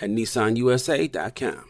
at 0.00 0.10
nissanusa.com. 0.10 1.69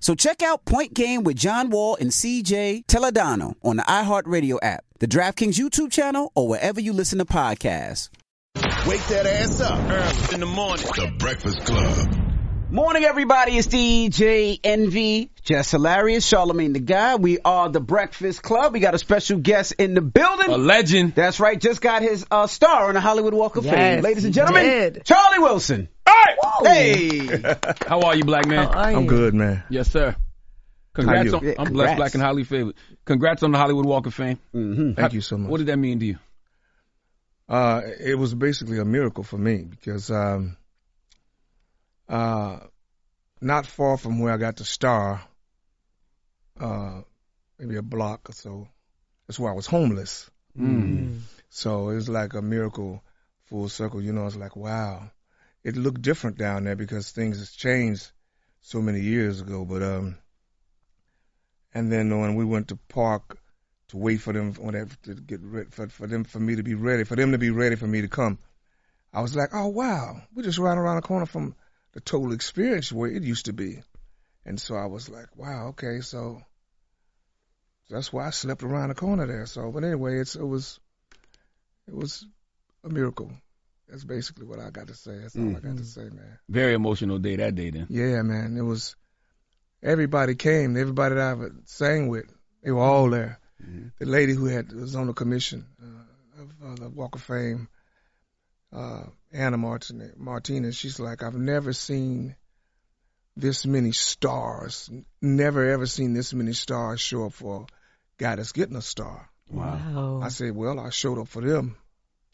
So 0.00 0.14
check 0.14 0.42
out 0.42 0.64
Point 0.64 0.94
Game 0.94 1.24
with 1.24 1.36
John 1.36 1.70
Wall 1.70 1.96
and 2.00 2.10
CJ 2.10 2.86
Toledano 2.86 3.54
on 3.62 3.76
the 3.76 3.82
iHeartRadio 3.84 4.58
app, 4.62 4.84
the 4.98 5.08
DraftKings 5.08 5.58
YouTube 5.58 5.90
channel, 5.90 6.32
or 6.34 6.48
wherever 6.48 6.80
you 6.80 6.92
listen 6.92 7.18
to 7.18 7.24
podcasts. 7.24 8.10
Wake 8.86 9.04
that 9.08 9.26
ass 9.26 9.60
up 9.60 9.78
early 9.90 10.34
in 10.34 10.40
the 10.40 10.46
morning. 10.46 10.86
The 10.96 11.12
Breakfast 11.18 11.64
Club. 11.64 12.35
Morning, 12.76 13.04
everybody. 13.04 13.56
It's 13.56 13.68
DJ 13.68 14.60
Envy, 14.62 15.30
Jess 15.44 15.70
Hilarious, 15.70 16.26
Charlemagne 16.26 16.74
the 16.74 16.78
God. 16.78 17.22
We 17.22 17.38
are 17.42 17.70
the 17.70 17.80
Breakfast 17.80 18.42
Club. 18.42 18.74
We 18.74 18.80
got 18.80 18.92
a 18.92 18.98
special 18.98 19.38
guest 19.38 19.72
in 19.78 19.94
the 19.94 20.02
building. 20.02 20.50
A 20.50 20.58
legend. 20.58 21.14
That's 21.14 21.40
right. 21.40 21.58
Just 21.58 21.80
got 21.80 22.02
his 22.02 22.26
uh, 22.30 22.46
star 22.46 22.88
on 22.88 22.92
the 22.92 23.00
Hollywood 23.00 23.32
Walk 23.32 23.56
of 23.56 23.64
Yes, 23.64 23.74
Fame. 23.74 24.02
Ladies 24.02 24.26
and 24.26 24.34
gentlemen, 24.34 24.64
did. 24.64 25.04
Charlie 25.06 25.38
Wilson. 25.38 25.88
Hey! 26.06 27.40
How 27.86 28.02
are 28.02 28.14
you, 28.14 28.24
black 28.26 28.46
man? 28.46 28.64
You? 28.64 28.74
I'm 28.74 29.06
good, 29.06 29.32
man. 29.32 29.64
Yes, 29.70 29.90
sir. 29.90 30.14
Congrats 30.92 31.30
you? 31.30 31.32
on. 31.32 31.38
I'm 31.38 31.54
congrats. 31.54 31.70
blessed, 31.70 31.96
black, 31.96 32.12
and 32.12 32.22
highly 32.22 32.44
favored. 32.44 32.74
Congrats 33.06 33.42
on 33.42 33.52
the 33.52 33.58
Hollywood 33.58 33.86
Walk 33.86 34.04
of 34.04 34.12
Fame. 34.12 34.38
Mm-hmm. 34.54 34.92
Thank 35.00 35.14
you 35.14 35.22
so 35.22 35.38
much. 35.38 35.50
What 35.50 35.58
did 35.58 35.68
that 35.68 35.78
mean 35.78 35.98
to 36.00 36.04
you? 36.04 36.18
Uh, 37.48 37.80
it 38.00 38.18
was 38.18 38.34
basically 38.34 38.78
a 38.80 38.84
miracle 38.84 39.24
for 39.24 39.38
me 39.38 39.62
because 39.62 40.10
um, 40.10 40.58
uh, 42.08 42.58
not 43.40 43.66
far 43.66 43.96
from 43.96 44.18
where 44.18 44.32
I 44.32 44.36
got 44.36 44.58
to 44.58 44.64
star, 44.64 45.22
uh, 46.58 47.02
maybe 47.58 47.76
a 47.76 47.82
block 47.82 48.28
or 48.30 48.32
so, 48.32 48.68
that's 49.26 49.38
where 49.38 49.52
I 49.52 49.54
was 49.54 49.66
homeless. 49.66 50.30
Mm. 50.58 51.20
So 51.50 51.90
it 51.90 51.96
was 51.96 52.08
like 52.08 52.34
a 52.34 52.42
miracle 52.42 53.02
full 53.44 53.68
circle. 53.68 54.00
You 54.00 54.12
know, 54.12 54.26
it's 54.26 54.36
like, 54.36 54.56
wow. 54.56 55.10
It 55.64 55.76
looked 55.76 56.02
different 56.02 56.38
down 56.38 56.64
there 56.64 56.76
because 56.76 57.10
things 57.10 57.38
has 57.38 57.50
changed 57.50 58.10
so 58.60 58.80
many 58.80 59.00
years 59.00 59.40
ago. 59.40 59.64
But, 59.64 59.82
um, 59.82 60.18
and 61.74 61.92
then 61.92 62.20
when 62.20 62.36
we 62.36 62.44
went 62.44 62.68
to 62.68 62.78
park 62.88 63.38
to 63.88 63.96
wait 63.96 64.20
for 64.20 64.32
them 64.32 64.54
when 64.54 64.74
they, 64.74 64.84
to 65.12 65.20
get 65.20 65.40
ready, 65.42 65.68
for, 65.70 65.88
for 65.88 66.06
them, 66.06 66.24
for 66.24 66.40
me 66.40 66.56
to 66.56 66.62
be 66.62 66.74
ready, 66.74 67.04
for 67.04 67.16
them 67.16 67.32
to 67.32 67.38
be 67.38 67.50
ready 67.50 67.76
for 67.76 67.86
me 67.86 68.00
to 68.00 68.08
come, 68.08 68.38
I 69.12 69.22
was 69.22 69.34
like, 69.34 69.50
oh, 69.52 69.68
wow, 69.68 70.20
we're 70.34 70.42
just 70.42 70.58
right 70.58 70.76
around 70.76 70.96
the 70.96 71.02
corner 71.02 71.26
from 71.26 71.54
the 71.96 72.00
total 72.02 72.34
experience 72.34 72.92
where 72.92 73.10
it 73.10 73.22
used 73.22 73.46
to 73.46 73.54
be. 73.54 73.82
And 74.44 74.60
so 74.60 74.74
I 74.74 74.84
was 74.84 75.08
like, 75.08 75.34
wow, 75.34 75.68
okay, 75.68 76.02
so 76.02 76.42
that's 77.88 78.12
why 78.12 78.26
I 78.26 78.30
slept 78.30 78.62
around 78.62 78.90
the 78.90 78.94
corner 78.94 79.26
there. 79.26 79.46
So, 79.46 79.72
but 79.72 79.82
anyway, 79.82 80.18
it's, 80.18 80.34
it 80.36 80.44
was, 80.44 80.78
it 81.88 81.94
was 81.94 82.26
a 82.84 82.90
miracle. 82.90 83.32
That's 83.88 84.04
basically 84.04 84.44
what 84.44 84.60
I 84.60 84.68
got 84.68 84.88
to 84.88 84.94
say. 84.94 85.16
That's 85.16 85.36
all 85.36 85.56
I 85.56 85.60
got 85.60 85.78
to 85.78 85.84
say, 85.84 86.02
man. 86.02 86.38
Very 86.50 86.74
emotional 86.74 87.18
day 87.18 87.36
that 87.36 87.54
day. 87.54 87.70
Then. 87.70 87.86
Yeah, 87.88 88.20
man. 88.20 88.58
It 88.58 88.62
was 88.62 88.94
everybody 89.82 90.34
came. 90.34 90.76
Everybody 90.76 91.14
that 91.14 91.24
I 91.24 91.30
ever 91.30 91.54
sang 91.64 92.08
with, 92.08 92.26
they 92.62 92.72
were 92.72 92.82
all 92.82 93.08
there. 93.08 93.38
The 93.98 94.04
lady 94.04 94.34
who 94.34 94.46
had 94.46 94.70
was 94.70 94.94
on 94.96 95.06
the 95.06 95.14
commission 95.14 95.64
uh, 95.82 96.42
of 96.42 96.50
uh, 96.62 96.74
the 96.74 96.90
Walk 96.90 97.14
of 97.14 97.22
Fame, 97.22 97.68
uh, 98.72 99.04
Anna 99.32 99.56
Martinez, 99.56 100.12
Martinez. 100.16 100.76
She's 100.76 100.98
like, 101.00 101.22
I've 101.22 101.34
never 101.34 101.72
seen 101.72 102.36
this 103.36 103.66
many 103.66 103.92
stars. 103.92 104.90
Never 105.20 105.68
ever 105.70 105.86
seen 105.86 106.14
this 106.14 106.32
many 106.32 106.52
stars 106.52 107.00
show 107.00 107.26
up 107.26 107.32
for 107.34 107.62
a 107.62 107.66
guy 108.22 108.36
that's 108.36 108.52
getting 108.52 108.76
a 108.76 108.82
star. 108.82 109.28
Wow. 109.48 110.20
I 110.22 110.28
said, 110.28 110.54
well, 110.56 110.80
I 110.80 110.90
showed 110.90 111.18
up 111.18 111.28
for 111.28 111.40
them 111.42 111.76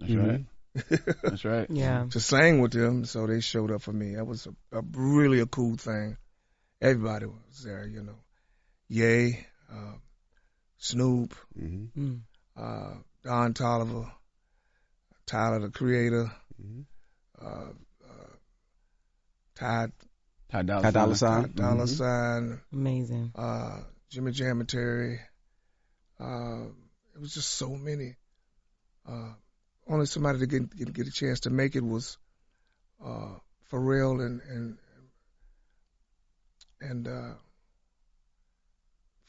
That's 0.00 0.14
right. 0.14 0.44
That's 1.22 1.44
right. 1.44 1.66
Yeah. 1.68 2.06
to 2.10 2.20
sing 2.20 2.60
with 2.62 2.72
them, 2.72 3.04
so 3.04 3.26
they 3.26 3.40
showed 3.40 3.70
up 3.70 3.82
for 3.82 3.92
me. 3.92 4.14
That 4.14 4.24
was 4.26 4.46
a, 4.46 4.78
a 4.78 4.82
really 4.94 5.40
a 5.40 5.46
cool 5.46 5.76
thing. 5.76 6.16
Everybody 6.80 7.26
was 7.26 7.62
there, 7.62 7.86
you 7.86 8.02
know. 8.02 8.16
Yay, 8.88 9.46
uh, 9.70 9.92
Snoop, 10.78 11.34
Mm. 11.60 12.20
uh, 12.56 12.94
Don 13.22 13.52
Toliver, 13.54 14.10
Tyler 15.32 15.60
the 15.60 15.70
Creator, 15.70 16.30
Mm-hmm. 16.62 16.82
uh, 17.44 17.70
uh, 18.06 18.34
Ty, 19.54 19.88
Ty 20.50 20.62
Dolla 20.62 20.82
Ty 20.82 20.90
Dolla 20.90 21.14
Sign. 21.16 21.42
Sign. 21.42 21.52
Ty 21.54 21.62
Dolla 21.62 21.84
Mhm. 21.84 21.88
Sign, 21.96 22.60
Amazing. 22.72 23.32
uh, 23.34 23.80
Jimmy 24.10 24.32
Jam 24.32 24.60
and 24.60 24.68
Terry. 24.68 25.20
Uh, 26.20 26.66
it 27.14 27.20
was 27.20 27.32
just 27.34 27.48
so 27.50 27.70
many. 27.70 28.16
Uh, 29.08 29.32
only 29.88 30.06
somebody 30.06 30.38
to 30.40 30.46
get, 30.46 30.76
get 30.76 30.92
get 30.92 31.06
a 31.08 31.10
chance 31.10 31.40
to 31.40 31.50
make 31.50 31.74
it 31.76 31.82
was 31.84 32.18
uh, 33.04 33.34
Pharrell 33.70 34.24
and 34.24 34.40
and 34.42 34.78
and 36.80 37.08
uh, 37.08 37.34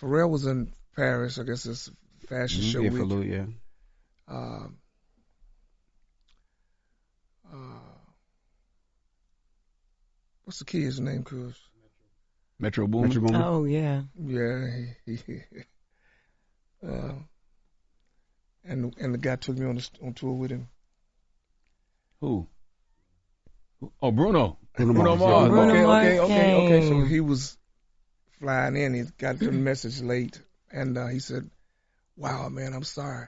Pharrell 0.02 0.30
was 0.30 0.46
in 0.46 0.74
Paris. 0.96 1.40
I 1.40 1.44
guess 1.44 1.66
it's 1.66 1.90
fashion 2.28 2.62
Mhm. 2.62 2.72
show 2.72 2.82
Yeah, 2.82 2.90
week. 2.90 3.00
for 3.00 3.06
Lou, 3.06 3.22
yeah. 3.24 3.46
uh, 4.28 4.68
uh, 7.54 7.58
what's 10.44 10.60
the 10.60 10.66
kid's 10.66 11.00
name, 11.00 11.24
Cuz? 11.24 11.56
Metro 12.60 12.88
Boomin. 12.88 13.10
Metro 13.10 13.22
Boomin. 13.22 13.42
Oh 13.42 13.66
yeah. 13.66 14.04
Yeah, 14.20 14.68
he, 15.06 15.16
he, 15.16 15.42
uh, 16.88 17.14
and 18.66 18.96
and 19.00 19.14
the 19.14 19.18
guy 19.18 19.36
took 19.36 19.58
me 19.58 19.66
on 19.66 19.76
the, 19.76 19.90
on 20.02 20.14
tour 20.14 20.34
with 20.34 20.52
him. 20.52 20.70
Who? 22.22 22.48
Who? 23.80 23.92
Oh, 24.02 24.12
Bruno. 24.12 24.58
Bruno 24.76 24.94
Bruno 24.94 25.16
Mars, 25.16 25.20
Mars. 25.20 25.50
Bruno 25.50 25.74
okay, 25.74 25.84
Mars 25.84 26.06
okay, 26.06 26.20
okay, 26.20 26.54
okay. 26.54 26.90
So 26.90 27.02
he 27.06 27.20
was 27.20 27.58
flying 28.40 28.76
in. 28.76 28.94
He 28.94 29.04
got 29.18 29.40
the 29.40 29.52
message 29.52 30.02
late, 30.02 30.42
and 30.72 30.98
uh, 30.98 31.08
he 31.08 31.20
said, 31.20 31.50
"Wow, 32.16 32.50
man, 32.50 32.74
I'm 32.74 32.84
sorry." 32.84 33.28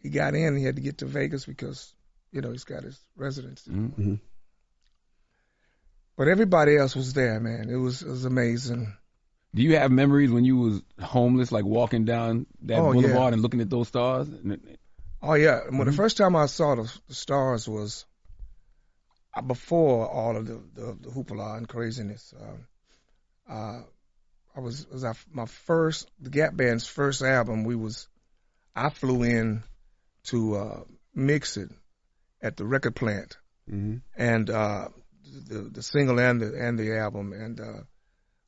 He 0.00 0.10
got 0.10 0.34
in. 0.34 0.56
He 0.56 0.64
had 0.64 0.76
to 0.76 0.82
get 0.82 0.98
to 0.98 1.06
Vegas 1.06 1.46
because 1.46 1.94
you 2.32 2.40
know 2.40 2.50
he's 2.50 2.64
got 2.64 2.82
his 2.82 2.98
residence. 3.16 3.62
Mhm. 3.68 4.20
But 6.16 6.28
everybody 6.28 6.76
else 6.76 6.94
was 6.94 7.12
there, 7.12 7.40
man. 7.40 7.68
It 7.70 7.76
was 7.76 8.02
it 8.02 8.08
was 8.08 8.24
amazing. 8.24 8.92
Do 9.54 9.62
you 9.62 9.76
have 9.76 9.90
memories 9.90 10.30
when 10.30 10.44
you 10.44 10.56
was 10.56 10.82
homeless, 11.00 11.52
like 11.52 11.64
walking 11.64 12.04
down 12.06 12.46
that 12.62 12.78
Oh, 12.78 12.92
boulevard 12.92 13.14
yeah. 13.14 13.32
and 13.34 13.42
looking 13.42 13.60
at 13.60 13.68
those 13.68 13.88
stars? 13.88 14.28
Oh 15.20 15.34
yeah, 15.34 15.60
when 15.68 15.86
the 15.86 15.92
first 15.92 16.16
time 16.16 16.34
I 16.34 16.46
saw 16.46 16.74
the, 16.74 16.98
the 17.08 17.14
stars 17.14 17.68
was 17.68 18.06
uh, 19.34 19.42
before 19.42 20.08
all 20.08 20.36
of 20.36 20.46
the, 20.46 20.62
the, 20.74 20.98
the 21.00 21.10
hoopla 21.10 21.58
and 21.58 21.68
craziness. 21.68 22.34
Um, 22.40 22.66
uh, 23.48 23.82
I 24.56 24.60
was 24.60 24.86
was 24.88 25.04
I, 25.04 25.14
my 25.30 25.46
first 25.46 26.10
the 26.20 26.30
Gap 26.30 26.56
Band's 26.56 26.86
first 26.86 27.22
album. 27.22 27.64
We 27.64 27.76
was 27.76 28.08
I 28.74 28.88
flew 28.88 29.22
in 29.22 29.62
to 30.24 30.56
uh, 30.56 30.80
mix 31.14 31.56
it 31.56 31.70
at 32.42 32.56
the 32.56 32.66
record 32.66 32.94
plant, 32.96 33.38
Mhm. 33.70 34.02
and 34.16 34.50
uh, 34.50 34.88
the 35.48 35.60
the 35.72 35.82
single 35.82 36.18
and 36.20 36.40
the 36.40 36.54
and 36.60 36.78
the 36.78 36.98
album, 36.98 37.32
and 37.32 37.60
uh, 37.60 37.82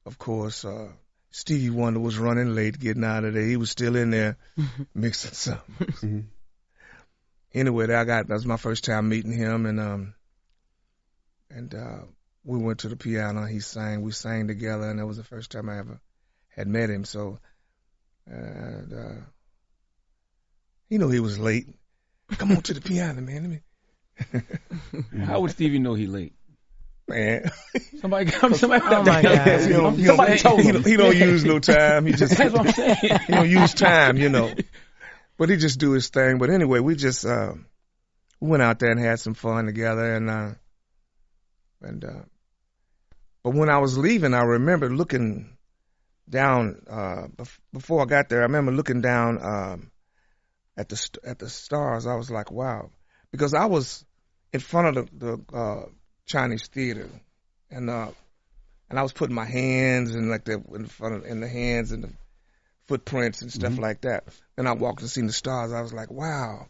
of 0.04 0.18
course 0.18 0.64
uh, 0.64 0.92
Stevie 1.30 1.70
Wonder 1.70 2.00
was 2.00 2.18
running 2.18 2.54
late, 2.54 2.78
getting 2.78 3.04
out 3.04 3.24
of 3.24 3.34
there. 3.34 3.46
He 3.46 3.56
was 3.56 3.70
still 3.70 3.96
in 3.96 4.10
there 4.10 4.36
mixing 4.94 5.32
something 5.32 5.86
Mhm. 6.02 6.24
anyway, 7.52 7.92
I 7.94 8.04
got 8.04 8.26
that 8.28 8.34
was 8.34 8.46
my 8.46 8.56
first 8.56 8.84
time 8.84 9.08
meeting 9.08 9.32
him, 9.32 9.66
and 9.66 9.80
um, 9.80 10.14
and 11.50 11.74
uh, 11.74 12.02
we 12.42 12.58
went 12.58 12.80
to 12.80 12.88
the 12.88 12.96
piano. 12.96 13.44
He 13.46 13.60
sang, 13.60 14.02
we 14.02 14.12
sang 14.12 14.48
together, 14.48 14.90
and 14.90 14.98
that 14.98 15.06
was 15.06 15.16
the 15.16 15.24
first 15.24 15.50
time 15.50 15.68
I 15.68 15.78
ever 15.78 16.00
had 16.48 16.66
met 16.68 16.90
him. 16.90 17.04
So, 17.04 17.38
and 18.26 18.92
uh, 18.92 19.20
he 20.88 20.98
knew 20.98 21.08
he 21.10 21.20
was 21.20 21.38
late. 21.38 21.68
Come 22.38 22.52
on 22.52 22.62
to 22.62 22.74
the 22.74 22.80
piano, 22.80 23.20
man. 23.20 23.42
Let 23.42 23.50
me, 23.50 23.60
How 25.24 25.40
would 25.40 25.50
Stevie 25.50 25.78
know 25.78 25.94
he 25.94 26.06
late? 26.06 26.32
man. 27.08 27.50
Somebody 28.00 28.30
come. 28.30 28.54
Somebody. 28.54 28.82
Oh, 28.86 29.02
my 29.02 29.22
God. 29.22 29.60
He 29.60 29.68
don't, 29.68 29.96
he 29.98 30.04
Somebody 30.06 30.30
don't, 30.32 30.38
told 30.38 30.60
him. 30.62 30.72
don't- 30.76 30.86
he 30.86 30.96
don't 30.96 31.16
use 31.16 31.44
no 31.44 31.58
time. 31.58 32.06
He 32.06 32.12
just 32.16 32.36
That's 32.36 32.52
what 32.54 32.66
I'm 32.66 32.72
saying. 32.72 32.96
he 33.26 33.32
don't 33.32 33.50
use 33.50 33.74
time, 33.74 34.16
you 34.16 34.28
know. 34.30 34.54
But 35.36 35.48
he 35.50 35.56
just 35.56 35.78
do 35.80 35.92
his 35.92 36.08
thing. 36.08 36.38
But 36.38 36.48
anyway, 36.50 36.80
we 36.80 36.94
just 36.94 37.26
uh, 37.26 37.54
went 38.40 38.62
out 38.62 38.78
there 38.78 38.90
and 38.90 39.00
had 39.00 39.20
some 39.20 39.34
fun 39.34 39.66
together, 39.66 40.14
and 40.14 40.30
uh, 40.30 40.50
and 41.82 42.04
uh, 42.04 42.22
but 43.42 43.54
when 43.54 43.68
I 43.68 43.78
was 43.78 43.98
leaving, 43.98 44.32
I 44.32 44.42
remember 44.42 44.88
looking 44.88 45.56
down 46.30 46.80
uh, 46.88 47.26
bef- 47.36 47.58
before 47.72 48.00
I 48.02 48.06
got 48.06 48.28
there. 48.30 48.40
I 48.40 48.44
remember 48.44 48.72
looking 48.72 49.00
down 49.02 49.42
um, 49.44 49.90
at 50.76 50.88
the 50.88 50.96
st- 50.96 51.24
at 51.24 51.38
the 51.38 51.50
stars. 51.50 52.06
I 52.06 52.14
was 52.14 52.30
like, 52.30 52.50
wow, 52.50 52.90
because 53.34 53.52
I 53.52 53.64
was 53.64 54.04
in 54.52 54.60
front 54.60 54.96
of 54.96 55.18
the, 55.18 55.40
the 55.50 55.56
uh, 55.56 55.86
Chinese 56.24 56.68
theater, 56.68 57.10
and 57.68 57.90
uh, 57.90 58.12
and 58.88 58.96
I 58.96 59.02
was 59.02 59.12
putting 59.12 59.34
my 59.34 59.44
hands 59.44 60.14
and 60.14 60.30
like 60.30 60.44
the 60.44 60.62
in 60.72 60.86
front 60.86 61.16
of 61.16 61.24
in 61.24 61.40
the 61.40 61.48
hands 61.48 61.90
and 61.90 62.04
the 62.04 62.10
footprints 62.86 63.42
and 63.42 63.52
stuff 63.52 63.76
like 63.76 64.02
that. 64.02 64.22
Then 64.54 64.68
I 64.68 64.72
walked 64.74 65.00
and 65.00 65.10
seen 65.10 65.26
the 65.26 65.32
stars. 65.32 65.72
I 65.72 65.80
was 65.80 65.92
like, 65.92 66.12
wow. 66.12 66.68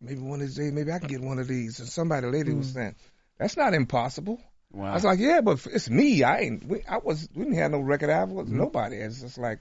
Maybe 0.00 0.20
one 0.20 0.40
of 0.40 0.46
these 0.46 0.54
days, 0.54 0.70
maybe 0.70 0.92
I 0.92 1.00
can 1.00 1.08
get 1.08 1.20
one 1.20 1.40
of 1.40 1.48
these. 1.48 1.80
And 1.80 1.88
somebody, 1.88 2.28
lady, 2.28 2.52
was 2.52 2.72
saying, 2.72 2.94
"That's 3.38 3.56
not 3.56 3.74
impossible." 3.74 4.40
Wow. 4.70 4.92
I 4.92 4.94
was 4.94 5.04
like, 5.04 5.18
"Yeah, 5.18 5.40
but 5.40 5.66
it's 5.66 5.90
me. 5.90 6.22
I 6.22 6.42
ain't. 6.42 6.64
We, 6.64 6.84
I 6.88 6.98
was. 6.98 7.28
We 7.34 7.42
didn't 7.42 7.58
have 7.58 7.72
no 7.72 7.80
record 7.80 8.10
album. 8.10 8.36
Mm-hmm. 8.36 8.56
Nobody." 8.56 8.98
It's 8.98 9.20
just 9.20 9.36
like, 9.36 9.58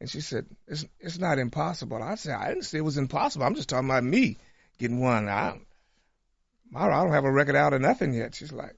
and 0.00 0.08
she 0.10 0.20
said, 0.20 0.46
"It's 0.66 0.84
it's 1.00 1.18
not 1.18 1.38
impossible." 1.38 2.02
I 2.02 2.14
said, 2.16 2.34
"I 2.34 2.48
didn't 2.48 2.64
say 2.64 2.78
it 2.78 2.82
was 2.82 2.98
impossible. 2.98 3.44
I'm 3.46 3.54
just 3.54 3.68
talking 3.68 3.88
about 3.88 4.04
me 4.04 4.38
getting 4.78 5.00
one. 5.00 5.28
I, 5.28 5.58
I 6.74 6.88
don't 6.88 7.12
have 7.12 7.24
a 7.24 7.30
record 7.32 7.56
out 7.56 7.74
or 7.74 7.78
nothing 7.78 8.14
yet." 8.14 8.34
She's 8.34 8.52
like, 8.52 8.76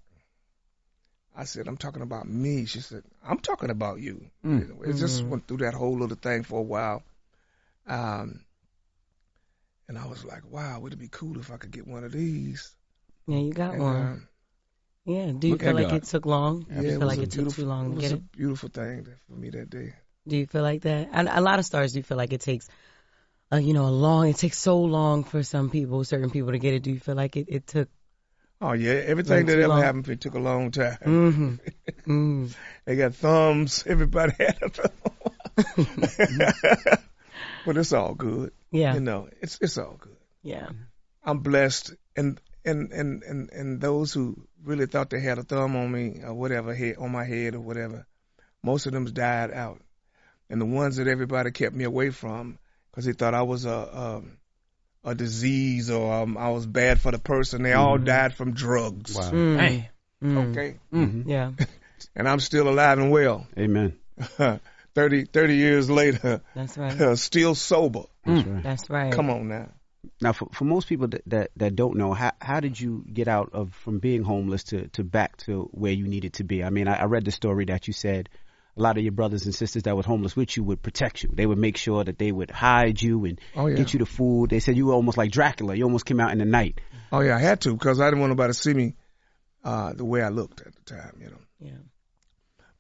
I 1.35 1.45
said, 1.45 1.67
I'm 1.67 1.77
talking 1.79 2.03
about 2.03 2.29
me. 2.29 2.67
She 2.67 2.81
said, 2.81 3.05
I'm 3.25 3.39
talking 3.39 3.71
about 3.71 4.01
you. 4.01 4.31
Mm. 4.45 4.87
It 4.87 4.95
just 4.97 5.25
went 5.25 5.47
through 5.47 5.59
that 5.59 5.75
whole 5.75 5.97
little 5.97 6.17
thing 6.17 6.43
for 6.43 6.59
a 6.59 6.63
while. 6.63 7.03
Um, 7.87 8.45
and 9.89 9.99
I 9.99 10.07
was 10.07 10.25
like, 10.25 10.45
wow, 10.51 10.81
would 10.81 10.93
it 10.93 10.99
be 10.99 11.09
cool 11.09 11.39
if 11.39 11.51
I 11.51 11.57
could 11.57 11.71
get 11.71 11.87
one 11.87 12.05
of 12.05 12.13
these? 12.13 12.71
Yeah, 13.27 13.39
you 13.39 13.53
got 13.53 13.75
And, 13.75 13.83
one. 13.83 13.97
um, 13.97 14.29
Yeah. 15.07 15.33
Do 15.33 15.49
you 15.49 15.59
feel 15.59 15.75
like 15.75 15.89
God. 15.89 15.97
it 15.97 16.05
took 16.05 16.27
long? 16.27 16.67
yeah, 16.69 16.81
Do 16.81 16.87
you 16.87 16.93
it 16.93 16.99
feel 16.99 17.07
like 17.07 17.19
it 17.19 17.31
took 17.31 17.55
too 17.55 17.65
long 17.67 17.87
It 17.87 17.89
to 17.91 17.95
was 17.97 18.03
get 18.03 18.13
a 18.13 18.17
it? 18.17 18.33
beautiful 18.33 18.69
thing 18.69 19.07
for 19.27 19.33
me 19.35 19.51
that 19.51 19.71
day. 19.71 19.95
Do 20.27 20.37
you 20.37 20.47
feel 20.47 20.63
like 20.63 20.83
that? 20.83 21.09
And 21.13 21.29
a 21.29 21.41
lot 21.41 21.59
of 21.59 21.65
stars, 21.65 21.93
do 21.93 22.03
feel 22.03 22.17
like 22.17 22.33
it 22.33 22.41
takes, 22.41 22.69
uh, 23.53 23.57
you 23.57 23.75
know, 23.75 23.87
a 23.87 23.91
long, 23.91 24.29
it 24.29 24.37
takes 24.37 24.59
so 24.59 24.81
long 24.81 25.25
for 25.25 25.43
some 25.43 25.71
people, 25.71 26.05
certain 26.05 26.31
people 26.31 26.53
to 26.53 26.59
get 26.59 26.75
it. 26.75 26.83
Do 26.83 26.93
you 26.93 27.01
feel 27.01 27.15
like 27.17 27.37
it, 27.37 27.47
it 27.49 27.67
took, 27.67 27.89
Oh 28.61 28.73
yeah, 28.75 28.93
everything 28.93 29.47
that 29.47 29.59
ever 29.59 29.69
long. 29.69 29.83
happened, 29.83 30.09
it 30.09 30.21
took 30.21 30.35
a 30.35 30.39
long 30.39 30.71
time. 30.71 30.99
mm-hmm, 31.05 31.55
mm, 32.13 32.55
They 32.85 32.95
got 32.97 33.15
thumbs. 33.17 33.83
Everybody 33.87 34.35
had 34.39 34.59
a 34.63 34.69
thumb. 34.69 34.93
but 37.67 37.77
it's 37.77 37.93
all 37.93 38.15
good. 38.15 38.53
yeah, 38.71 38.95
You 38.95 39.01
know, 39.01 39.29
it's 39.41 39.59
it's 39.61 39.79
all 39.79 39.97
good. 39.99 40.17
yeah, 40.45 40.69
I'm 41.25 41.41
blessed, 41.41 41.95
and 42.17 42.41
and 42.65 42.93
and 42.93 43.23
and 43.25 43.51
and 43.51 43.81
those 43.81 44.13
who 44.13 44.47
really 44.63 44.87
thought 44.87 45.11
they 45.11 45.21
had 45.21 45.39
a 45.39 45.43
thumb 45.43 45.75
on 45.75 45.91
me 45.91 46.21
or 46.25 46.33
whatever, 46.35 46.73
head 46.75 46.97
on 46.99 47.11
my 47.11 47.25
head 47.25 47.57
or 47.57 47.61
whatever, 47.61 48.07
most 48.63 48.87
of 48.87 48.93
them 48.93 49.07
died 49.07 49.51
out, 49.51 49.81
and 50.51 50.61
the 50.61 50.67
ones 50.67 50.97
that 50.97 51.07
everybody 51.09 51.51
kept 51.51 51.75
me 51.75 51.85
away 51.85 52.11
from 52.11 52.59
because 52.91 53.05
they 53.05 53.13
thought 53.13 53.35
I 53.35 53.43
was 53.43 53.65
a 53.65 53.99
um, 53.99 54.37
a 55.05 55.15
disease 55.15 55.91
or 55.91 56.13
um, 56.13 56.37
I 56.39 56.51
was 56.51 56.67
bad 56.67 57.01
for 57.01 57.11
the 57.11 57.19
person, 57.19 57.63
they 57.63 57.73
all 57.73 57.99
died 57.99 58.35
from 58.35 58.53
drugs. 58.53 59.17
Wow. 59.17 59.31
mm, 59.33 59.59
Hey. 59.59 59.91
mm, 60.23 60.51
Okay, 60.51 60.77
Mhm. 60.93 61.25
yeah, 61.27 61.53
and 62.17 62.29
I'm 62.29 62.41
still 62.41 62.69
alive 62.69 62.99
and 62.99 63.11
well. 63.11 63.47
Amen. 63.59 63.99
30, 64.95 65.25
30 65.25 65.55
years 65.57 65.91
later, 65.91 66.43
that's 66.55 66.77
right, 66.79 67.19
still 67.19 67.55
sober. 67.55 68.03
That's 68.25 68.47
right. 68.47 68.63
that's 68.63 68.91
right. 68.91 69.13
Come 69.13 69.31
on 69.31 69.49
now. 69.49 69.69
Now, 70.21 70.33
for, 70.33 70.49
for 70.53 70.65
most 70.65 70.89
people 70.89 71.09
that, 71.09 71.23
that, 71.27 71.51
that 71.57 71.77
don't 71.77 71.97
know, 71.97 72.13
how, 72.13 72.33
how 72.41 72.61
did 72.61 72.79
you 72.79 73.05
get 73.13 73.29
out 73.29 73.51
of 73.53 73.73
from 73.73 73.99
being 74.01 74.23
homeless 74.23 74.65
to, 74.65 74.89
to 74.89 75.05
back 75.05 75.37
to 75.39 75.69
where 75.73 75.93
you 75.93 76.07
needed 76.07 76.35
to 76.35 76.45
be? 76.45 76.63
I 76.63 76.71
mean, 76.71 76.89
I, 76.89 77.03
I 77.03 77.05
read 77.05 77.25
the 77.25 77.31
story 77.33 77.65
that 77.67 77.87
you 77.87 77.93
said 77.93 78.29
a 78.77 78.81
lot 78.83 78.97
of 78.97 79.03
your 79.03 79.13
brothers 79.13 79.45
and 79.45 79.55
sisters 79.55 79.83
that 79.83 79.95
were 79.97 80.03
homeless 80.03 80.35
with 80.35 80.57
you 80.57 80.65
would 80.65 80.83
protect 80.83 81.23
you. 81.23 81.31
They 81.33 81.45
would 81.45 81.59
make 81.59 81.77
sure 81.77 82.03
that 82.05 82.19
they 82.19 82.33
would 82.33 82.51
hide 82.51 83.01
you 83.03 83.25
and 83.27 83.39
Oh, 83.55 83.67
yeah. 83.67 83.77
get 83.77 83.93
you 83.93 83.99
the 83.99 84.07
food. 84.07 84.51
They 84.51 84.61
said 84.61 84.77
you 84.77 84.87
were 84.87 84.95
almost 84.95 85.19
like 85.19 85.31
Dracula. 85.31 85.75
You 85.75 85.85
almost 85.85 86.07
came 86.07 86.21
out 86.21 86.33
in 86.33 86.39
the 86.39 86.47
night. 86.47 86.81
Oh 87.11 87.21
yeah, 87.21 87.37
I 87.37 87.41
had 87.41 87.61
to 87.63 87.73
because 87.75 88.01
I 88.01 88.07
didn't 88.07 88.21
want 88.21 88.31
nobody 88.31 88.53
to 88.53 88.59
see 88.59 88.73
me 88.73 88.95
uh, 89.63 89.93
the 89.93 90.05
way 90.05 90.23
I 90.23 90.31
looked 90.31 90.63
at 90.63 90.75
the 90.75 90.83
time. 90.95 91.19
You 91.21 91.27
know. 91.27 91.41
Yeah, 91.61 91.83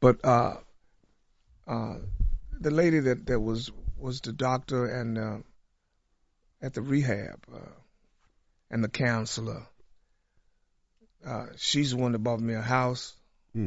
But 0.00 0.24
uh, 0.24 0.56
uh, 1.66 1.94
the 2.58 2.70
lady 2.70 3.00
that, 3.00 3.26
that 3.26 3.38
was 3.38 3.70
was 3.98 4.20
the 4.22 4.32
doctor 4.32 4.86
and 4.86 5.18
uh, 5.18 5.38
at 6.62 6.72
the 6.74 6.80
rehab 6.82 7.44
uh, 7.54 7.58
and 8.70 8.82
the 8.82 8.88
counselor, 8.88 9.66
uh, 11.26 11.46
she's 11.56 11.90
the 11.90 11.96
one 11.98 12.12
that 12.12 12.18
bought 12.20 12.40
me 12.40 12.54
a 12.54 12.62
house. 12.62 13.14
Hmm. 13.52 13.66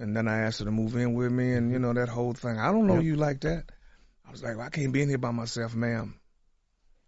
And 0.00 0.16
then 0.16 0.26
I 0.28 0.38
asked 0.38 0.60
her 0.60 0.64
to 0.64 0.70
move 0.70 0.96
in 0.96 1.12
with 1.12 1.30
me, 1.30 1.52
and 1.52 1.70
you 1.70 1.78
know 1.78 1.92
that 1.92 2.08
whole 2.08 2.32
thing. 2.32 2.58
I 2.58 2.72
don't 2.72 2.86
know 2.86 2.94
Yep. 2.94 3.04
you 3.04 3.16
like 3.16 3.40
that. 3.40 3.64
I 4.26 4.30
was 4.30 4.42
like, 4.42 4.56
well, 4.56 4.66
I 4.66 4.70
can't 4.70 4.94
be 4.94 5.02
in 5.02 5.10
here 5.10 5.18
by 5.18 5.30
myself, 5.30 5.74
ma'am. 5.74 6.18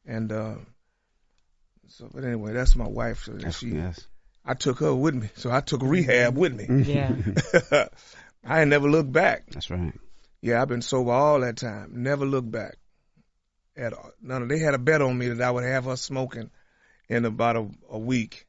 And 0.05 0.31
uh, 0.31 0.57
so, 1.89 2.11
but 2.13 2.23
anyway, 2.23 2.53
that's 2.53 2.77
my 2.77 2.87
wife. 2.87 3.25
So 3.25 3.33
That's, 3.33 3.59
she, 3.59 3.69
yes. 3.69 4.07
I 4.45 4.53
took 4.53 4.81
her 4.81 4.95
with 4.95 5.15
me, 5.15 5.31
so 5.37 5.51
I 5.51 5.61
took 5.61 5.83
rehab 5.83 6.37
with 6.37 6.53
me. 6.53 6.67
yeah, 6.85 7.17
I 8.45 8.61
ain't 8.61 8.69
never 8.71 8.91
looked 8.91 9.13
back. 9.13 9.47
That's 9.51 9.71
right. 9.71 9.95
Yeah, 10.43 10.61
I've 10.61 10.69
been 10.69 10.83
sober 10.83 11.13
all 11.13 11.41
that 11.41 11.57
time. 11.57 12.03
Never 12.03 12.27
looked 12.27 12.51
back. 12.51 12.77
At 13.75 13.95
all. 13.95 14.11
None 14.21 14.43
of 14.43 14.49
they 14.51 14.59
had 14.59 14.75
a 14.75 14.79
bet 14.79 15.01
on 15.01 15.17
me 15.17 15.29
that 15.29 15.41
I 15.41 15.51
would 15.51 15.65
have 15.65 15.85
her 15.85 15.97
smoking 15.97 16.51
in 17.09 17.25
about 17.25 17.57
a, 17.57 17.71
a 17.89 17.99
week. 17.99 18.47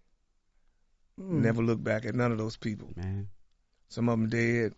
Mm. 1.17 1.43
Never 1.43 1.63
looked 1.63 1.83
back 1.83 2.05
at 2.05 2.13
none 2.13 2.33
of 2.33 2.38
those 2.38 2.57
people. 2.57 2.89
Man. 2.97 3.29
Some 3.93 4.09
of 4.09 4.19
them 4.19 4.29
dead. 4.29 4.73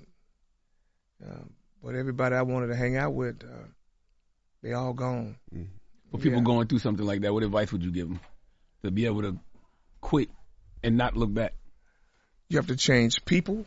Uh, 1.26 1.46
but 1.82 1.96
everybody 1.96 2.36
I 2.36 2.42
wanted 2.42 2.68
to 2.68 2.76
hang 2.76 2.98
out 2.98 3.14
with, 3.14 3.42
uh, 3.46 3.68
they 4.62 4.74
all 4.74 4.92
gone. 4.92 5.38
Mm. 5.56 5.68
For 6.12 6.18
people 6.18 6.40
Yeah. 6.40 6.44
going 6.44 6.68
through 6.68 6.80
something 6.80 7.06
like 7.06 7.22
that, 7.22 7.34
what 7.34 7.44
advice 7.44 7.72
would 7.72 7.82
you 7.82 7.92
give 7.92 8.10
them 8.10 8.20
to 8.84 8.92
be 8.92 9.06
able 9.06 9.22
to 9.22 9.40
quit 10.02 10.30
and 10.84 10.98
not 10.98 11.16
look 11.16 11.34
back? 11.34 11.54
You 12.50 12.58
have 12.58 12.68
to 12.68 12.76
change 12.76 13.24
people, 13.24 13.66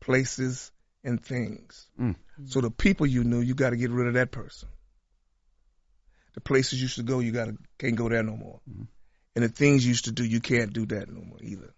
places, 0.00 0.72
and 1.04 1.24
things. 1.24 1.86
Mm. 1.96 2.16
So 2.46 2.60
the 2.60 2.72
people 2.72 3.06
you 3.06 3.22
knew, 3.22 3.40
you 3.40 3.54
got 3.54 3.70
to 3.70 3.76
get 3.76 3.90
rid 3.92 4.08
of 4.08 4.14
that 4.14 4.32
person. 4.32 4.68
The 6.34 6.40
places 6.40 6.80
you 6.80 6.86
used 6.86 6.96
to 6.96 7.04
go, 7.04 7.20
you 7.20 7.30
got 7.30 7.44
to 7.46 7.56
can't 7.78 7.94
go 7.94 8.08
there 8.08 8.24
no 8.24 8.36
more. 8.36 8.60
And 9.36 9.44
the 9.44 9.48
things 9.48 9.84
you 9.84 9.90
used 9.90 10.06
to 10.06 10.12
do, 10.12 10.24
you 10.24 10.40
can't 10.40 10.72
do 10.72 10.86
that 10.86 11.08
no 11.08 11.20
more 11.20 11.38
either. 11.40 11.72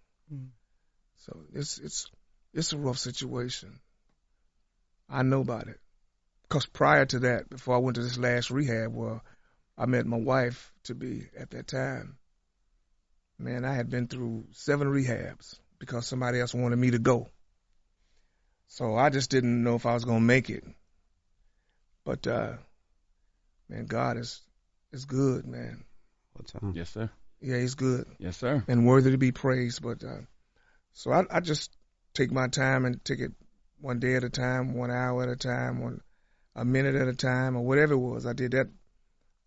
So 1.16 1.44
it's 1.52 1.78
it's 1.78 2.10
it's 2.52 2.72
a 2.72 2.78
rough 2.78 2.98
situation. 2.98 3.80
I 5.08 5.22
know 5.22 5.40
about 5.40 5.68
it. 5.68 5.78
Cause 6.48 6.66
prior 6.66 7.06
to 7.06 7.20
that, 7.20 7.48
before 7.48 7.76
I 7.76 7.78
went 7.78 7.96
to 7.96 8.02
this 8.02 8.18
last 8.18 8.50
rehab, 8.50 8.94
where 8.94 9.22
I 9.76 9.86
met 9.86 10.06
my 10.06 10.18
wife 10.18 10.72
to 10.84 10.94
be 10.94 11.28
at 11.38 11.50
that 11.50 11.66
time, 11.66 12.18
man, 13.38 13.64
I 13.64 13.74
had 13.74 13.88
been 13.88 14.06
through 14.06 14.46
seven 14.52 14.88
rehabs 14.88 15.58
because 15.78 16.06
somebody 16.06 16.40
else 16.40 16.54
wanted 16.54 16.76
me 16.76 16.90
to 16.90 16.98
go. 16.98 17.28
So 18.68 18.96
I 18.96 19.10
just 19.10 19.30
didn't 19.30 19.62
know 19.64 19.76
if 19.76 19.86
I 19.86 19.94
was 19.94 20.04
gonna 20.04 20.20
make 20.20 20.50
it. 20.50 20.64
But 22.04 22.26
uh 22.26 22.54
man, 23.68 23.86
God 23.86 24.18
is 24.18 24.40
is 24.92 25.04
good, 25.04 25.46
man. 25.46 25.84
Yes, 26.74 26.90
sir. 26.90 27.10
Yeah, 27.40 27.58
he's 27.58 27.74
good. 27.74 28.06
Yes, 28.18 28.36
sir. 28.36 28.64
And 28.68 28.86
worthy 28.86 29.10
to 29.10 29.18
be 29.18 29.32
praised. 29.32 29.82
But 29.82 30.04
uh 30.04 30.22
so 30.92 31.12
I, 31.12 31.24
I 31.30 31.40
just 31.40 31.70
take 32.14 32.30
my 32.30 32.48
time 32.48 32.84
and 32.84 33.04
take 33.04 33.20
it 33.20 33.32
one 33.80 33.98
day 33.98 34.14
at 34.14 34.24
a 34.24 34.30
time, 34.30 34.74
one 34.74 34.90
hour 34.90 35.22
at 35.22 35.28
a 35.28 35.36
time, 35.36 35.80
one 35.80 36.00
a 36.54 36.64
minute 36.64 36.94
at 36.94 37.08
a 37.08 37.14
time, 37.14 37.56
or 37.56 37.64
whatever 37.64 37.94
it 37.94 37.98
was. 37.98 38.26
I 38.26 38.32
did 38.32 38.52
that 38.52 38.68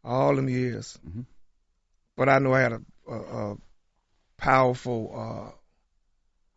all 0.04 0.36
them 0.36 0.50
years. 0.50 0.98
Mm-hmm. 1.08 1.22
But 2.16 2.30
I 2.30 2.40
know 2.40 2.54
I 2.54 2.62
had 2.62 2.74
a, 2.74 2.82
a, 3.08 3.52
a 3.52 3.58
powerful 4.38 5.14
uh, 5.16 5.52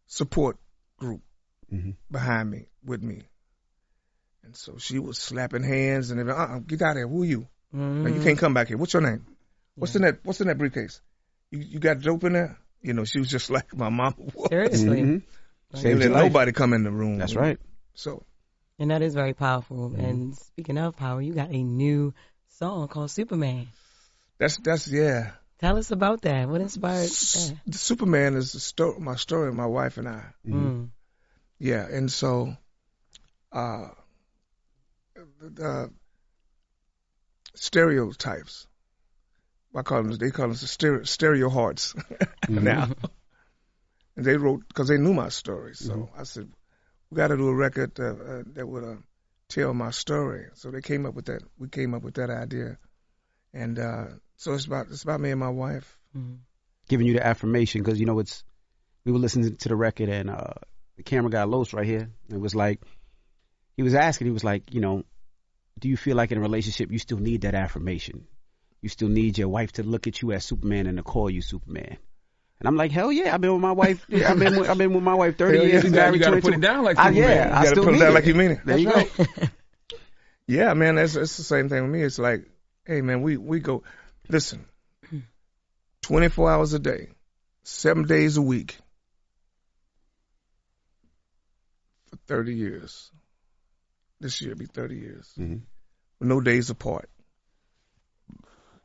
support 0.07 0.57
group 0.97 1.21
mm-hmm. 1.73 1.91
behind 2.11 2.51
me, 2.51 2.67
with 2.85 3.03
me. 3.03 3.23
And 4.45 4.57
so 4.57 4.79
she 4.79 4.99
was 4.99 5.19
slapping 5.19 5.63
hands 5.63 6.11
and 6.11 6.21
everything. 6.21 6.41
Uh-uh, 6.41 6.59
get 6.61 6.83
out 6.83 6.93
of 6.93 6.97
here. 6.97 7.09
Who 7.09 7.23
are 7.23 7.27
you? 7.27 7.49
Man, 7.71 8.05
you 8.07 8.13
can't 8.13 8.25
mm-hmm. 8.25 8.37
come 8.37 8.55
back 8.55 8.69
here. 8.69 8.79
What's 8.79 8.95
your 8.95 9.03
name? 9.03 9.27
What's 9.75 9.95
in 9.95 10.03
that? 10.03 10.21
What's 10.25 10.41
in 10.41 10.47
that 10.49 10.59
briefcase? 10.59 11.01
You 11.51 11.61
you 11.61 11.79
got 11.79 12.01
dope 12.01 12.25
in 12.25 12.33
there? 12.33 12.59
You 12.81 12.95
know, 12.95 13.05
she 13.05 13.19
was 13.19 13.29
just 13.29 13.51
like 13.57 13.77
my 13.77 13.91
mom 13.91 14.15
was. 14.17 14.49
Seriously. 14.49 15.23
She 15.75 15.83
Saved 15.83 16.01
didn't 16.01 16.15
let 16.15 16.23
life. 16.23 16.33
nobody 16.33 16.53
come 16.53 16.73
in 16.73 16.83
the 16.83 16.91
room. 16.91 17.19
That's 17.19 17.35
right. 17.35 17.59
So 17.95 18.25
And 18.79 18.91
that 18.91 19.03
is 19.03 19.15
very 19.15 19.35
powerful. 19.35 19.95
And 19.97 20.35
speaking 20.37 20.79
of 20.79 20.97
power, 20.97 21.21
you 21.21 21.35
got 21.35 21.51
a 21.51 21.63
new 21.63 22.15
song 22.59 22.89
called 22.89 23.11
Superman. 23.11 23.69
that's 24.39 24.57
that's 24.59 24.89
yeah. 24.91 25.33
Tell 25.61 25.77
us 25.77 25.91
about 25.91 26.23
that. 26.23 26.49
What 26.49 26.61
inspired 26.61 27.09
that? 27.09 27.57
Superman 27.73 28.35
is 28.35 28.53
the 28.53 28.61
story, 28.61 29.01
my 29.01 29.17
story, 29.17 29.53
my 29.53 29.67
wife 29.67 29.99
and 29.99 30.09
I. 30.09 30.25
Mm. 30.47 30.91
Yeah, 31.59 31.85
and 31.85 32.11
so, 32.13 32.57
uh, 33.51 33.89
the, 35.41 35.51
the 35.51 35.91
stereotypes. 37.55 38.69
I 39.75 39.83
call 39.83 40.03
them. 40.03 40.13
They 40.13 40.31
call 40.31 40.47
them 40.47 40.53
the 40.57 40.67
stereo, 40.67 41.03
stereo 41.05 41.49
hearts 41.49 41.95
now. 42.49 42.89
And 44.19 44.27
they 44.27 44.37
wrote 44.37 44.67
because 44.67 44.89
they 44.89 44.99
knew 44.99 45.15
my 45.15 45.29
story. 45.29 45.77
So 45.77 46.11
I 46.19 46.25
said, 46.25 46.51
we 47.09 47.17
got 47.17 47.29
to 47.29 47.37
do 47.37 47.47
a 47.47 47.55
record 47.55 48.01
uh, 48.01 48.07
uh, 48.07 48.43
that 48.55 48.67
would 48.67 48.83
uh, 48.83 48.97
tell 49.49 49.73
my 49.73 49.93
story. 49.93 50.47
So 50.55 50.73
they 50.73 50.83
came 50.83 51.07
up 51.07 51.15
with 51.15 51.27
that. 51.27 51.43
We 51.57 51.69
came 51.69 51.95
up 51.95 52.03
with 52.03 52.15
that 52.15 52.29
idea, 52.29 52.79
and 53.55 53.79
uh, 53.79 54.07
so 54.37 54.55
it's 54.55 54.67
about 54.67 54.89
it's 54.91 55.05
about 55.05 55.21
me 55.21 55.31
and 55.31 55.39
my 55.39 55.51
wife. 55.51 55.97
giving 56.89 57.07
you 57.07 57.13
the 57.13 57.25
affirmation 57.25 57.81
because 57.81 58.01
you 58.01 58.07
know 58.07 58.19
it's 58.19 58.43
we 59.05 59.13
were 59.13 59.21
listening 59.21 59.55
to 59.57 59.69
the 59.69 59.77
record 59.77 60.09
and 60.09 60.31
uh 60.31 60.55
the 60.97 61.05
camera 61.05 61.31
guy 61.31 61.45
Los 61.45 61.73
right 61.73 61.87
here 61.87 62.11
and 62.29 62.37
it 62.39 62.41
was 62.41 62.57
like 62.57 62.81
he 63.77 63.85
was 63.85 63.95
asking 63.95 64.27
he 64.27 64.33
was 64.33 64.43
like 64.43 64.75
you 64.75 64.81
know 64.81 65.05
do 65.79 65.89
you 65.89 65.97
feel 65.97 66.17
like 66.17 66.33
in 66.33 66.39
a 66.39 66.41
relationship 66.41 66.91
you 66.91 66.99
still 66.99 67.19
need 67.19 67.43
that 67.43 67.55
affirmation 67.55 68.27
you 68.81 68.89
still 68.89 69.09
need 69.09 69.39
your 69.39 69.49
wife 69.49 69.73
to 69.73 69.83
look 69.83 70.07
at 70.07 70.23
you 70.23 70.33
as 70.33 70.45
Superman 70.45 70.87
and 70.87 70.97
to 70.97 71.05
call 71.05 71.31
you 71.31 71.43
Superman 71.43 71.99
and 72.61 72.69
I'm 72.69 72.77
like 72.77 72.91
hell 72.91 73.11
yeah 73.13 73.35
I've 73.35 73.41
been 73.41 73.53
with 73.53 73.61
my 73.63 73.73
wife 73.73 74.05
yeah, 74.09 74.31
I've 74.31 74.39
been 74.39 74.57
with, 74.57 74.69
I've 74.69 74.79
been 74.79 74.93
with 74.95 75.03
my 75.03 75.15
wife 75.15 75.37
30 75.37 75.59
Hell 75.59 75.67
yeah, 75.67 75.73
years 75.73 75.85
you 75.85 75.91
married 75.91 76.15
you 76.15 76.21
gotta 76.21 76.41
22. 76.41 76.49
put 76.49 76.55
it 76.55 76.61
down 76.61 76.85
like 76.85 76.99
I, 76.99 77.11
yeah 77.11 77.47
You 77.47 77.53
I 77.53 77.63
gotta 77.65 77.71
still 77.71 77.85
put 77.85 77.95
it 77.95 77.99
down 77.99 78.15
like 78.15 78.27
you 78.27 78.35
mean 78.35 78.51
it. 78.53 78.61
there 78.65 78.79
you 78.79 78.87
That's 78.87 79.19
go 79.19 79.27
Yeah, 80.47 80.75
man, 80.75 80.95
that's 80.97 81.15
it's 81.15 81.37
the 81.37 81.43
same 81.43 81.69
thing 81.69 81.83
with 81.83 81.93
me. 81.93 82.03
It's 82.03 82.19
like, 82.19 82.47
hey, 82.87 83.03
man, 83.03 83.21
we 83.21 83.37
we 83.37 83.61
go, 83.61 83.83
listen, 84.31 84.65
twenty 86.01 86.29
four 86.31 86.51
hours 86.51 86.73
a 86.73 86.79
day, 86.79 87.09
seven 87.65 88.05
days 88.05 88.39
a 88.39 88.43
week, 88.43 88.79
for 92.11 92.17
thirty 92.27 92.55
years. 92.55 93.11
This 94.21 94.41
year 94.41 94.55
be 94.55 94.65
thirty 94.65 94.97
years, 94.97 95.31
Mm-hmm. 95.39 95.59
no 96.27 96.41
days 96.41 96.71
apart. 96.71 97.11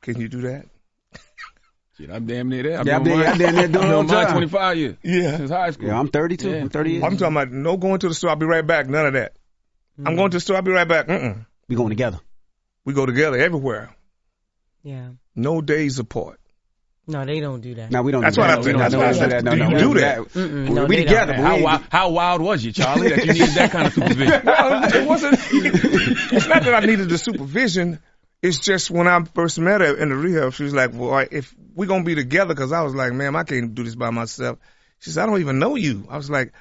Can 0.02 0.20
you 0.20 0.28
do 0.28 0.42
that? 0.42 0.66
Shit, 1.98 2.10
I'm 2.10 2.26
damn 2.26 2.50
near 2.50 2.64
there. 2.64 2.80
I've 2.80 2.88
Yeah, 2.88 2.96
I'm 2.96 3.04
been 3.04 3.20
damn- 3.20 3.32
I'm 3.34 3.38
damn 3.38 3.56
near 3.56 3.68
doing 3.68 3.86
it 3.86 3.90
I've 3.92 4.08
the 4.08 4.14
been 4.14 4.18
mine 4.24 4.32
25 4.32 4.78
years. 4.78 4.96
Yeah. 5.04 5.38
Since 5.38 5.52
high 5.52 5.72
school. 5.72 5.88
yeah 5.88 6.00
I'm 6.00 6.08
32 6.08 6.50
Yeah. 6.50 6.56
I'm 6.62 6.70
30 6.70 7.04
I'm 7.04 7.18
talking 7.18 7.36
about 7.38 7.52
no 7.52 7.78
going 7.78 8.00
to 8.00 8.08
the 8.08 8.14
store. 8.16 8.32
I'll 8.32 8.36
be 8.36 8.46
right 8.48 8.66
back. 8.66 8.88
None 8.90 9.06
of 9.06 9.14
that. 9.14 9.34
I'm 10.04 10.14
mm. 10.14 10.18
going 10.18 10.32
to 10.32 10.38
the 10.38 10.42
store. 10.42 10.56
I'll 10.56 10.62
be 10.64 10.72
right 10.72 10.88
back. 10.88 11.08
Mm-mm. 11.08 11.46
we 11.70 11.76
going 11.76 11.90
together 11.90 12.20
We 12.84 12.94
go 12.94 13.06
together 13.06 13.38
everywhere. 13.38 13.96
Yeah. 14.82 15.10
No 15.36 15.62
days 15.62 16.00
apart. 16.00 16.40
No, 17.06 17.26
they 17.26 17.42
don't 17.42 17.60
do 17.62 17.76
that. 17.76 17.92
no 17.92 18.02
we 18.02 18.12
don't 18.14 18.22
That's 18.22 18.36
do 18.38 18.42
what 18.42 18.48
that. 18.48 18.54
I'm 18.54 18.60
We 18.60 18.64
saying. 18.66 18.78
That's 18.78 18.94
we 18.94 18.98
what 18.98 19.08
I'm 19.08 19.14
saying. 19.14 19.44
No, 19.44 19.52
Do 19.52 19.58
no, 19.58 19.70
you 19.70 19.78
do 19.78 19.80
don't 19.80 19.96
that? 19.98 20.36
We 20.36 20.70
no, 20.74 20.86
we 20.86 20.96
together 20.96 21.34
don't. 21.34 21.44
but 21.44 21.44
we 21.44 21.44
How, 21.44 21.54
ain't- 21.56 21.64
wild, 21.64 21.82
how 21.92 22.10
wild 22.12 22.42
was 22.42 22.64
you, 22.66 22.72
Charlie, 22.72 23.10
that 23.10 23.26
you 23.26 23.34
needed 23.34 23.50
that 23.50 23.72
kind 23.72 23.88
of 23.88 23.94
supervision? 23.94 24.42
well, 24.46 24.84
it 24.96 25.08
wasn't. 25.08 25.34
it's 25.52 26.48
not 26.48 26.64
that 26.64 26.74
I 26.74 26.80
needed 26.86 27.10
the 27.10 27.18
supervision. 27.18 28.00
It's 28.44 28.60
just 28.60 28.92
when 28.92 29.08
I 29.08 29.24
first 29.24 29.58
met 29.58 29.80
her 29.80 29.96
in 29.96 30.10
the 30.10 30.16
rehab, 30.16 30.52
she 30.52 30.66
was 30.66 30.74
like, 30.74 30.92
"Well, 30.94 31.26
if 31.32 31.56
we're 31.74 31.88
gonna 31.88 32.04
be 32.04 32.14
together," 32.14 32.54
because 32.54 32.74
I 32.74 32.82
was 32.82 32.94
like, 32.94 33.14
"Man, 33.14 33.38
I 33.38 33.44
can't 33.44 33.74
do 33.74 33.86
this 33.86 33.96
by 33.96 34.10
myself." 34.10 34.60
She 35.00 35.12
said, 35.12 35.24
"I 35.24 35.26
don't 35.28 35.40
even 35.40 35.60
know 35.60 35.76
you." 35.76 36.06
I 36.10 36.18
was 36.18 36.30
like, 36.30 36.52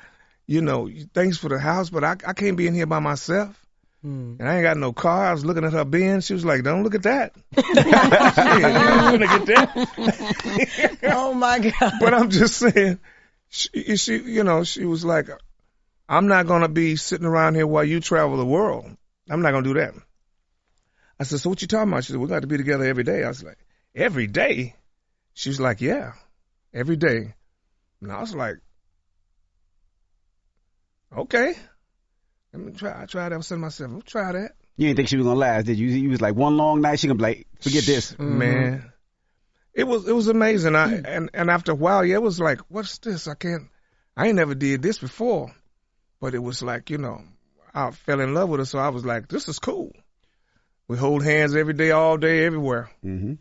"You 0.46 0.62
know, 0.62 0.88
thanks 1.12 1.38
for 1.38 1.48
the 1.48 1.58
house, 1.58 1.90
but 1.90 2.04
I, 2.04 2.12
I 2.24 2.34
can't 2.34 2.56
be 2.56 2.68
in 2.68 2.74
here 2.74 2.86
by 2.86 3.00
myself." 3.00 3.58
Mm. 4.06 4.38
And 4.38 4.48
I 4.48 4.54
ain't 4.54 4.62
got 4.62 4.76
no 4.76 4.92
car. 4.92 5.26
I 5.26 5.32
was 5.32 5.44
looking 5.44 5.64
at 5.64 5.72
her 5.72 5.84
Benz. 5.84 6.26
She 6.26 6.34
was 6.34 6.44
like, 6.44 6.62
"Don't 6.62 6.84
look 6.84 6.94
at 6.94 7.02
that." 7.02 7.34
yeah, 7.56 9.10
you 9.10 9.18
look 9.18 9.30
at 9.30 9.46
that. 9.46 10.98
Oh 11.12 11.34
my 11.34 11.58
God. 11.58 11.94
but 11.98 12.14
I'm 12.14 12.30
just 12.30 12.58
saying, 12.58 13.00
she, 13.48 13.96
she, 13.96 14.18
you 14.18 14.44
know, 14.44 14.62
she 14.62 14.84
was 14.84 15.04
like, 15.04 15.28
I'm 16.08 16.28
not 16.28 16.46
gonna 16.46 16.68
be 16.68 16.94
sitting 16.94 17.26
around 17.26 17.56
here 17.56 17.66
while 17.66 17.82
you 17.82 17.98
travel 17.98 18.36
the 18.36 18.46
world. 18.46 18.88
I'm 19.28 19.42
not 19.42 19.50
gonna 19.50 19.64
do 19.64 19.74
that. 19.74 19.94
I 21.22 21.24
said, 21.24 21.40
so 21.40 21.50
what 21.50 21.62
you 21.62 21.68
talking 21.68 21.92
about? 21.92 22.04
She 22.04 22.12
said, 22.12 22.20
we 22.20 22.26
got 22.26 22.40
to 22.40 22.48
be 22.48 22.56
together 22.56 22.84
every 22.84 23.04
day. 23.04 23.22
I 23.22 23.28
was 23.28 23.44
like, 23.44 23.58
every 23.94 24.26
day? 24.26 24.74
She 25.34 25.50
was 25.50 25.60
like, 25.60 25.80
yeah, 25.80 26.12
every 26.74 26.96
day. 26.96 27.34
And 28.00 28.10
I 28.10 28.20
was 28.20 28.34
like, 28.34 28.56
okay. 31.16 31.54
Let 32.52 32.62
me 32.62 32.72
try. 32.72 33.02
I 33.02 33.06
tried 33.06 33.28
that. 33.28 33.36
I 33.36 33.40
said 33.40 33.54
to 33.54 33.60
myself, 33.60 33.90
I'll 33.92 34.02
try 34.02 34.32
that. 34.32 34.52
you 34.76 34.88
didn't 34.88 34.96
think 34.96 35.08
she 35.08 35.16
was 35.16 35.26
gonna 35.26 35.38
last 35.38 35.66
did 35.66 35.78
you 35.78 35.88
you 35.88 36.10
was 36.10 36.20
like 36.20 36.34
one 36.34 36.56
long 36.56 36.80
night 36.80 36.98
she 36.98 37.06
gonna 37.06 37.18
be 37.18 37.22
like 37.22 37.46
forget 37.60 37.84
this 37.84 38.18
man. 38.18 38.92
It 39.72 39.84
was 39.84 40.06
it 40.06 40.12
was 40.12 40.28
amazing. 40.28 40.74
I 40.74 40.88
mm. 40.88 41.04
and 41.06 41.30
and 41.32 41.50
after 41.50 41.72
a 41.72 41.76
while, 41.76 42.04
yeah, 42.04 42.16
it 42.16 42.22
was 42.22 42.40
like, 42.40 42.60
what's 42.68 42.98
this? 42.98 43.26
I 43.28 43.34
can't. 43.34 43.68
I 44.16 44.26
ain't 44.26 44.36
never 44.36 44.54
did 44.54 44.82
this 44.82 44.98
before, 44.98 45.54
but 46.20 46.34
it 46.34 46.42
was 46.42 46.62
like 46.62 46.90
you 46.90 46.98
know, 46.98 47.22
I 47.72 47.90
fell 47.92 48.20
in 48.20 48.34
love 48.34 48.50
with 48.50 48.60
her, 48.60 48.66
so 48.66 48.78
I 48.78 48.90
was 48.90 49.04
like, 49.04 49.28
this 49.28 49.48
is 49.48 49.58
cool. 49.58 49.92
We 50.88 50.96
hold 50.98 51.22
hands 51.24 51.54
every 51.54 51.74
day, 51.74 51.90
all 51.90 52.16
day, 52.18 52.44
everywhere, 52.44 52.90
mm-hmm. 53.04 53.34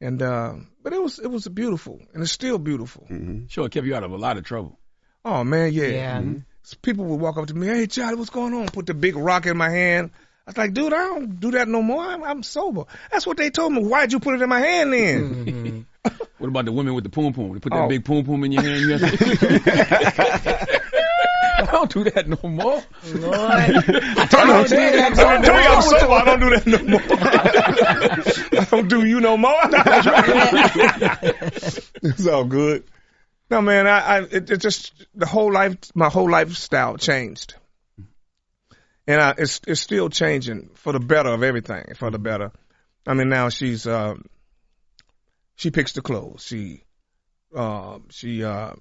and 0.00 0.22
uh, 0.22 0.54
but 0.82 0.92
it 0.92 1.02
was 1.02 1.18
it 1.18 1.28
was 1.30 1.46
beautiful, 1.48 2.00
and 2.12 2.22
it's 2.22 2.32
still 2.32 2.58
beautiful. 2.58 3.06
Mm-hmm. 3.10 3.46
Sure, 3.48 3.66
it 3.66 3.72
kept 3.72 3.86
you 3.86 3.94
out 3.94 4.04
of 4.04 4.10
a 4.12 4.16
lot 4.16 4.36
of 4.36 4.44
trouble. 4.44 4.78
Oh 5.24 5.44
man, 5.44 5.72
yeah. 5.72 5.86
Yeah. 5.86 6.22
So 6.62 6.76
people 6.82 7.04
would 7.06 7.20
walk 7.20 7.36
up 7.38 7.46
to 7.46 7.54
me, 7.54 7.66
hey 7.66 7.86
Charlie, 7.86 8.16
what's 8.16 8.30
going 8.30 8.52
on? 8.54 8.66
Put 8.66 8.86
the 8.86 8.94
big 8.94 9.16
rock 9.16 9.46
in 9.46 9.56
my 9.56 9.70
hand. 9.70 10.10
I 10.46 10.50
was 10.50 10.56
like, 10.56 10.72
dude, 10.72 10.92
I 10.92 10.98
don't 10.98 11.38
do 11.40 11.50
that 11.52 11.68
no 11.68 11.82
more. 11.82 12.02
I'm, 12.02 12.24
I'm 12.24 12.42
sober. 12.42 12.84
That's 13.10 13.26
what 13.26 13.36
they 13.36 13.50
told 13.50 13.72
me. 13.74 13.82
Why'd 13.84 14.12
you 14.12 14.20
put 14.20 14.34
it 14.34 14.42
in 14.42 14.48
my 14.48 14.60
hand 14.60 14.92
then? 14.92 15.86
What 16.38 16.48
about 16.48 16.64
the 16.66 16.72
women 16.72 16.94
with 16.94 17.04
the 17.04 17.10
poom 17.10 17.34
poom? 17.34 17.52
They 17.52 17.58
put 17.58 17.72
that 17.72 17.82
Oh. 17.82 17.88
big 17.88 18.04
poom 18.04 18.24
poom 18.24 18.44
in 18.44 18.52
your 18.52 18.62
hand. 18.62 18.80
You 18.80 18.96
have 18.96 19.00
to... 19.00 20.80
I 21.57 21.57
don't 21.70 21.92
do 21.92 22.04
that 22.04 22.26
no 22.28 22.38
more. 22.48 22.82
Lord. 23.14 23.34
I 23.40 24.26
told 24.26 24.70
you, 24.70 24.78
I 24.78 25.10
told 25.10 25.48
I'm 25.48 25.82
sober. 25.82 26.12
I 26.12 26.24
don't 26.24 26.40
do 26.40 26.50
that 26.50 26.66
no 26.66 26.78
more. 26.84 27.00
I 28.60 28.64
don't 28.64 28.88
do 28.88 29.06
you 29.06 29.20
no 29.20 29.36
more. 29.36 29.60
it's 32.02 32.26
all 32.26 32.44
good. 32.44 32.84
No, 33.50 33.62
man, 33.62 33.86
I, 33.86 33.98
I 33.98 34.20
it, 34.22 34.50
it 34.50 34.58
just 34.58 34.92
the 35.14 35.26
whole 35.26 35.52
life, 35.52 35.76
my 35.94 36.08
whole 36.08 36.30
lifestyle 36.30 36.96
changed, 36.98 37.54
and 39.06 39.20
I, 39.20 39.34
it's 39.38 39.60
it's 39.66 39.80
still 39.80 40.10
changing 40.10 40.70
for 40.74 40.92
the 40.92 41.00
better 41.00 41.30
of 41.30 41.42
everything, 41.42 41.94
for 41.94 42.10
the 42.10 42.18
better. 42.18 42.52
I 43.06 43.14
mean, 43.14 43.30
now 43.30 43.48
she's 43.48 43.86
uh, 43.86 44.16
she 45.56 45.70
picks 45.70 45.92
the 45.92 46.02
clothes. 46.02 46.44
She 46.44 46.82
uh, 47.54 48.00
she 48.10 48.44
uh, 48.44 48.72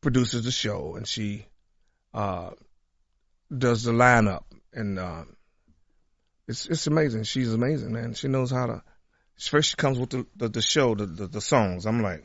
produces 0.00 0.44
the 0.44 0.50
show 0.50 0.94
and 0.96 1.06
she 1.06 1.46
uh, 2.14 2.50
does 3.56 3.82
the 3.82 3.92
lineup 3.92 4.44
and 4.72 4.98
uh, 4.98 5.24
it's 6.50 6.66
it's 6.66 6.86
amazing. 6.88 7.22
She's 7.22 7.52
amazing, 7.52 7.92
man. 7.92 8.14
She 8.14 8.26
knows 8.28 8.50
how 8.50 8.66
to. 8.66 8.82
First, 9.38 9.70
she 9.70 9.76
comes 9.76 9.98
with 9.98 10.10
the 10.10 10.26
the, 10.36 10.48
the 10.48 10.62
show, 10.62 10.94
the, 10.94 11.06
the 11.06 11.26
the 11.28 11.40
songs. 11.40 11.86
I'm 11.86 12.02
like, 12.02 12.24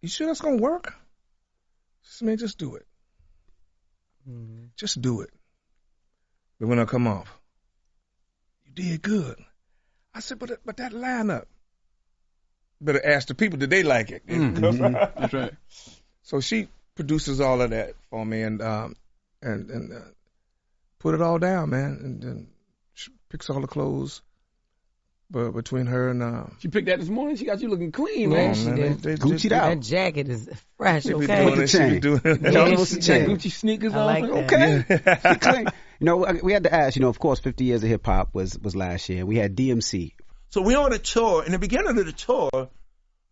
you 0.00 0.08
sure 0.08 0.26
that's 0.26 0.40
gonna 0.40 0.56
work? 0.56 0.92
She 2.02 2.10
said, 2.10 2.26
man, 2.26 2.38
just 2.38 2.58
do 2.58 2.74
it. 2.74 2.86
Mm-hmm. 4.28 4.64
Just 4.76 5.00
do 5.00 5.20
it. 5.20 5.30
But 6.58 6.68
when 6.68 6.80
I 6.80 6.84
come 6.84 7.06
off, 7.06 7.32
you 8.64 8.72
did 8.72 9.02
good. 9.02 9.38
I 10.12 10.18
said, 10.18 10.40
but 10.40 10.50
but 10.64 10.78
that 10.78 10.92
lineup. 10.92 11.44
Better 12.84 13.04
ask 13.04 13.28
the 13.28 13.34
people, 13.34 13.58
did 13.58 13.70
they 13.70 13.82
like 13.82 14.10
it? 14.10 14.26
Mm-hmm. 14.26 14.92
That's 15.20 15.32
right. 15.32 15.52
So 16.22 16.40
she 16.40 16.68
produces 16.94 17.40
all 17.40 17.60
of 17.62 17.70
that 17.70 17.94
for 18.10 18.24
me 18.24 18.42
and 18.42 18.60
um 18.60 18.96
and 19.40 19.70
and 19.70 19.92
uh, 19.92 20.00
put 20.98 21.14
it 21.14 21.22
all 21.22 21.38
down, 21.38 21.70
man, 21.70 21.98
and 22.02 22.22
then 22.22 22.46
she 22.94 23.10
picks 23.28 23.48
all 23.50 23.60
the 23.60 23.66
clothes. 23.66 24.22
But 25.30 25.52
between 25.52 25.86
her 25.86 26.10
and 26.10 26.22
uh, 26.22 26.44
She 26.58 26.68
picked 26.68 26.88
that 26.88 27.00
this 27.00 27.08
morning. 27.08 27.36
She 27.36 27.46
got 27.46 27.58
you 27.62 27.68
looking 27.70 27.90
clean, 27.90 28.30
Yeah, 28.32 28.36
man. 28.36 28.54
she 28.54 28.66
man, 28.66 28.76
did. 28.76 28.98
they- 29.02 29.14
they- 29.14 29.16
Gucci'd 29.16 29.50
they- 29.50 29.54
out. 29.56 29.68
That 29.70 29.80
jacket 29.80 30.28
is 30.28 30.46
fresh, 30.76 31.04
She 31.04 31.14
okay? 31.14 31.46
doing 31.46 31.60
it, 31.62 31.66
she 31.70 31.78
be 31.78 31.84
chain. 31.84 32.00
doing 32.00 32.20
it. 32.22 32.52
Y'all 32.52 32.70
what's 32.72 32.90
the 32.90 32.96
Got 32.96 33.04
chain. 33.06 33.28
Gucci 33.30 33.50
sneakers 33.50 33.94
I 33.94 33.98
on. 33.98 34.06
like 34.06 34.48
that. 34.50 34.90
Okay. 34.92 35.30
She 35.32 35.38
clean. 35.38 35.66
You 36.00 36.04
know, 36.06 36.16
we 36.42 36.52
had 36.52 36.64
to 36.64 36.74
ask, 36.74 36.96
you 36.96 37.00
know, 37.02 37.08
of 37.08 37.18
course, 37.18 37.38
50 37.40 37.64
years 37.64 37.82
of 37.82 37.88
hip 37.88 38.04
hop 38.04 38.34
was, 38.34 38.58
was 38.58 38.76
last 38.76 39.08
year. 39.08 39.24
We 39.24 39.36
had 39.36 39.56
DMC. 39.56 40.12
So 40.52 40.60
we 40.60 40.74
on 40.74 40.92
a 40.92 40.98
tour. 40.98 41.44
In 41.44 41.52
the 41.52 41.58
beginning 41.58 41.98
of 41.98 42.04
the 42.06 42.12
tour, 42.12 42.50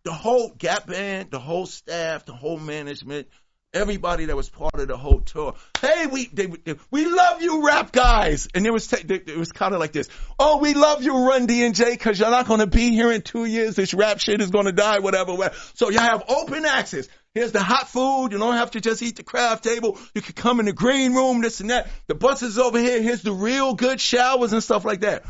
the 0.04 0.12
whole 0.12 0.48
Gap 0.56 0.86
Band, 0.86 1.30
the 1.30 1.38
whole 1.38 1.66
staff, 1.66 2.24
the 2.24 2.32
whole 2.32 2.58
management, 2.58 3.28
everybody 3.74 4.24
that 4.24 4.34
was 4.36 4.48
part 4.48 4.74
of 4.76 4.88
the 4.88 4.96
whole 4.96 5.20
tour. 5.20 5.54
Hey, 5.82 6.06
we 6.06 6.26
they, 6.32 6.46
they- 6.46 6.76
we 6.90 7.04
love 7.04 7.42
you, 7.42 7.66
rap 7.66 7.92
guys. 7.92 8.48
And 8.54 8.66
it 8.66 8.72
was 8.72 8.86
they- 8.88 9.16
it 9.16 9.36
was 9.36 9.52
kind 9.52 9.74
of 9.74 9.80
like 9.80 9.92
this. 9.92 10.08
Oh, 10.38 10.58
we 10.58 10.72
love 10.72 11.02
you, 11.04 11.26
Run 11.28 11.44
D 11.44 11.62
and 11.62 11.74
J, 11.74 11.90
because 11.90 12.18
you're 12.18 12.30
not 12.30 12.46
going 12.48 12.60
to 12.60 12.66
be 12.66 12.88
here 12.90 13.12
in 13.12 13.20
two 13.20 13.44
years. 13.44 13.76
This 13.76 13.92
rap 13.92 14.18
shit 14.18 14.40
is 14.40 14.48
going 14.50 14.64
to 14.64 14.72
die, 14.72 15.00
whatever. 15.00 15.34
whatever. 15.34 15.54
So 15.74 15.90
you 15.90 15.98
have 15.98 16.24
open 16.26 16.64
access. 16.64 17.06
Here's 17.34 17.52
the 17.52 17.62
hot 17.62 17.88
food. 17.88 18.32
You 18.32 18.38
don't 18.38 18.56
have 18.56 18.70
to 18.72 18.80
just 18.80 19.02
eat 19.02 19.16
the 19.16 19.22
craft 19.22 19.62
table. 19.62 19.98
You 20.14 20.22
can 20.22 20.32
come 20.34 20.58
in 20.58 20.66
the 20.66 20.72
green 20.72 21.14
room, 21.14 21.42
this 21.42 21.60
and 21.60 21.68
that. 21.68 21.88
The 22.08 22.14
bus 22.14 22.42
is 22.42 22.58
over 22.58 22.78
here. 22.78 23.00
Here's 23.02 23.22
the 23.22 23.30
real 23.32 23.74
good 23.74 24.00
showers 24.00 24.52
and 24.54 24.62
stuff 24.62 24.84
like 24.86 25.02
that. 25.02 25.22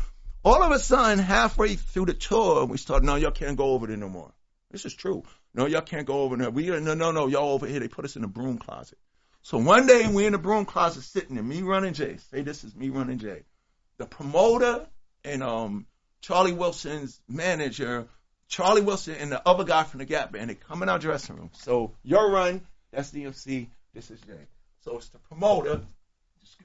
All 0.43 0.63
of 0.63 0.71
a 0.71 0.79
sudden, 0.79 1.19
halfway 1.19 1.75
through 1.75 2.05
the 2.05 2.13
tour, 2.13 2.65
we 2.65 2.77
started, 2.77 3.05
no, 3.05 3.15
y'all 3.15 3.31
can't 3.31 3.57
go 3.57 3.71
over 3.71 3.85
there 3.85 3.97
no 3.97 4.09
more. 4.09 4.33
This 4.71 4.85
is 4.85 4.93
true. 4.93 5.23
No, 5.53 5.67
y'all 5.67 5.81
can't 5.81 6.07
go 6.07 6.21
over 6.21 6.35
there. 6.35 6.49
We 6.49 6.67
no, 6.67 6.93
no, 6.93 7.11
no, 7.11 7.27
y'all 7.27 7.49
over 7.49 7.67
here. 7.67 7.79
They 7.79 7.87
put 7.87 8.05
us 8.05 8.15
in 8.15 8.21
the 8.21 8.27
broom 8.27 8.57
closet. 8.57 8.97
So 9.43 9.57
one 9.57 9.85
day 9.85 10.07
we're 10.07 10.27
in 10.27 10.33
the 10.33 10.39
broom 10.39 10.65
closet 10.65 11.03
sitting 11.03 11.35
there, 11.35 11.43
me 11.43 11.61
running 11.61 11.93
Jay. 11.93 12.17
Say 12.31 12.41
this 12.41 12.63
is 12.63 12.75
me 12.75 12.89
running 12.89 13.19
Jay. 13.19 13.43
The 13.97 14.05
promoter 14.05 14.87
and 15.23 15.43
um 15.43 15.87
Charlie 16.21 16.53
Wilson's 16.53 17.19
manager, 17.27 18.07
Charlie 18.47 18.81
Wilson 18.81 19.15
and 19.15 19.31
the 19.31 19.47
other 19.47 19.63
guy 19.63 19.83
from 19.83 19.99
the 19.99 20.05
Gap 20.05 20.31
Band, 20.31 20.49
they 20.49 20.55
come 20.55 20.83
in 20.83 20.89
our 20.89 20.99
dressing 20.99 21.35
room. 21.35 21.49
So 21.53 21.93
your 22.03 22.31
run, 22.31 22.61
that's 22.91 23.11
DMC, 23.11 23.67
this 23.93 24.11
is 24.11 24.21
Jay. 24.21 24.47
So 24.81 24.97
it's 24.97 25.09
the 25.09 25.19
promoter. 25.19 25.81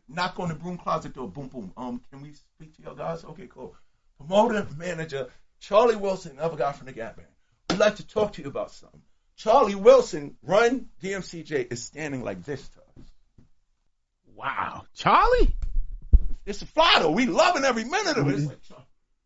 Knock 0.08 0.38
on 0.38 0.48
the 0.48 0.54
broom 0.54 0.78
closet 0.78 1.14
door, 1.14 1.28
boom, 1.28 1.48
boom. 1.48 1.72
Um, 1.76 2.00
can 2.10 2.22
we 2.22 2.32
speak 2.32 2.76
to 2.76 2.82
your 2.82 2.94
guys? 2.94 3.24
Okay, 3.24 3.48
cool. 3.48 3.74
Promoter, 4.18 4.66
manager, 4.76 5.28
Charlie 5.60 5.96
Wilson, 5.96 6.32
and 6.32 6.40
the 6.40 6.44
other 6.44 6.56
guy 6.56 6.72
from 6.72 6.86
the 6.86 6.92
Gap 6.92 7.16
Band. 7.16 7.28
We'd 7.70 7.78
like 7.78 7.96
to 7.96 8.06
talk 8.06 8.34
to 8.34 8.42
you 8.42 8.48
about 8.48 8.70
something. 8.70 9.02
Charlie 9.36 9.74
Wilson, 9.74 10.36
run 10.42 10.88
DMCJ, 11.02 11.72
is 11.72 11.82
standing 11.82 12.22
like 12.22 12.44
this 12.44 12.66
to 12.68 12.78
us. 12.78 13.08
Wow. 14.34 14.84
Charlie? 14.94 15.54
It's 16.46 16.62
a 16.62 16.66
fly 16.66 16.98
though. 17.00 17.10
We 17.10 17.26
loving 17.26 17.64
every 17.64 17.84
minute 17.84 18.16
of 18.16 18.28
it. 18.28 18.34
It's 18.34 18.70
like, 18.70 18.78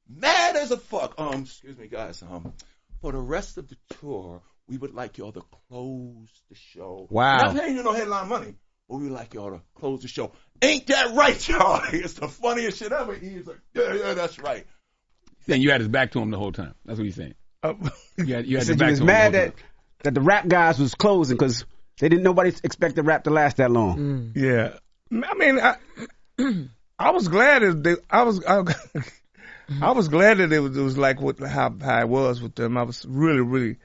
mad 0.08 0.56
as 0.56 0.70
a 0.70 0.78
fuck. 0.78 1.14
Um, 1.18 1.42
excuse 1.42 1.76
me, 1.76 1.86
guys. 1.86 2.22
Um, 2.22 2.52
for 3.00 3.12
the 3.12 3.18
rest 3.18 3.58
of 3.58 3.68
the 3.68 3.76
tour, 4.00 4.42
we 4.68 4.78
would 4.78 4.94
like 4.94 5.18
y'all 5.18 5.32
to 5.32 5.44
close 5.68 6.28
the 6.48 6.54
show. 6.54 7.06
Wow. 7.10 7.38
Not 7.42 7.56
paying 7.56 7.76
you 7.76 7.82
no 7.82 7.92
headline 7.92 8.28
money, 8.28 8.54
but 8.90 8.96
we 8.96 9.04
would 9.04 9.12
like 9.12 9.34
y'all 9.34 9.52
to 9.52 9.60
close 9.74 10.02
the 10.02 10.08
show. 10.08 10.32
Ain't 10.60 10.88
that 10.88 11.14
right, 11.14 11.38
Charlie? 11.38 12.00
It's 12.00 12.14
the 12.14 12.28
funniest 12.28 12.78
shit 12.78 12.90
ever. 12.92 13.14
He's 13.14 13.46
like, 13.46 13.60
yeah, 13.72 13.94
yeah, 13.94 14.14
that's 14.14 14.38
right. 14.40 14.66
Saying 15.46 15.62
you 15.62 15.70
had 15.70 15.80
his 15.80 15.88
back 15.88 16.10
to 16.12 16.18
him 16.20 16.30
the 16.30 16.38
whole 16.38 16.52
time. 16.52 16.74
That's 16.84 16.98
what 16.98 17.04
he's 17.04 17.14
saying. 17.14 17.34
Uh, 17.62 17.74
You 18.18 18.34
had, 18.34 18.46
you 18.46 18.50
He 18.50 18.54
had 18.54 18.66
said 18.66 18.68
his 18.68 18.68
you 18.68 18.76
back 18.76 18.90
was 18.90 18.98
to 18.98 19.02
him 19.02 19.06
mad 19.06 19.32
the 19.32 19.38
whole 19.38 19.46
that, 19.46 19.54
that 20.02 20.14
the 20.14 20.20
rap 20.20 20.48
guys 20.48 20.78
was 20.78 20.94
closing 20.94 21.36
because 21.36 21.64
they 22.00 22.08
didn't 22.08 22.24
nobody 22.24 22.52
expected 22.64 23.06
rap 23.06 23.24
to 23.24 23.30
last 23.30 23.58
that 23.58 23.70
long. 23.70 24.32
Yeah, 24.34 24.78
I 25.12 25.34
mean, 25.34 25.60
I, 25.60 25.76
I 26.98 27.10
was 27.10 27.28
glad 27.28 27.62
that 27.62 27.82
they, 27.82 27.96
I 28.10 28.22
was, 28.22 28.44
I, 28.44 28.62
I 29.80 29.92
was 29.92 30.08
glad 30.08 30.38
that 30.38 30.52
it 30.52 30.60
was, 30.60 30.76
it 30.76 30.82
was 30.82 30.98
like 30.98 31.20
what 31.20 31.38
how 31.38 31.74
how 31.80 32.00
it 32.00 32.08
was 32.08 32.42
with 32.42 32.54
them. 32.54 32.76
I 32.76 32.82
was 32.82 33.04
really, 33.08 33.40
really, 33.40 33.76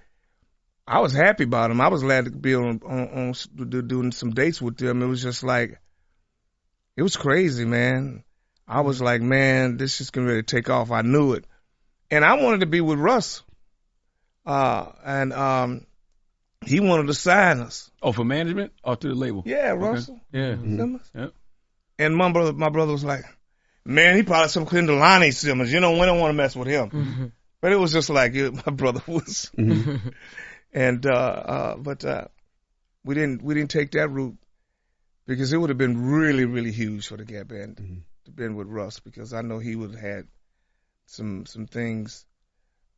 I 0.87 0.99
was 0.99 1.13
happy 1.13 1.45
about 1.45 1.69
them. 1.69 1.81
I 1.81 1.87
was 1.87 2.03
glad 2.03 2.25
to 2.25 2.31
be 2.31 2.55
on 2.55 2.81
on, 2.85 3.33
on 3.57 3.87
doing 3.87 4.11
some 4.11 4.31
dates 4.31 4.61
with 4.61 4.77
them. 4.77 5.01
It 5.01 5.07
was 5.07 5.21
just 5.21 5.43
like, 5.43 5.79
it 6.95 7.01
was 7.01 7.17
crazy, 7.17 7.65
man. 7.65 8.23
I 8.67 8.81
was 8.81 9.01
like, 9.01 9.21
man, 9.21 9.77
this 9.77 10.01
is 10.01 10.11
gonna 10.11 10.27
really 10.27 10.43
take 10.43 10.69
off. 10.69 10.91
I 10.91 11.01
knew 11.01 11.33
it, 11.33 11.45
and 12.11 12.23
I 12.23 12.41
wanted 12.41 12.61
to 12.61 12.65
be 12.67 12.81
with 12.81 12.99
Russ, 12.99 13.43
uh, 14.45 14.91
and 15.03 15.33
um, 15.33 15.85
he 16.65 16.79
wanted 16.79 17.07
to 17.07 17.13
sign 17.13 17.59
us. 17.59 17.89
Oh, 18.01 18.11
for 18.11 18.23
management 18.23 18.73
or 18.83 18.95
to 18.95 19.07
the 19.07 19.15
label? 19.15 19.43
Yeah, 19.45 19.71
Okay. 19.71 19.81
Russell. 19.85 20.19
Yeah. 20.31 20.55
Simmons. 20.55 21.09
Yep. 21.15 21.33
And 21.97 22.15
my 22.15 22.31
brother, 22.31 22.53
my 22.53 22.69
brother 22.69 22.91
was 22.91 23.03
like, 23.03 23.23
man, 23.85 24.15
he 24.15 24.23
probably 24.23 24.49
some 24.49 24.65
Lonnie 24.65 25.31
Simmons. 25.31 25.71
You 25.71 25.79
know, 25.79 25.93
we 25.93 26.05
don't 26.05 26.19
want 26.19 26.29
to 26.29 26.37
mess 26.37 26.55
with 26.55 26.67
him. 26.67 27.31
But 27.61 27.71
it 27.71 27.77
was 27.77 27.91
just 27.91 28.09
like 28.09 28.35
it, 28.35 28.53
my 28.53 28.71
brother 28.73 29.01
was. 29.07 29.49
And 30.75 31.05
uh, 31.05 31.09
uh, 31.09 31.77
but 31.77 32.03
uh, 32.05 32.25
we 33.05 33.15
didn't 33.15 33.41
we 33.41 33.55
didn't 33.55 33.71
take 33.71 33.91
that 33.91 34.09
route 34.09 34.37
because 35.25 35.53
it 35.53 35.57
would 35.57 35.69
have 35.69 35.77
been 35.77 36.05
really 36.05 36.45
really 36.45 36.71
huge 36.71 37.07
for 37.07 37.17
the 37.17 37.23
Gap 37.23 37.47
Band 37.47 38.03
to 38.25 38.31
been 38.31 38.55
with 38.55 38.67
Russ 38.67 38.99
because 38.99 39.33
I 39.33 39.41
know 39.41 39.57
he 39.57 39.75
would 39.75 39.91
have 39.91 39.99
had 39.99 40.27
some 41.05 41.45
some 41.45 41.65
things 41.65 42.25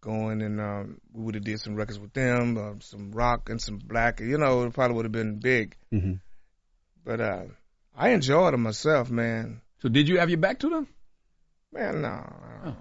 going 0.02 0.42
and 0.42 0.60
um, 0.60 1.02
we 1.14 1.24
would 1.24 1.36
have 1.36 1.44
did 1.44 1.60
some 1.60 1.76
records 1.76 2.00
with 2.00 2.14
them, 2.14 2.58
uh, 2.58 2.74
some 2.80 3.12
rock 3.12 3.50
and 3.50 3.62
some 3.62 3.78
black. 3.78 4.20
You 4.22 4.38
know, 4.38 4.64
it 4.64 4.74
probably 4.74 4.96
would 4.96 5.06
have 5.06 5.12
been 5.12 5.40
big. 5.40 5.76
Mm-hmm. 5.94 6.14
But 7.06 7.22
uh, 7.22 7.44
I 7.96 8.10
enjoyed 8.10 8.54
it 8.54 8.58
myself, 8.58 9.12
man. 9.12 9.62
So 9.82 9.90
did 9.90 10.08
you 10.08 10.18
have 10.20 10.30
your 10.30 10.40
back 10.40 10.60
to 10.60 10.70
them? 10.70 10.88
Man, 11.72 12.02
no. 12.02 12.76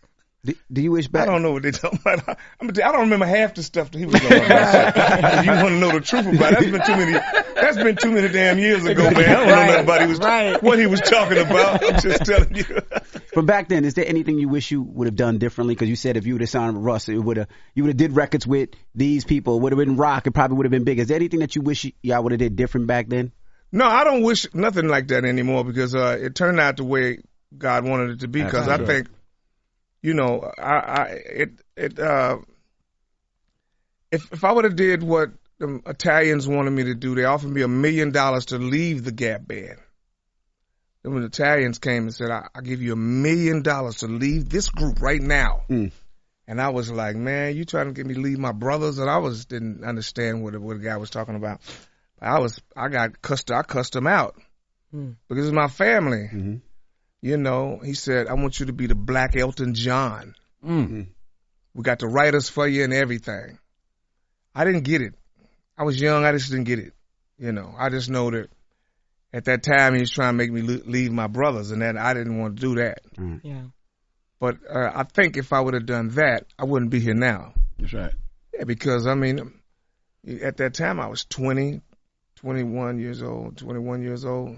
Do, 0.46 0.54
do 0.72 0.82
you 0.82 0.92
wish 0.92 1.08
back? 1.08 1.28
I 1.28 1.32
don't 1.32 1.42
know 1.42 1.54
what 1.54 1.64
they 1.64 1.72
talking 1.72 2.00
about. 2.02 2.28
I, 2.28 2.32
I'm 2.60 2.68
gonna 2.68 2.74
tell 2.74 2.84
you, 2.84 2.90
I 2.90 2.92
don't 2.92 3.02
remember 3.04 3.26
half 3.26 3.54
the 3.54 3.64
stuff 3.64 3.92
that 3.92 3.98
he 3.98 4.06
was 4.06 4.20
talking 4.20 4.44
about. 4.44 5.46
You 5.46 5.52
want 5.52 5.70
to 5.70 5.80
know 5.80 5.92
the 5.92 6.02
truth 6.02 6.28
about 6.28 6.54
it, 6.54 6.60
that's 6.60 6.72
been 6.72 6.86
too 6.86 6.98
many. 6.98 7.12
That's 7.56 7.78
been 7.78 7.96
too 7.96 8.12
many 8.12 8.28
damn 8.28 8.60
years 8.60 8.84
ago, 8.84 9.04
man. 9.04 9.18
I 9.18 9.34
don't 9.36 9.48
know 9.48 9.56
nothing 9.56 9.84
about 9.84 10.02
he 10.02 10.08
was, 10.08 10.62
what 10.62 10.80
he 10.80 10.86
was 10.86 11.00
talking 11.00 11.38
about. 11.38 11.82
I'm 11.82 12.02
just 12.02 12.26
telling 12.26 12.56
you. 12.56 12.66
But 13.34 13.46
back 13.46 13.70
then, 13.70 13.86
is 13.86 13.94
there 13.94 14.06
anything 14.06 14.38
you 14.38 14.50
wish 14.50 14.70
you 14.70 14.82
would 14.82 15.08
have 15.08 15.16
done 15.16 15.38
differently? 15.38 15.76
Because 15.76 15.88
you 15.88 15.96
said 15.96 16.18
if 16.18 16.28
you 16.28 16.34
would 16.34 16.42
have 16.42 16.50
signed 16.50 16.76
with 16.76 16.84
Russ, 16.84 17.08
it 17.08 17.18
would 17.18 17.38
have 17.38 17.48
you 17.74 17.84
would 17.84 17.92
have 17.92 17.98
did 17.98 18.12
records 18.12 18.46
with 18.46 18.72
these 18.94 19.24
people. 19.24 19.62
Would 19.62 19.72
have 19.72 19.80
been 19.80 19.96
rock. 19.96 20.28
It 20.28 20.32
probably 20.32 20.58
would 20.58 20.66
have 20.66 20.72
been 20.72 20.84
big. 20.84 21.00
Is 21.00 21.08
there 21.08 21.16
anything 21.16 21.40
that 21.40 21.56
you 21.56 21.62
wish 21.62 21.90
y'all 22.02 22.22
would 22.22 22.34
have 22.34 22.40
did 22.40 22.58
different 22.58 22.88
back 22.88 23.08
then? 23.08 23.32
No, 23.72 23.88
I 23.88 24.04
don't 24.04 24.24
wish 24.24 24.54
nothing 24.54 24.90
like 24.90 25.08
that 25.08 25.24
anymore 25.24 25.64
because 25.64 25.96
uh, 25.96 26.18
it 26.20 26.36
turned 26.36 26.60
out 26.60 26.78
the 26.78 26.84
way 26.84 27.20
God 27.58 27.86
wanted 27.86 28.12
it 28.12 28.20
to 28.20 28.28
be. 28.28 28.44
Because 28.44 28.68
I 28.68 28.78
think, 28.78 29.08
you 30.04 30.14
know, 30.14 30.52
I, 30.60 30.74
I 30.74 31.04
it 31.06 31.50
it 31.76 32.00
uh, 32.00 32.38
if 34.12 34.32
if 34.32 34.44
I 34.44 34.52
would 34.52 34.66
have 34.66 34.76
did 34.76 35.02
what 35.02 35.32
the 35.58 35.82
Italians 35.88 36.48
wanted 36.48 36.72
me 36.72 36.84
to 36.86 36.94
do, 36.94 37.16
they 37.16 37.24
offered 37.24 37.50
me 37.50 37.62
a 37.62 37.68
million 37.68 38.12
dollars 38.12 38.48
to 38.48 38.58
leave 38.58 39.04
the 39.04 39.12
Gap 39.12 39.48
Band. 39.48 39.80
Then 41.02 41.14
when 41.14 41.22
the 41.22 41.28
Italians 41.28 41.80
came 41.80 42.04
and 42.04 42.14
said, 42.14 42.30
I, 42.30 42.48
"I'll 42.54 42.62
give 42.62 42.82
you 42.82 42.94
a 42.94 42.98
million 42.98 43.62
dollars 43.64 43.98
to 43.98 44.08
leave 44.08 44.50
this 44.50 44.70
group 44.70 45.02
right 45.02 45.22
now," 45.22 45.62
Mm. 45.70 45.92
and 46.48 46.62
I 46.62 46.70
was 46.70 46.92
like, 46.92 47.16
"Man, 47.16 47.56
you 47.56 47.66
trying 47.66 47.88
to 47.88 47.94
get 47.94 48.06
me 48.06 48.14
to 48.16 48.20
leave 48.20 48.40
my 48.40 48.52
brothers?" 48.52 49.00
And 49.00 49.10
I 49.10 49.18
was 49.18 49.46
didn't 49.46 49.84
understand 49.84 50.44
what 50.44 50.54
the, 50.54 50.60
what 50.60 50.78
the 50.78 50.84
guy 50.84 50.98
was 50.98 51.10
talking 51.10 51.36
about. 51.36 51.62
I 52.22 52.40
was 52.40 52.62
I 52.76 52.90
got 52.90 53.22
cussed 53.22 53.52
I 53.52 53.64
cussed 53.64 53.96
him 53.96 54.08
out 54.08 54.36
Mm. 54.94 55.16
because 55.28 55.48
it's 55.48 55.56
my 55.56 55.70
family. 55.70 56.30
Mm-hmm. 56.32 56.56
You 57.24 57.38
know, 57.38 57.80
he 57.82 57.94
said, 57.94 58.28
I 58.28 58.34
want 58.34 58.60
you 58.60 58.66
to 58.66 58.74
be 58.74 58.88
the 58.88 58.96
black 58.96 59.38
Elton 59.38 59.76
John. 59.76 60.36
Mm. 60.62 61.08
We 61.74 61.82
got 61.82 62.00
the 62.00 62.08
writers 62.08 62.50
for 62.50 62.68
you 62.68 62.84
and 62.84 62.94
everything. 62.94 63.60
I 64.54 64.66
didn't 64.66 64.84
get 64.84 65.02
it. 65.02 65.14
I 65.78 65.84
was 65.84 65.98
young. 65.98 66.26
I 66.26 66.34
just 66.34 66.52
didn't 66.52 66.66
get 66.66 66.80
it. 66.80 66.92
You 67.38 67.54
know, 67.54 67.74
I 67.80 67.90
just 67.90 68.10
know 68.10 68.30
that 68.30 68.50
at 69.32 69.46
that 69.46 69.64
time 69.64 69.94
he 69.94 70.02
was 70.02 70.12
trying 70.12 70.34
to 70.34 70.38
make 70.38 70.52
me 70.52 70.64
leave 70.64 71.14
my 71.14 71.28
brothers 71.28 71.72
and 71.72 71.82
that 71.82 71.96
I 71.96 72.14
didn't 72.14 72.40
want 72.40 72.58
to 72.58 72.62
do 72.62 72.76
that. 72.76 73.00
Yeah. 73.42 73.68
But 74.42 74.58
uh, 74.70 74.92
I 74.94 75.04
think 75.04 75.38
if 75.38 75.54
I 75.54 75.62
would 75.62 75.76
have 75.76 75.86
done 75.86 76.10
that, 76.16 76.46
I 76.60 76.66
wouldn't 76.66 76.92
be 76.92 77.00
here 77.00 77.14
now. 77.14 77.54
That's 77.80 77.94
right. 77.94 78.14
Yeah, 78.54 78.66
because 78.66 79.08
I 79.08 79.16
mean, 79.16 79.54
at 80.42 80.58
that 80.58 80.74
time 80.74 81.00
I 81.00 81.08
was 81.08 81.24
20, 81.24 81.80
21 82.36 83.00
years 83.00 83.24
old, 83.24 83.56
21 83.60 84.02
years 84.02 84.26
old. 84.26 84.58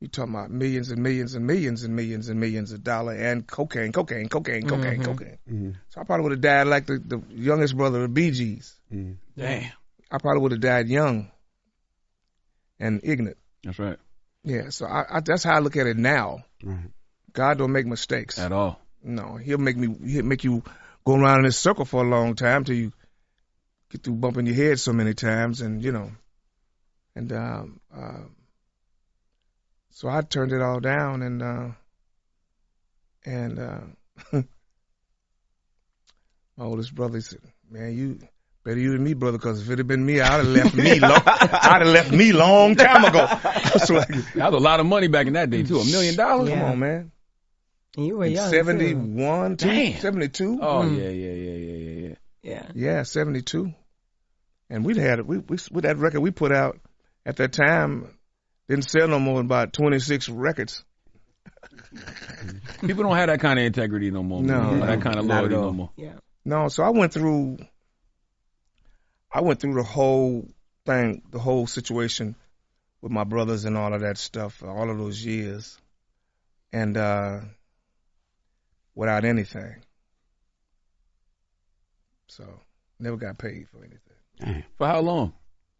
You 0.00 0.08
talking 0.08 0.34
about 0.34 0.50
millions 0.50 0.90
and 0.90 1.02
millions 1.02 1.34
and 1.34 1.46
millions 1.46 1.82
and 1.82 1.96
millions 1.96 2.28
and 2.28 2.38
millions 2.38 2.72
of 2.72 2.84
dollars 2.84 3.18
and 3.18 3.46
cocaine, 3.46 3.92
cocaine, 3.92 4.28
cocaine, 4.28 4.66
cocaine, 4.66 5.00
Mhm. 5.00 5.04
cocaine. 5.04 5.38
Mhm. 5.50 5.76
So 5.88 6.00
I 6.00 6.04
probably 6.04 6.24
would 6.24 6.32
have 6.32 6.40
died 6.42 6.66
like 6.66 6.84
the, 6.86 6.98
the 6.98 7.22
youngest 7.30 7.74
brother 7.76 7.98
of 7.98 8.02
the 8.02 8.08
Bee 8.08 8.30
Gees. 8.30 8.74
Damn. 8.90 9.72
I 10.10 10.18
probably 10.18 10.42
would 10.42 10.52
have 10.52 10.60
died 10.60 10.88
young 10.88 11.30
and 12.78 13.00
ignorant. 13.02 13.38
That's 13.64 13.78
right. 13.78 13.98
Yeah, 14.44 14.68
so 14.68 14.86
I, 14.86 15.16
I, 15.16 15.20
that's 15.20 15.42
how 15.42 15.54
I 15.56 15.58
look 15.60 15.76
at 15.76 15.86
it 15.86 15.96
now. 15.96 16.44
Right. 16.62 16.90
God 17.32 17.58
don't 17.58 17.72
make 17.72 17.86
mistakes 17.86 18.38
at 18.38 18.52
all. 18.52 18.80
No, 19.02 19.36
He'll 19.36 19.58
make 19.58 19.76
me 19.76 19.94
he'll 20.10 20.24
make 20.24 20.44
you 20.44 20.62
go 21.04 21.16
around 21.16 21.38
in 21.40 21.44
this 21.46 21.58
circle 21.58 21.84
for 21.84 22.04
a 22.04 22.08
long 22.08 22.34
time 22.34 22.64
till 22.64 22.76
you 22.76 22.92
get 23.90 24.02
through 24.02 24.14
bumping 24.16 24.46
your 24.46 24.54
head 24.56 24.78
so 24.78 24.92
many 24.92 25.14
times, 25.14 25.60
and 25.62 25.82
you 25.82 25.92
know, 25.92 26.10
and 27.14 27.32
um, 27.32 27.80
uh, 27.94 28.20
so 29.96 30.10
I 30.10 30.20
turned 30.20 30.52
it 30.52 30.60
all 30.60 30.78
down, 30.78 31.22
and 31.22 31.42
uh, 31.42 31.68
and 33.24 33.58
uh, 33.58 33.80
my 36.58 36.64
oldest 36.64 36.94
brother 36.94 37.20
said, 37.22 37.40
"Man, 37.70 37.96
you." 37.96 38.18
Better 38.62 38.80
you 38.80 38.90
than 38.90 39.04
me, 39.04 39.14
brother, 39.14 39.38
because 39.38 39.62
if 39.62 39.70
it 39.70 39.78
had 39.78 39.86
been 39.86 40.04
me, 40.04 40.20
I'd 40.20 40.38
have 40.38 40.46
left 40.48 40.74
me. 40.74 40.98
Long, 40.98 41.12
I'd 41.24 41.82
have 41.82 41.86
left 41.86 42.10
me 42.10 42.32
long 42.32 42.74
time 42.74 43.04
ago. 43.04 43.24
so 43.84 43.94
like, 43.94 44.08
That 44.34 44.50
was 44.52 44.60
a 44.60 44.64
lot 44.64 44.80
of 44.80 44.86
money 44.86 45.06
back 45.06 45.28
in 45.28 45.34
that 45.34 45.50
day 45.50 45.62
too. 45.62 45.78
A 45.78 45.84
million 45.84 46.16
dollars. 46.16 46.48
Come 46.48 46.62
on, 46.62 46.78
man. 46.80 47.12
You 47.96 48.16
were 48.16 48.26
young. 48.26 48.50
too. 48.50 48.56
71, 48.56 49.56
two, 49.56 49.68
Damn. 49.68 50.00
72. 50.00 50.58
Oh 50.60 50.82
Mm. 50.82 50.98
yeah, 50.98 51.08
yeah, 51.10 51.32
yeah, 51.32 51.52
yeah, 51.52 51.76
yeah, 51.76 52.08
yeah. 52.08 52.14
Yeah. 52.42 52.66
Yeah, 52.74 53.02
72. 53.04 53.72
And 54.68 54.84
we'd 54.84 54.96
had 54.96 55.20
it 55.20 55.26
we, 55.28 55.38
we 55.38 55.58
with 55.70 55.84
that 55.84 55.98
record 55.98 56.18
we 56.18 56.32
put 56.32 56.50
out 56.50 56.80
at 57.24 57.36
that 57.36 57.52
time 57.52 58.15
didn't 58.68 58.88
sell 58.88 59.08
no 59.08 59.18
more 59.18 59.38
than 59.38 59.46
about 59.46 59.72
26 59.72 60.28
records. 60.28 60.84
People 62.80 63.04
don't 63.04 63.16
have 63.16 63.28
that 63.28 63.40
kind 63.40 63.58
of 63.58 63.64
integrity 63.64 64.10
no 64.10 64.22
more. 64.22 64.42
No, 64.42 64.74
no, 64.74 64.86
that 64.86 65.00
kind 65.00 65.18
of 65.18 65.26
loyalty 65.26 65.54
no 65.54 65.72
more. 65.72 65.90
Yeah. 65.96 66.14
No, 66.44 66.68
so 66.68 66.82
I 66.82 66.90
went 66.90 67.12
through 67.12 67.58
I 69.32 69.40
went 69.40 69.60
through 69.60 69.74
the 69.74 69.82
whole 69.82 70.48
thing, 70.84 71.22
the 71.30 71.38
whole 71.38 71.66
situation 71.66 72.36
with 73.02 73.12
my 73.12 73.24
brothers 73.24 73.64
and 73.64 73.76
all 73.76 73.92
of 73.92 74.00
that 74.00 74.18
stuff, 74.18 74.62
all 74.62 74.90
of 74.90 74.98
those 74.98 75.24
years. 75.24 75.78
And 76.72 76.96
uh 76.96 77.40
without 78.94 79.24
anything. 79.24 79.76
So, 82.28 82.44
never 82.98 83.16
got 83.16 83.38
paid 83.38 83.68
for 83.68 83.78
anything. 83.78 84.64
For 84.78 84.86
how 84.86 85.00
long? 85.00 85.32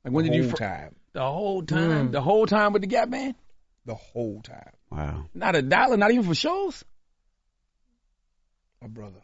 Like 0.05 0.14
when 0.14 0.25
the 0.25 0.31
did 0.31 0.37
you? 0.37 0.42
whole 0.44 0.51
fir- 0.53 0.57
time. 0.57 0.96
The 1.16 1.24
whole 1.24 1.62
time. 1.62 2.09
Mm. 2.09 2.12
The 2.12 2.20
whole 2.20 2.46
time 2.46 2.74
with 2.74 2.83
the 2.83 2.88
Gap 2.88 3.09
Band. 3.09 3.35
The 3.87 3.94
whole 3.94 4.42
time. 4.42 4.72
Wow. 4.90 5.24
Not 5.33 5.57
a 5.57 5.62
dollar. 5.62 5.96
Not 5.96 6.11
even 6.11 6.24
for 6.24 6.35
shows. 6.35 6.85
My 8.83 8.88
brother. 8.88 9.22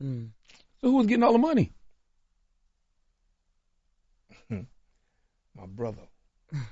Mm. 0.00 0.28
So 0.80 0.90
who 0.90 0.96
was 0.98 1.06
getting 1.08 1.24
all 1.24 1.32
the 1.32 1.38
money? 1.40 1.72
My 4.50 5.66
brother. 5.66 6.02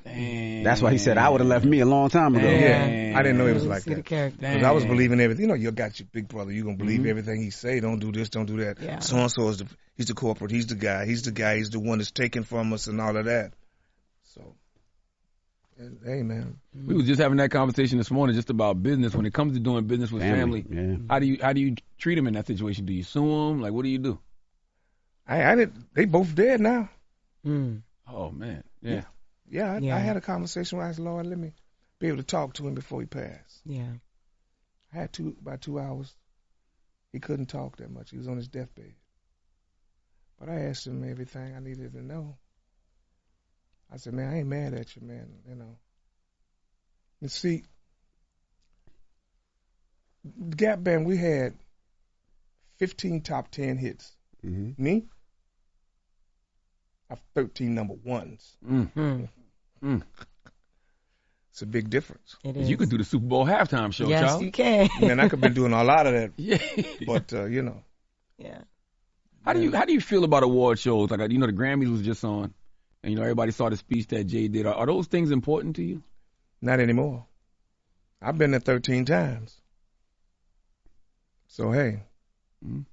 That's 0.05 0.81
why 0.81 0.93
he 0.93 0.99
said 0.99 1.19
I 1.19 1.29
would 1.29 1.41
have 1.41 1.49
left 1.49 1.65
me 1.65 1.81
a 1.81 1.85
long 1.87 2.09
time 2.09 2.37
ago. 2.37 2.49
Yeah, 2.49 3.15
I 3.17 3.23
didn't 3.25 3.39
know 3.39 3.47
he 3.49 3.53
was 3.53 3.67
like 3.67 3.83
See 3.83 3.95
that. 3.95 4.05
character. 4.07 4.39
Because 4.41 4.63
I 4.63 4.71
was 4.71 4.85
believing 4.85 5.21
everything. 5.21 5.43
You 5.43 5.49
know, 5.49 5.55
you 5.55 5.73
got 5.73 5.99
your 5.99 6.07
big 6.13 6.29
brother. 6.29 6.53
You 6.53 6.63
gonna 6.63 6.77
believe 6.77 7.01
Mm-hmm. 7.01 7.09
everything 7.11 7.43
he 7.43 7.51
say. 7.51 7.81
Don't 7.81 7.99
do 7.99 8.13
this. 8.13 8.29
Don't 8.29 8.47
do 8.47 8.59
that. 8.59 8.81
Yeah. 8.81 9.01
So 9.01 9.17
and 9.17 9.31
so 9.33 9.49
is 9.49 9.57
the 9.59 9.67
he's 9.97 10.07
the 10.07 10.15
corporate. 10.15 10.53
He's 10.53 10.69
the 10.69 10.77
guy. 10.77 11.07
He's 11.07 11.23
the 11.23 11.33
guy. 11.33 11.57
He's 11.57 11.71
the 11.71 11.81
one 11.81 11.99
that's 11.99 12.13
taking 12.13 12.45
from 12.45 12.73
us 12.73 12.87
and 12.87 13.01
all 13.01 13.17
of 13.17 13.25
that. 13.25 13.53
So, 14.35 14.55
and, 15.79 15.99
hey 16.05 16.23
man, 16.23 16.59
We 16.75 16.95
was 16.95 17.07
just 17.07 17.21
having 17.21 17.39
that 17.39 17.51
conversation 17.51 17.99
this 17.99 18.11
morning, 18.11 18.35
just 18.35 18.51
about 18.51 18.83
business. 18.83 19.15
When 19.15 19.27
it 19.27 19.35
comes 19.35 19.55
to 19.55 19.61
doing 19.61 19.87
business 19.87 20.11
with 20.11 20.23
Family, 20.23 20.63
family, 20.63 20.93
yeah. 20.93 20.97
how 21.09 21.19
do 21.19 21.27
you 21.27 21.39
how 21.41 21.53
do 21.53 21.61
you 21.61 21.77
treat 21.99 22.17
them 22.17 22.27
in 22.27 22.35
that 22.35 22.47
situation? 22.47 22.85
Do 22.85 22.93
you 22.93 23.03
sue 23.03 23.21
them? 23.21 23.61
Like, 23.61 23.73
what 23.73 23.83
do 23.83 23.89
you 23.89 23.99
do? 23.99 24.19
I 25.27 25.45
I 25.45 25.55
did. 25.55 25.73
They 25.95 26.05
both 26.05 26.35
dead 26.35 26.61
now. 26.61 26.91
Mm. 27.47 27.83
Oh 28.09 28.31
man, 28.31 28.65
yeah. 28.83 29.03
Yeah, 29.49 29.75
I, 29.75 29.79
Yeah. 29.79 29.97
I 29.97 29.99
had 29.99 30.17
a 30.17 30.21
conversation 30.21 30.79
with 30.79 30.87
I 30.87 30.93
said, 30.93 31.05
Lord, 31.05 31.27
let 31.27 31.39
me 31.39 31.53
be 31.99 32.09
able 32.09 32.17
to 32.19 32.23
talk 32.23 32.55
to 32.55 32.67
him 32.67 32.75
before 32.75 33.01
he 33.01 33.07
passed. 33.07 33.61
Yeah. 33.65 33.93
I 34.93 34.97
had 34.97 35.13
two 35.13 35.37
about 35.41 35.61
two 35.61 35.79
hours. 35.79 36.15
He 37.13 37.21
couldn't 37.21 37.47
talk 37.47 37.77
that 37.77 37.91
much. 37.91 38.11
He 38.11 38.19
was 38.19 38.27
on 38.27 38.37
his 38.37 38.49
deathbed. 38.49 38.95
But 40.41 40.49
I 40.49 40.63
asked 40.63 40.87
him 40.87 41.09
everything 41.09 41.55
I 41.55 41.61
needed 41.61 41.93
to 41.93 42.03
know. 42.03 42.37
I 43.95 43.97
said, 43.97 44.13
man, 44.13 44.29
I 44.33 44.39
ain't 44.39 44.49
mad 44.49 44.75
at 44.75 44.97
you, 44.97 45.03
man. 45.03 45.29
You 45.49 45.55
know. 45.55 45.77
And 47.21 47.31
see, 47.31 47.63
Gap 50.57 50.83
Band, 50.83 51.07
we 51.07 51.17
had 51.17 51.55
15 52.79 53.21
top 53.23 53.51
10 53.53 53.77
hits. 53.79 54.17
Mm-hmm. 54.45 54.83
Me, 54.83 55.05
I 57.09 57.13
have 57.15 57.23
13 57.35 57.75
number 57.75 57.95
ones. 58.05 58.57
Mm. 58.69 58.93
Mm. 58.95 59.29
Mm. 59.83 60.03
It's 61.53 61.63
a 61.63 61.67
big 61.67 61.89
difference. 61.89 62.35
It 62.43 62.55
'Cause. 62.57 62.69
You 62.69 62.77
could 62.77 62.91
do 62.91 62.99
the 62.99 63.05
Super 63.05 63.27
Bowl 63.27 63.47
halftime 63.47 63.93
show, 63.93 64.07
child. 64.07 64.11
Yes, 64.11 64.31
child. 64.31 64.43
you 64.43 64.51
can. 64.51 64.89
Man, 65.01 65.21
I 65.21 65.25
could 65.25 65.33
have 65.33 65.41
been 65.41 65.55
doing 65.55 65.73
a 65.73 65.85
lot 65.85 66.07
of 66.09 66.15
that, 66.15 66.33
Yeah. 66.37 66.59
but 67.07 67.33
uh, 67.33 67.45
you 67.45 67.63
know, 67.63 67.85
yeah. 68.39 68.63
How 69.45 69.53
do 69.53 69.61
you 69.63 69.71
how 69.73 69.85
do 69.85 69.93
you 69.93 70.01
feel 70.01 70.25
about 70.25 70.43
award 70.43 70.81
shows? 70.81 71.11
Like 71.11 71.31
you 71.31 71.39
know, 71.39 71.47
the 71.47 71.53
Grammys 71.53 71.91
was 71.93 72.03
just 72.03 72.25
on, 72.25 72.53
and 73.05 73.11
you 73.13 73.17
know 73.17 73.23
everybody 73.23 73.53
saw 73.53 73.69
the 73.69 73.77
speech 73.77 74.09
that 74.09 74.25
Jay 74.25 74.49
did. 74.49 74.67
Are, 74.67 74.75
are 74.75 74.87
those 74.87 75.07
things 75.07 75.31
important 75.31 75.77
to 75.77 75.83
you? 75.85 76.03
not 76.63 76.81
anymore. 76.81 77.27
I've 78.23 78.39
been 78.39 78.53
there 78.53 78.61
13 78.61 79.05
times. 79.05 79.61
So 81.49 81.71
hey, 81.73 82.03
Mhm. 82.65 82.87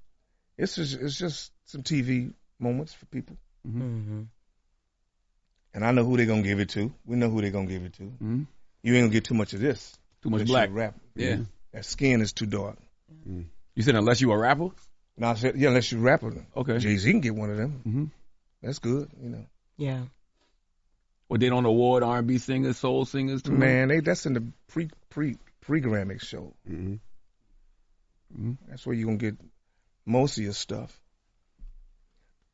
it's 0.58 0.76
just 0.76 0.93
it's 1.00 1.17
just 1.17 1.52
some 1.65 1.84
TV 1.84 2.34
moments 2.60 2.93
for 2.93 3.06
people, 3.06 3.38
Mm-hmm. 3.67 4.24
and 5.74 5.86
I 5.86 5.91
know 5.91 6.04
who 6.04 6.17
they're 6.17 6.26
gonna 6.26 6.41
give 6.41 6.60
it 6.60 6.69
to. 6.69 6.93
We 7.06 7.15
know 7.15 7.30
who 7.30 7.41
they're 7.41 7.52
gonna 7.52 7.67
give 7.67 7.84
it 7.84 7.93
to. 7.93 8.04
Mm-hmm. 8.04 8.43
You 8.84 8.93
ain't 8.95 9.04
gonna 9.04 9.13
get 9.13 9.24
too 9.26 9.34
much 9.36 9.54
of 9.54 9.60
this. 9.62 9.97
Too 10.21 10.30
much 10.30 10.45
black. 10.45 10.69
you 10.69 10.76
Rap. 10.76 10.95
Yeah. 11.15 11.38
That 11.71 11.86
skin 11.86 12.21
is 12.21 12.34
too 12.34 12.45
dark. 12.45 12.78
You 13.26 13.84
said 13.84 13.95
unless 13.95 14.19
you 14.21 14.32
a 14.32 14.38
rapper. 14.38 14.69
No, 15.17 15.28
I 15.28 15.34
said 15.36 15.56
yeah, 15.56 15.69
unless 15.69 15.91
you 15.91 16.00
rapper. 16.00 16.45
Okay. 16.56 16.78
Jay 16.80 16.97
Z 16.97 17.10
can 17.10 17.21
get 17.21 17.36
one 17.36 17.50
of 17.50 17.58
them. 17.58 17.82
Mm-hmm. 17.88 18.06
That's 18.62 18.80
good, 18.80 19.10
you 19.21 19.30
know. 19.30 19.45
Yeah. 19.77 20.03
Or 21.29 21.38
they 21.38 21.49
don't 21.49 21.65
award 21.65 22.03
R 22.03 22.19
and 22.19 22.27
B 22.27 22.38
singers, 22.38 22.77
soul 22.77 23.05
singers 23.05 23.41
too. 23.41 23.51
Man, 23.53 23.88
they 23.88 24.01
that's 24.01 24.25
in 24.25 24.34
the 24.34 24.51
pre 24.67 24.89
pre 25.10 25.38
pre 25.62 25.81
Grammy 25.81 26.21
show. 26.21 26.53
Mm-hmm. 26.69 26.95
Mhm. 28.38 28.57
That's 28.67 28.86
where 28.86 28.95
you're 28.95 29.05
gonna 29.07 29.17
get 29.17 29.38
most 30.05 30.38
of 30.38 30.43
your 30.43 30.53
stuff. 30.53 30.97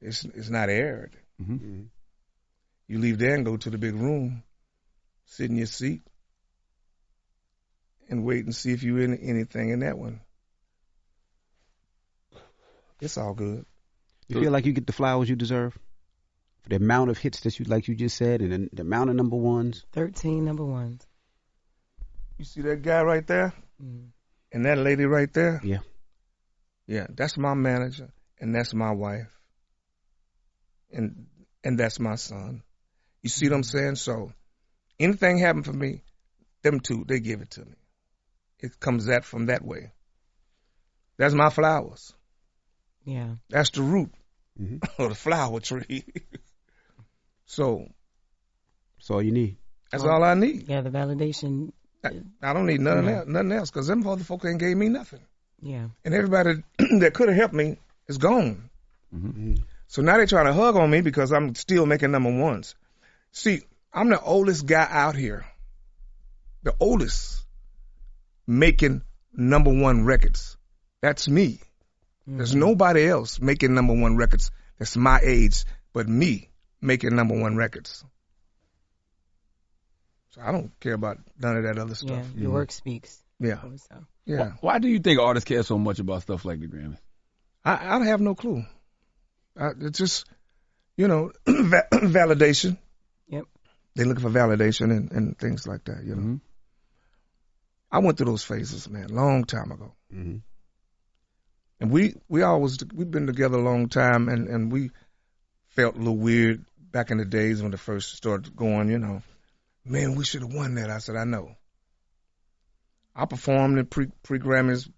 It's 0.01 0.25
it's 0.25 0.49
not 0.49 0.69
aired. 0.69 1.15
Mm-hmm. 1.41 1.83
You 2.87 2.99
leave 2.99 3.17
there 3.17 3.35
and 3.35 3.45
go 3.45 3.57
to 3.57 3.69
the 3.69 3.77
big 3.77 3.95
room, 3.95 4.43
sit 5.25 5.49
in 5.49 5.57
your 5.57 5.65
seat, 5.65 6.01
and 8.09 8.23
wait 8.23 8.45
and 8.45 8.55
see 8.55 8.71
if 8.71 8.83
you 8.83 8.97
in 8.97 9.17
anything 9.17 9.69
in 9.69 9.79
that 9.79 9.97
one. 9.97 10.21
It's 13.01 13.17
all 13.17 13.33
good. 13.33 13.65
You 14.27 14.41
feel 14.41 14.51
like 14.51 14.65
you 14.65 14.73
get 14.73 14.87
the 14.87 14.93
flowers 14.93 15.29
you 15.29 15.35
deserve 15.35 15.77
for 16.67 16.77
the 16.77 16.83
amount 16.83 17.09
of 17.09 17.17
hits 17.17 17.39
that 17.41 17.57
you, 17.59 17.65
like 17.65 17.87
you 17.87 17.95
just 17.95 18.17
said, 18.17 18.41
and 18.41 18.51
the, 18.51 18.69
the 18.73 18.81
amount 18.81 19.09
of 19.09 19.15
number 19.15 19.37
ones. 19.37 19.85
13 19.93 20.43
number 20.43 20.65
ones. 20.65 21.05
You 22.37 22.43
see 22.45 22.61
that 22.61 22.81
guy 22.81 23.01
right 23.03 23.25
there, 23.25 23.53
Mm. 23.81 24.07
and 24.51 24.65
that 24.65 24.77
lady 24.79 25.05
right 25.05 25.31
there. 25.31 25.61
Yeah. 25.63 25.79
Yeah, 26.87 27.05
that's 27.09 27.37
my 27.37 27.53
manager, 27.53 28.09
and 28.39 28.53
that's 28.55 28.73
my 28.73 28.91
wife, 28.91 29.31
and 30.91 31.27
and 31.63 31.77
that's 31.79 31.99
my 31.99 32.15
son. 32.15 32.63
You 33.21 33.29
see 33.29 33.47
what 33.49 33.55
I'm 33.55 33.63
saying? 33.63 33.95
So, 33.95 34.31
anything 34.99 35.37
happen 35.37 35.63
for 35.63 35.73
me, 35.73 36.01
them 36.63 36.79
two 36.79 37.05
they 37.07 37.19
give 37.19 37.41
it 37.41 37.51
to 37.51 37.61
me. 37.65 37.75
It 38.59 38.79
comes 38.79 39.05
that 39.05 39.25
from 39.25 39.45
that 39.47 39.63
way. 39.63 39.91
That's 41.17 41.33
my 41.35 41.49
flowers. 41.49 42.13
Yeah. 43.05 43.35
That's 43.49 43.69
the 43.71 43.83
root 43.83 44.11
Mhm. 44.59 44.81
of 44.99 45.09
the 45.09 45.15
flower 45.15 45.59
tree. 45.59 46.03
so 47.47 47.87
That's 48.97 49.09
all 49.09 49.21
you 49.23 49.31
need. 49.31 49.57
that's 49.91 50.03
Oh. 50.03 50.09
all 50.09 50.23
I 50.23 50.33
need. 50.35 50.67
Yeah, 50.69 50.81
the 50.81 50.89
validation. 50.91 51.71
I, 52.03 52.11
I 52.41 52.53
don't 52.53 52.67
need 52.67 52.79
nothing 52.81 53.05
Yeah. 53.05 53.17
else, 53.19 53.27
nothing 53.27 53.51
else, 53.51 53.71
because 53.71 53.87
them 53.87 54.05
other 54.07 54.23
motherfuckers 54.23 54.49
ain't 54.51 54.59
gave 54.59 54.77
me 54.77 54.87
nothing, 54.89 55.19
Yeah. 55.61 55.87
and 56.05 56.13
everybody 56.13 56.63
that 56.99 57.11
could 57.15 57.29
have 57.29 57.37
helped 57.37 57.53
me 57.55 57.77
is 58.07 58.17
gone. 58.19 58.69
Mm-hmm. 59.13 59.55
So 59.87 60.01
now 60.01 60.17
they're 60.17 60.25
trying 60.27 60.45
to 60.45 60.53
hug 60.53 60.75
on 60.75 60.89
me 60.89 61.01
because 61.01 61.31
I'm 61.33 61.55
still 61.55 61.85
making 61.85 62.11
number 62.11 62.31
ones. 62.37 62.75
See, 63.31 63.61
I'm 63.93 64.09
the 64.09 64.21
oldest 64.21 64.65
guy 64.65 64.85
out 64.89 65.15
here. 65.15 65.45
The 66.63 66.75
oldest 66.79 67.45
making 68.45 69.01
number 69.33 69.71
one 69.73 70.05
records. 70.05 70.57
That's 71.01 71.27
me. 71.27 71.59
There's 72.25 72.51
Mm-hmm. 72.51 72.59
nobody 72.59 73.07
else 73.07 73.39
making 73.39 73.73
number 73.73 73.93
one 73.93 74.17
records 74.17 74.51
that's 74.77 74.97
my 74.97 75.19
age 75.23 75.63
but 75.93 76.07
me 76.09 76.49
making 76.87 77.15
number 77.15 77.39
one 77.39 77.55
records. 77.55 78.03
So 80.29 80.41
I 80.41 80.51
don't 80.51 80.71
care 80.79 80.93
about 80.93 81.17
none 81.39 81.57
of 81.57 81.63
that 81.63 81.77
other 81.77 81.89
Yeah, 82.01 82.21
stuff. 82.21 82.25
your 82.35 82.51
work 82.51 82.71
speaks. 82.71 83.21
Yeah. 83.39 83.61
So. 83.61 84.05
Yeah. 84.25 84.37
Why, 84.37 84.51
why 84.61 84.79
do 84.79 84.87
you 84.87 84.99
think 84.99 85.19
artists 85.19 85.47
care 85.47 85.63
so 85.63 85.77
much 85.77 85.99
about 85.99 86.23
stuff 86.23 86.45
like 86.45 86.59
the 86.59 86.67
Grammys? 86.67 86.97
I, 87.63 87.97
I 87.99 88.05
have 88.05 88.21
no 88.21 88.35
clue. 88.35 88.63
I, 89.59 89.69
it's 89.81 89.97
just, 89.97 90.25
you 90.95 91.07
know, 91.07 91.31
validation. 91.47 92.77
Yep. 93.27 93.45
They 93.95 94.03
looking 94.03 94.23
for 94.23 94.29
validation 94.29 94.95
and, 94.95 95.11
and 95.11 95.37
things 95.37 95.67
like 95.67 95.85
that, 95.85 96.03
you 96.03 96.15
know. 96.15 96.21
Mm-hmm. 96.21 96.35
I 97.91 97.99
went 97.99 98.17
through 98.17 98.27
those 98.27 98.43
phases, 98.43 98.89
man, 98.89 99.07
long 99.09 99.45
time 99.45 99.71
ago. 99.71 99.93
Mhm. 100.13 100.41
And 101.79 101.91
we 101.91 102.15
we 102.27 102.41
always 102.41 102.77
we've 102.93 103.09
been 103.09 103.27
together 103.27 103.57
a 103.57 103.61
long 103.61 103.87
time, 103.87 104.29
and 104.29 104.47
and 104.47 104.71
we 104.71 104.89
felt 105.69 105.95
a 105.95 105.99
little 105.99 106.17
weird 106.17 106.65
back 106.91 107.11
in 107.11 107.17
the 107.17 107.25
days 107.25 107.61
when 107.61 107.73
it 107.73 107.79
first 107.79 108.15
started 108.15 108.55
going. 108.55 108.89
You 108.89 108.99
know, 108.99 109.21
man, 109.85 110.15
we 110.15 110.25
should 110.25 110.41
have 110.41 110.53
won 110.53 110.75
that. 110.75 110.89
I 110.89 110.99
said, 110.99 111.15
I 111.15 111.23
know. 111.25 111.55
I 113.15 113.25
performed 113.25 113.79
in 113.79 113.85
pre 113.85 114.07
pre 114.23 114.39
Grammys 114.39 114.89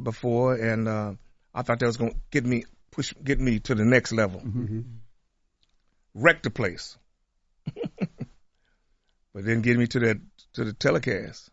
before, 0.00 0.54
and 0.54 0.86
uh, 0.88 1.14
I 1.54 1.62
thought 1.62 1.78
that 1.80 1.86
was 1.86 1.96
gonna 1.96 2.12
get 2.30 2.44
me 2.44 2.64
push 2.90 3.12
get 3.22 3.40
me 3.40 3.58
to 3.60 3.74
the 3.74 3.84
next 3.84 4.12
level. 4.12 4.40
Mm-hmm. 4.40 4.80
Wreck 6.14 6.42
the 6.42 6.50
place, 6.50 6.96
but 9.34 9.44
then 9.44 9.60
get 9.62 9.76
me 9.78 9.86
to 9.88 10.00
that 10.00 10.18
to 10.54 10.64
the 10.64 10.72
telecast. 10.72 11.50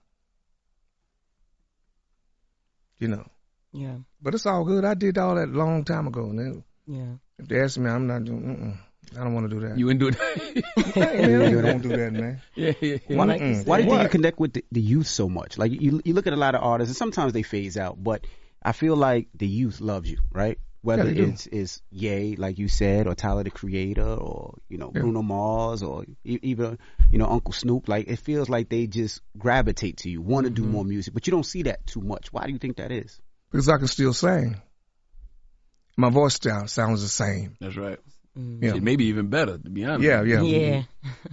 You 3.00 3.10
know. 3.10 3.28
Yeah. 3.74 3.98
But 4.22 4.36
it's 4.36 4.46
all 4.46 4.64
good. 4.64 4.86
I 4.86 4.94
did 4.94 5.18
all 5.18 5.36
that 5.36 5.50
a 5.50 5.52
long 5.52 5.84
time 5.84 6.08
ago. 6.08 6.28
Then 6.28 6.64
Yeah. 6.86 7.16
if 7.40 7.48
they 7.48 7.60
ask 7.60 7.78
me, 7.78 7.90
I'm 7.90 8.08
not 8.08 8.24
doing. 8.24 8.42
Mm-mm, 8.42 8.78
I 9.18 9.24
don't 9.24 9.34
want 9.34 9.50
to 9.50 9.56
do 9.56 9.68
that. 9.68 9.78
You 9.78 9.86
wouldn't 9.86 10.00
do 10.00 10.08
it. 10.08 10.66
Hey, 10.94 11.28
man, 11.28 11.66
I 11.66 11.72
don't 11.72 11.82
do 11.82 11.90
that, 11.90 12.14
man. 12.14 12.42
yeah, 12.56 12.74
yeah, 12.82 12.98
yeah. 13.08 13.18
Why, 13.18 13.26
why 13.26 13.78
do 13.78 13.84
you 13.84 13.90
think 13.90 14.04
you 14.04 14.10
connect 14.10 14.40
with 14.40 14.54
the, 14.54 14.66
the 14.72 14.82
youth 14.82 15.08
so 15.08 15.30
much? 15.30 15.58
Like 15.58 15.72
you, 15.72 16.02
you 16.04 16.14
look 16.14 16.28
at 16.28 16.34
a 16.34 16.38
lot 16.38 16.56
of 16.56 16.64
artists, 16.64 16.90
and 16.92 16.98
sometimes 16.98 17.34
they 17.34 17.44
phase 17.44 17.78
out, 17.78 18.02
but 18.02 18.26
I 18.62 18.72
feel 18.72 18.96
like 18.96 19.28
the 19.36 19.48
youth 19.48 19.82
loves 19.82 20.10
you, 20.10 20.20
right? 20.32 20.58
Whether 20.82 21.06
they 21.06 21.14
do. 21.14 21.30
it's 21.30 21.48
it's 21.48 21.82
Ye, 21.92 22.36
like 22.36 22.60
you 22.60 22.68
said, 22.68 23.08
or 23.08 23.16
Tyler 23.16 23.44
the 23.44 23.52
Creator, 23.52 24.04
or 24.04 24.56
you 24.68 24.78
know 24.78 24.92
Yeah. 24.94 25.02
Bruno 25.02 25.22
Mars, 25.22 25.82
or 25.82 26.04
e- 26.26 26.40
even 26.42 26.78
you 27.10 27.20
know 27.20 27.28
Uncle 27.28 27.54
Snoop. 27.54 27.88
Like 27.88 28.08
it 28.10 28.20
feels 28.20 28.50
like 28.50 28.68
they 28.68 28.88
just 28.88 29.22
gravitate 29.38 29.98
to 29.98 30.10
you, 30.10 30.22
want 30.22 30.46
to 30.46 30.50
do 30.50 30.64
mm-hmm. 30.64 30.72
more 30.72 30.86
music, 30.86 31.14
but 31.14 31.26
you 31.26 31.32
don't 31.32 31.46
see 31.46 31.64
that 31.64 31.86
too 31.88 32.02
much. 32.02 32.34
Why 32.34 32.46
do 32.46 32.52
you 32.52 32.60
think 32.60 32.78
that 32.78 32.92
is? 32.92 33.22
Because 33.50 33.70
I 33.70 33.78
can 33.78 33.88
still 33.88 34.14
sing. 34.14 34.62
My 35.96 36.10
voice 36.10 36.34
style 36.34 36.68
sounds 36.68 37.02
the 37.02 37.08
same. 37.08 37.56
That's 37.62 37.78
right. 37.78 38.00
Mm. 38.38 38.64
Yeah. 38.64 38.74
Maybe 38.76 39.06
even 39.06 39.28
better, 39.28 39.58
to 39.58 39.70
be 39.70 39.86
honest. 39.86 40.04
Yeah, 40.04 40.24
yeah. 40.24 40.42
Yeah. 40.42 40.84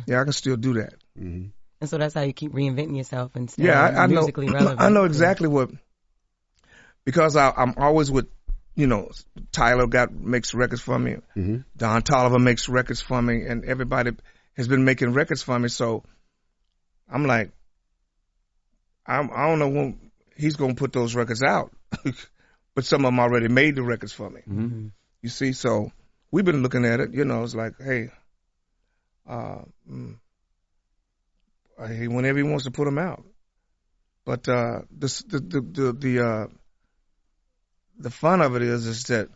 Yeah, 0.06 0.20
I 0.20 0.24
can 0.24 0.32
still 0.32 0.56
do 0.56 0.74
that. 0.74 0.94
Mm-hmm. 1.18 1.46
And 1.80 1.90
so 1.90 1.96
that's 1.96 2.14
how 2.14 2.22
you 2.22 2.32
keep 2.32 2.52
reinventing 2.52 2.96
yourself 2.96 3.34
and 3.36 3.50
staying 3.50 3.68
Yeah, 3.68 3.80
I, 3.80 4.04
I 4.04 4.06
know. 4.06 4.28
relevant. 4.36 4.80
I 4.80 4.90
know 4.90 5.04
exactly 5.04 5.48
what. 5.48 5.70
Because 7.04 7.36
I, 7.36 7.50
I'm 7.56 7.74
always 7.78 8.10
with, 8.10 8.28
you 8.74 8.86
know, 8.86 9.10
Tyler 9.50 9.86
got 9.86 10.12
makes 10.12 10.52
records 10.52 10.82
for 10.82 10.98
me. 10.98 11.16
Mm-hmm. 11.36 11.58
Don 11.76 12.02
Toliver 12.02 12.40
makes 12.40 12.68
records 12.68 13.00
for 13.00 13.20
me, 13.20 13.46
and 13.46 13.64
everybody 13.64 14.12
has 14.56 14.68
been 14.68 14.84
making 14.84 15.12
records 15.14 15.42
for 15.42 15.58
me. 15.58 15.68
So 15.68 16.04
I'm 17.10 17.24
like, 17.24 17.50
I'm, 19.06 19.30
I 19.34 19.48
don't 19.48 19.58
know 19.58 19.68
when 19.68 20.10
he's 20.36 20.56
gonna 20.56 20.74
put 20.74 20.92
those 20.92 21.14
records 21.14 21.42
out, 21.42 21.72
but 22.74 22.84
some 22.84 23.04
of 23.04 23.08
them 23.08 23.20
already 23.20 23.48
made 23.48 23.74
the 23.74 23.82
records 23.82 24.12
for 24.12 24.28
me. 24.28 24.40
Mm-hmm. 24.48 24.88
You 25.22 25.28
see, 25.28 25.52
so 25.52 25.90
we've 26.30 26.44
been 26.44 26.62
looking 26.62 26.84
at 26.84 27.00
it. 27.00 27.14
You 27.14 27.24
know, 27.24 27.42
it's 27.44 27.54
like, 27.54 27.74
hey, 27.80 28.10
uh, 29.28 29.62
mm, 29.90 30.18
uh, 31.78 31.86
hey, 31.86 32.08
whenever 32.08 32.38
he 32.38 32.44
wants 32.44 32.64
to 32.64 32.70
put 32.70 32.84
them 32.84 32.98
out. 32.98 33.24
But 34.24 34.48
uh, 34.48 34.82
this, 34.90 35.22
the 35.22 35.40
the 35.40 35.60
the 35.60 35.92
the 35.92 36.26
uh, 36.26 36.46
the 37.98 38.10
fun 38.10 38.40
of 38.40 38.54
it 38.56 38.62
is 38.62 38.86
is 38.86 39.04
that 39.04 39.28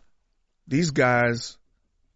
these 0.67 0.91
guys, 0.91 1.57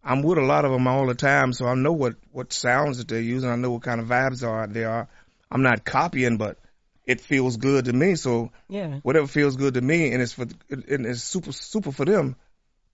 I'm 0.02 0.22
with 0.22 0.38
a 0.38 0.42
lot 0.44 0.64
of 0.64 0.72
them 0.72 0.86
all 0.86 1.06
the 1.06 1.14
time, 1.14 1.52
so 1.52 1.66
I 1.66 1.74
know 1.74 1.92
what 1.92 2.14
what 2.32 2.52
sounds 2.52 2.98
that 2.98 3.08
they're 3.08 3.20
using. 3.20 3.50
I 3.50 3.56
know 3.56 3.72
what 3.72 3.82
kind 3.82 4.00
of 4.00 4.06
vibes 4.06 4.46
are 4.46 4.66
they 4.66 4.84
are. 4.84 5.08
I'm 5.50 5.62
not 5.62 5.84
copying, 5.84 6.36
but 6.36 6.58
it 7.04 7.20
feels 7.20 7.56
good 7.56 7.86
to 7.86 7.92
me. 7.92 8.14
So 8.14 8.52
Yeah. 8.68 9.00
whatever 9.02 9.26
feels 9.26 9.56
good 9.56 9.74
to 9.74 9.80
me, 9.80 10.12
and 10.12 10.22
it's 10.22 10.32
for 10.32 10.46
and 10.70 11.06
it's 11.06 11.22
super 11.22 11.52
super 11.52 11.92
for 11.92 12.04
them. 12.04 12.36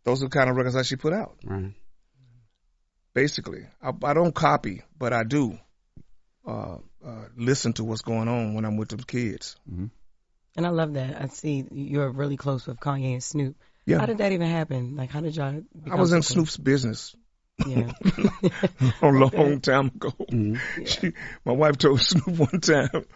Those 0.07 0.23
are 0.23 0.27
the 0.27 0.31
kind 0.31 0.49
of 0.49 0.55
records 0.55 0.77
I 0.77 0.83
should 0.83 1.01
put 1.01 1.13
out. 1.13 1.35
Right. 1.45 1.75
Basically, 3.13 3.67
I, 3.83 3.91
I 4.05 4.15
don't 4.15 4.33
copy, 4.33 4.83
but 4.97 5.13
I 5.13 5.25
do 5.25 5.59
uh, 6.47 6.77
uh, 7.05 7.25
listen 7.37 7.73
to 7.75 7.85
what's 7.85 8.03
going 8.03 8.29
on 8.29 8.55
when 8.55 8.65
I'm 8.65 8.77
with 8.77 8.91
the 8.91 8.99
kids. 8.99 9.57
And 9.67 9.91
I 10.57 10.69
love 10.69 10.95
that. 10.95 11.21
I 11.21 11.27
see 11.27 11.65
you're 11.73 12.09
really 12.09 12.37
close 12.37 12.69
with 12.69 12.79
Kanye 12.79 13.15
and 13.15 13.23
Snoop. 13.23 13.57
Yeah. 13.85 13.99
How 13.99 14.07
did 14.07 14.19
that 14.19 14.31
even 14.31 14.49
happen? 14.49 14.95
Like, 14.95 15.11
how 15.11 15.21
did 15.21 15.35
y'all? 15.35 15.61
I 15.91 15.97
was 15.97 16.13
in? 16.13 16.23
Snoop's 16.23 16.57
business 16.57 17.17
Yeah. 17.67 17.91
a 19.03 19.09
long 19.09 19.61
time 19.61 19.87
ago. 19.87 20.13
She, 20.85 21.15
my 21.45 21.53
wife 21.53 21.79
told 21.79 22.01
Snoop 22.03 22.29
one 22.29 22.61
time, 22.61 23.07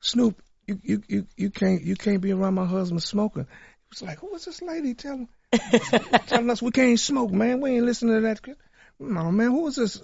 Snoop, 0.00 0.42
you, 0.66 0.80
you, 0.82 1.02
you, 1.06 1.26
you 1.36 1.50
can't 1.50 1.82
you 1.82 1.94
can't 1.94 2.20
be 2.20 2.32
around 2.32 2.54
my 2.54 2.66
husband 2.66 3.04
smoking. 3.04 3.44
He 3.44 3.86
was 3.90 4.02
like, 4.02 4.18
who 4.18 4.34
is 4.34 4.46
this 4.46 4.62
lady 4.62 4.94
telling 4.94 5.28
telling 6.26 6.50
us 6.50 6.62
we 6.62 6.70
can't 6.70 6.98
smoke, 6.98 7.30
man? 7.30 7.60
We 7.60 7.76
ain't 7.76 7.86
listening 7.86 8.16
to 8.16 8.20
that. 8.22 8.56
No, 8.98 9.30
man, 9.30 9.50
who 9.50 9.66
is 9.66 9.76
this? 9.76 10.02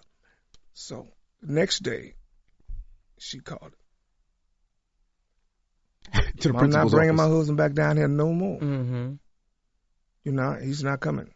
So 0.75 1.09
the 1.43 1.53
next 1.53 1.81
day, 1.81 2.15
she 3.19 3.41
called. 3.41 3.73
To 6.41 6.53
the 6.53 6.59
I'm 6.59 6.71
not 6.71 6.91
bringing 6.91 7.17
my 7.17 7.29
husband 7.29 7.59
back 7.59 7.73
down 7.73 7.97
here 7.97 8.09
no 8.09 8.33
more. 8.33 8.59
Mm-hmm. 8.59 9.15
You 10.25 10.33
know, 10.33 10.59
he's 10.61 10.83
not 10.83 11.01
coming. 11.01 11.33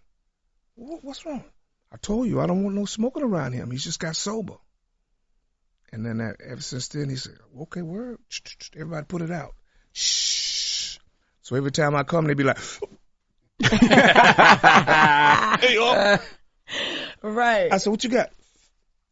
What, 0.74 1.04
what's 1.04 1.24
wrong? 1.24 1.44
I 1.92 1.96
told 1.96 2.26
you 2.26 2.40
I 2.40 2.46
don't 2.46 2.64
want 2.64 2.74
no 2.74 2.86
smoking 2.86 3.22
around 3.22 3.52
him. 3.52 3.70
He's 3.70 3.84
just 3.84 4.00
got 4.00 4.16
sober. 4.16 4.54
And 5.92 6.04
then 6.04 6.18
that, 6.18 6.36
ever 6.44 6.60
since 6.60 6.88
then, 6.88 7.08
he 7.08 7.14
said, 7.14 7.36
"Okay, 7.62 7.82
word. 7.82 8.18
Everybody 8.74 9.06
put 9.06 9.22
it 9.22 9.30
out." 9.30 9.54
Shh. 9.92 10.98
So 11.42 11.54
every 11.54 11.70
time 11.70 11.94
I 11.94 12.02
come, 12.02 12.26
they 12.26 12.34
be 12.34 12.42
like, 12.42 12.58
"Hey, 13.60 13.68
oh." 15.78 16.18
Right. 17.22 17.72
I 17.72 17.78
said, 17.78 17.90
"What 17.90 18.04
you 18.04 18.10
got?" 18.10 18.30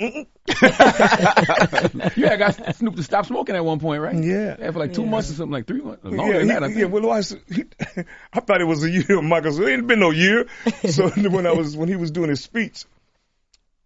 Mm-mm. 0.00 0.26
you 2.16 2.26
had 2.26 2.38
got 2.38 2.74
Snoop 2.76 2.96
to 2.96 3.02
stop 3.04 3.26
smoking 3.26 3.54
at 3.54 3.64
one 3.64 3.78
point, 3.78 4.02
right? 4.02 4.16
Yeah. 4.16 4.56
Yeah, 4.58 4.70
for 4.72 4.80
like 4.80 4.94
two 4.94 5.06
months 5.06 5.30
or 5.30 5.34
something, 5.34 5.52
like 5.52 5.66
three 5.66 5.80
months. 5.80 6.02
Longer 6.02 6.32
yeah, 6.32 6.38
than 6.38 6.48
he- 6.48 6.52
that, 6.54 6.64
I 6.64 6.66
yeah. 6.68 6.74
think. 6.74 6.92
Well, 6.92 7.10
I, 7.12 7.18
s- 7.18 7.36
he- 7.48 7.64
I 8.32 8.40
thought 8.40 8.60
it 8.60 8.64
was 8.64 8.82
a 8.82 8.90
year, 8.90 9.22
Michael. 9.22 9.52
So 9.52 9.62
it 9.62 9.74
ain't 9.74 9.86
been 9.86 10.00
no 10.00 10.10
year. 10.10 10.46
So 10.90 11.08
when 11.10 11.46
I 11.46 11.52
was 11.52 11.76
when 11.76 11.88
he 11.88 11.94
was 11.96 12.10
doing 12.10 12.30
his 12.30 12.42
speech, 12.42 12.84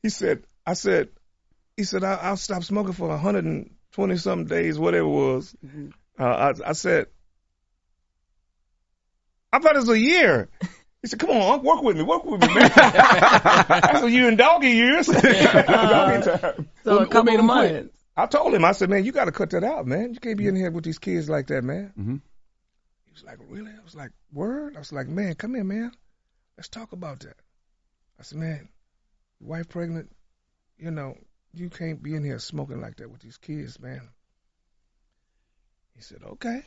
he 0.03 0.09
said, 0.09 0.45
"I 0.65 0.73
said, 0.73 1.11
he 1.77 1.85
said 1.85 2.03
I, 2.03 2.15
I'll 2.15 2.39
stop 2.39 2.65
smoking 2.65 2.95
for 2.95 3.09
120 3.09 4.17
something 4.17 4.47
days, 4.47 4.79
whatever 4.79 5.07
it 5.07 5.11
was." 5.11 5.55
Uh, 6.19 6.25
I, 6.25 6.71
I 6.71 6.73
said, 6.73 7.09
"I 9.57 9.59
thought 9.59 9.77
it 9.77 9.81
was 9.81 9.89
a 9.89 9.99
year." 9.99 10.49
He 11.03 11.09
said, 11.09 11.19
"Come 11.19 11.31
on, 11.31 11.63
work 11.63 11.83
with 11.83 11.97
me, 11.97 12.03
work 12.03 12.25
with 12.25 12.41
me, 12.41 12.47
man." 12.49 12.71
That's 12.75 14.03
a 14.03 14.11
year 14.11 14.29
in 14.29 14.37
doggy 14.37 14.71
years. 14.83 15.07
doggy 15.07 16.39
time. 16.39 16.69
So 16.85 16.99
a 16.99 17.07
couple 17.07 17.39
of 17.39 17.45
months. 17.45 17.97
I 18.19 18.27
told 18.27 18.55
him, 18.55 18.65
I 18.65 18.73
said, 18.73 18.89
man, 18.89 19.05
you 19.05 19.13
got 19.13 19.27
to 19.27 19.33
cut 19.33 19.51
that 19.51 19.63
out, 19.63 19.87
man. 19.87 20.15
You 20.15 20.21
can't 20.21 20.39
be 20.39 20.47
in 20.47 20.57
here 20.57 20.71
with 20.71 20.85
these 20.85 20.99
kids 20.99 21.29
like 21.29 21.49
that, 21.49 21.63
man. 21.63 21.93
Mm-hmm. 21.99 22.17
He 23.05 23.13
was 23.13 23.23
like, 23.23 23.39
really? 23.49 23.71
I 23.71 23.85
was 23.85 23.95
like, 23.95 24.11
word? 24.33 24.75
I 24.75 24.79
was 24.79 24.91
like, 24.91 25.07
man, 25.07 25.35
come 25.35 25.55
here, 25.55 25.65
man. 25.65 25.93
Let's 26.57 26.69
talk 26.69 26.93
about 26.93 27.21
that. 27.21 27.37
I 28.19 28.23
said, 28.23 28.39
man, 28.39 28.71
wife 29.39 29.69
pregnant, 29.69 30.11
you 30.79 30.91
know, 30.91 31.15
you 31.53 31.69
can't 31.69 32.03
be 32.03 32.15
in 32.15 32.25
here 32.25 32.39
smoking 32.39 32.81
like 32.81 32.97
that 32.97 33.11
with 33.11 33.21
these 33.21 33.37
kids, 33.37 33.79
man. 33.79 34.09
He 35.95 36.01
said, 36.01 36.23
okay. 36.25 36.63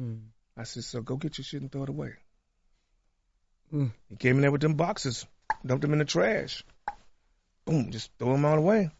Mm. 0.00 0.22
I 0.58 0.64
said, 0.64 0.82
so 0.82 1.00
go 1.00 1.16
get 1.16 1.38
your 1.38 1.44
shit 1.44 1.62
and 1.62 1.70
throw 1.70 1.84
it 1.84 1.88
away. 1.88 2.14
Mm. 3.72 3.92
He 4.08 4.16
came 4.16 4.36
in 4.36 4.42
there 4.42 4.50
with 4.50 4.60
them 4.60 4.74
boxes, 4.74 5.24
dumped 5.64 5.82
them 5.82 5.92
in 5.92 6.00
the 6.00 6.04
trash. 6.04 6.64
Boom, 7.64 7.92
just 7.92 8.10
throw 8.18 8.32
them 8.32 8.44
all 8.44 8.58
away. 8.58 8.90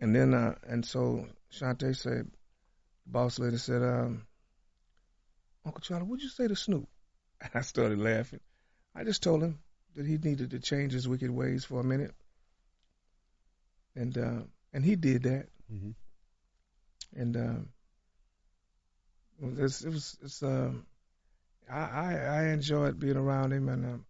And 0.00 0.14
then, 0.14 0.32
uh, 0.32 0.54
and 0.68 0.86
so 0.86 1.26
Shante 1.52 1.96
said, 1.96 2.30
boss 3.04 3.40
lady 3.40 3.56
said, 3.56 3.82
um, 3.82 4.26
Uncle 5.66 5.80
Charlie, 5.80 6.04
what'd 6.04 6.22
you 6.22 6.28
say 6.28 6.46
to 6.46 6.56
Snoop? 6.56 6.88
And 7.40 7.50
I 7.54 7.60
started 7.62 7.98
laughing. 7.98 8.40
I 8.94 9.02
just 9.02 9.22
told 9.22 9.42
him 9.42 9.58
that 9.96 10.06
he 10.06 10.18
needed 10.18 10.52
to 10.52 10.60
change 10.60 10.92
his 10.92 11.08
wicked 11.08 11.30
ways 11.30 11.64
for 11.64 11.80
a 11.80 11.84
minute. 11.84 12.14
And, 13.96 14.16
uh, 14.16 14.42
and 14.72 14.84
he 14.84 14.94
did 14.94 15.24
that. 15.24 15.48
Mhm. 15.72 15.94
And, 17.16 17.36
um, 17.36 17.68
it 19.42 19.58
was 19.58 20.16
it's 20.22 20.42
um 20.42 20.86
I, 21.70 21.80
I 21.80 22.14
I 22.14 22.42
enjoyed 22.48 22.98
being 22.98 23.16
around 23.16 23.52
him 23.52 23.68
and 23.68 23.84
um, 23.84 24.04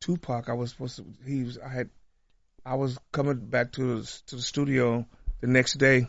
Tupac. 0.00 0.48
I 0.48 0.52
was 0.52 0.70
supposed 0.70 0.96
to 0.96 1.04
he 1.24 1.44
was 1.44 1.58
I 1.58 1.68
had 1.68 1.90
I 2.64 2.74
was 2.74 2.98
coming 3.12 3.36
back 3.36 3.72
to 3.72 4.00
the, 4.00 4.20
to 4.26 4.36
the 4.36 4.42
studio 4.42 5.06
the 5.40 5.46
next 5.46 5.74
day, 5.74 6.08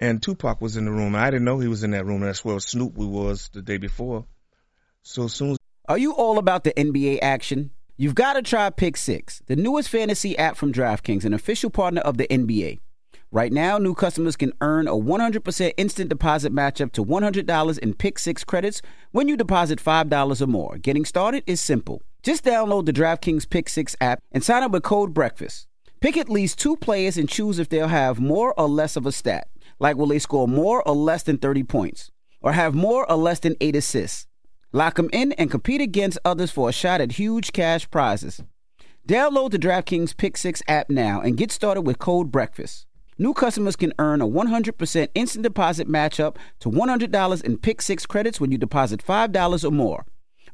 and 0.00 0.22
Tupac 0.22 0.60
was 0.60 0.76
in 0.76 0.84
the 0.84 0.90
room. 0.90 1.14
I 1.14 1.30
didn't 1.30 1.44
know 1.44 1.58
he 1.58 1.68
was 1.68 1.84
in 1.84 1.92
that 1.92 2.06
room. 2.06 2.20
That's 2.20 2.44
where 2.44 2.58
Snoop 2.60 2.96
was 2.96 3.50
the 3.52 3.62
day 3.62 3.76
before. 3.76 4.24
So 5.02 5.26
soon 5.28 5.52
as 5.52 5.58
Are 5.88 5.98
you 5.98 6.12
all 6.14 6.38
about 6.38 6.64
the 6.64 6.72
NBA 6.72 7.18
action? 7.22 7.70
You've 7.96 8.14
got 8.14 8.32
to 8.32 8.42
try 8.42 8.70
Pick 8.70 8.96
Six, 8.96 9.42
the 9.46 9.54
newest 9.54 9.88
fantasy 9.88 10.36
app 10.36 10.56
from 10.56 10.72
DraftKings, 10.72 11.24
an 11.24 11.34
official 11.34 11.70
partner 11.70 12.00
of 12.00 12.16
the 12.16 12.26
NBA. 12.26 12.80
Right 13.34 13.52
now, 13.52 13.78
new 13.78 13.94
customers 13.94 14.36
can 14.36 14.52
earn 14.60 14.86
a 14.86 14.92
100% 14.92 15.72
instant 15.76 16.08
deposit 16.08 16.52
match 16.52 16.80
up 16.80 16.92
to 16.92 17.04
$100 17.04 17.78
in 17.80 17.94
Pick 17.94 18.20
Six 18.20 18.44
credits 18.44 18.80
when 19.10 19.26
you 19.26 19.36
deposit 19.36 19.82
$5 19.82 20.40
or 20.40 20.46
more. 20.46 20.78
Getting 20.78 21.04
started 21.04 21.42
is 21.44 21.60
simple. 21.60 22.00
Just 22.22 22.44
download 22.44 22.86
the 22.86 22.92
DraftKings 22.92 23.50
Pick 23.50 23.68
Six 23.68 23.96
app 24.00 24.22
and 24.30 24.44
sign 24.44 24.62
up 24.62 24.70
with 24.70 24.84
code 24.84 25.12
BREAKFAST. 25.12 25.66
Pick 26.00 26.16
at 26.16 26.30
least 26.30 26.60
two 26.60 26.76
players 26.76 27.18
and 27.18 27.28
choose 27.28 27.58
if 27.58 27.68
they'll 27.68 27.88
have 27.88 28.20
more 28.20 28.54
or 28.56 28.68
less 28.68 28.94
of 28.94 29.04
a 29.04 29.10
stat, 29.10 29.48
like 29.80 29.96
will 29.96 30.06
they 30.06 30.20
score 30.20 30.46
more 30.46 30.86
or 30.86 30.94
less 30.94 31.24
than 31.24 31.38
30 31.38 31.64
points, 31.64 32.12
or 32.40 32.52
have 32.52 32.72
more 32.72 33.04
or 33.10 33.16
less 33.16 33.40
than 33.40 33.56
8 33.60 33.74
assists. 33.74 34.28
Lock 34.70 34.94
them 34.94 35.10
in 35.12 35.32
and 35.32 35.50
compete 35.50 35.80
against 35.80 36.20
others 36.24 36.52
for 36.52 36.68
a 36.68 36.72
shot 36.72 37.00
at 37.00 37.10
huge 37.10 37.52
cash 37.52 37.90
prizes. 37.90 38.44
Download 39.08 39.50
the 39.50 39.58
DraftKings 39.58 40.16
Pick 40.16 40.36
Six 40.36 40.62
app 40.68 40.88
now 40.88 41.20
and 41.20 41.36
get 41.36 41.50
started 41.50 41.80
with 41.80 41.98
code 41.98 42.30
BREAKFAST. 42.30 42.86
New 43.16 43.32
customers 43.32 43.76
can 43.76 43.92
earn 44.00 44.20
a 44.20 44.26
100% 44.26 45.08
instant 45.14 45.44
deposit 45.44 45.86
match 45.86 46.18
up 46.18 46.36
to 46.58 46.68
$100 46.68 47.44
in 47.44 47.58
Pick 47.58 47.80
Six 47.80 48.06
credits 48.06 48.40
when 48.40 48.50
you 48.50 48.58
deposit 48.58 49.04
$5 49.04 49.64
or 49.64 49.70
more. 49.70 50.04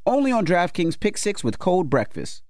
Only 0.05 0.31
on 0.31 0.45
DraftKings 0.45 1.01
Pick 1.01 1.17
Six 1.17 1.43
with 1.43 1.59
Cold 1.59 1.89
BREAKFAST. 1.89 2.43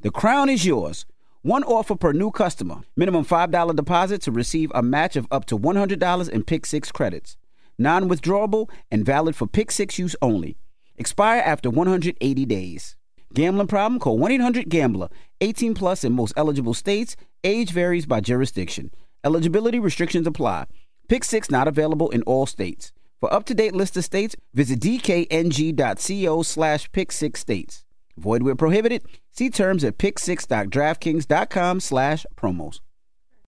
The 0.00 0.10
crown 0.10 0.48
is 0.48 0.66
yours. 0.66 1.06
One 1.42 1.62
offer 1.62 1.94
per 1.94 2.12
new 2.12 2.32
customer. 2.32 2.80
Minimum 2.96 3.24
$5 3.24 3.76
deposit 3.76 4.22
to 4.22 4.32
receive 4.32 4.72
a 4.74 4.82
match 4.82 5.14
of 5.14 5.28
up 5.30 5.44
to 5.46 5.58
$100 5.58 6.28
in 6.28 6.42
Pick 6.42 6.66
Six 6.66 6.90
credits. 6.90 7.36
Non 7.78 8.08
withdrawable 8.08 8.68
and 8.90 9.06
valid 9.06 9.36
for 9.36 9.46
Pick 9.46 9.70
Six 9.70 9.96
use 9.96 10.16
only. 10.20 10.56
Expire 10.96 11.40
after 11.40 11.70
180 11.70 12.46
days. 12.46 12.96
Gambling 13.32 13.68
problem? 13.68 14.00
Call 14.00 14.18
1 14.18 14.32
800 14.32 14.68
Gambler. 14.68 15.08
18 15.40 15.74
plus 15.74 16.02
in 16.02 16.12
most 16.12 16.34
eligible 16.36 16.74
states. 16.74 17.14
Age 17.44 17.70
varies 17.70 18.06
by 18.06 18.20
jurisdiction. 18.20 18.90
Eligibility 19.24 19.78
restrictions 19.78 20.26
apply. 20.26 20.66
Pick 21.08 21.24
Six 21.24 21.50
not 21.50 21.68
available 21.68 22.10
in 22.10 22.22
all 22.22 22.46
states. 22.46 22.92
For 23.22 23.32
up 23.32 23.44
to 23.44 23.54
date 23.54 23.72
list 23.72 23.96
of 23.96 24.04
states, 24.04 24.34
visit 24.52 24.80
dkng.co 24.80 26.42
slash 26.42 26.90
pick 26.90 27.12
six 27.12 27.38
states. 27.38 27.84
Void 28.16 28.42
where 28.42 28.56
prohibited. 28.56 29.04
See 29.30 29.48
terms 29.48 29.84
at 29.84 29.96
pick6.draftkings.com 29.96 31.78
slash 31.78 32.26
promos. 32.36 32.80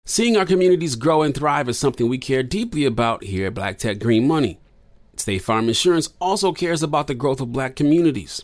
Seeing 0.06 0.36
our 0.38 0.46
communities 0.48 0.96
grow 0.96 1.22
and 1.22 1.36
thrive 1.36 1.70
is 1.70 1.78
something 1.78 2.10
we 2.10 2.18
care 2.18 2.42
deeply 2.42 2.84
about 2.84 3.24
here 3.24 3.46
at 3.46 3.54
Black 3.54 3.78
Tech 3.78 4.00
Green 4.00 4.28
Money. 4.28 4.60
State 5.18 5.44
Farm 5.44 5.68
Insurance 5.68 6.10
also 6.20 6.52
cares 6.52 6.82
about 6.82 7.06
the 7.06 7.14
growth 7.14 7.40
of 7.40 7.54
black 7.54 7.76
communities. 7.76 8.44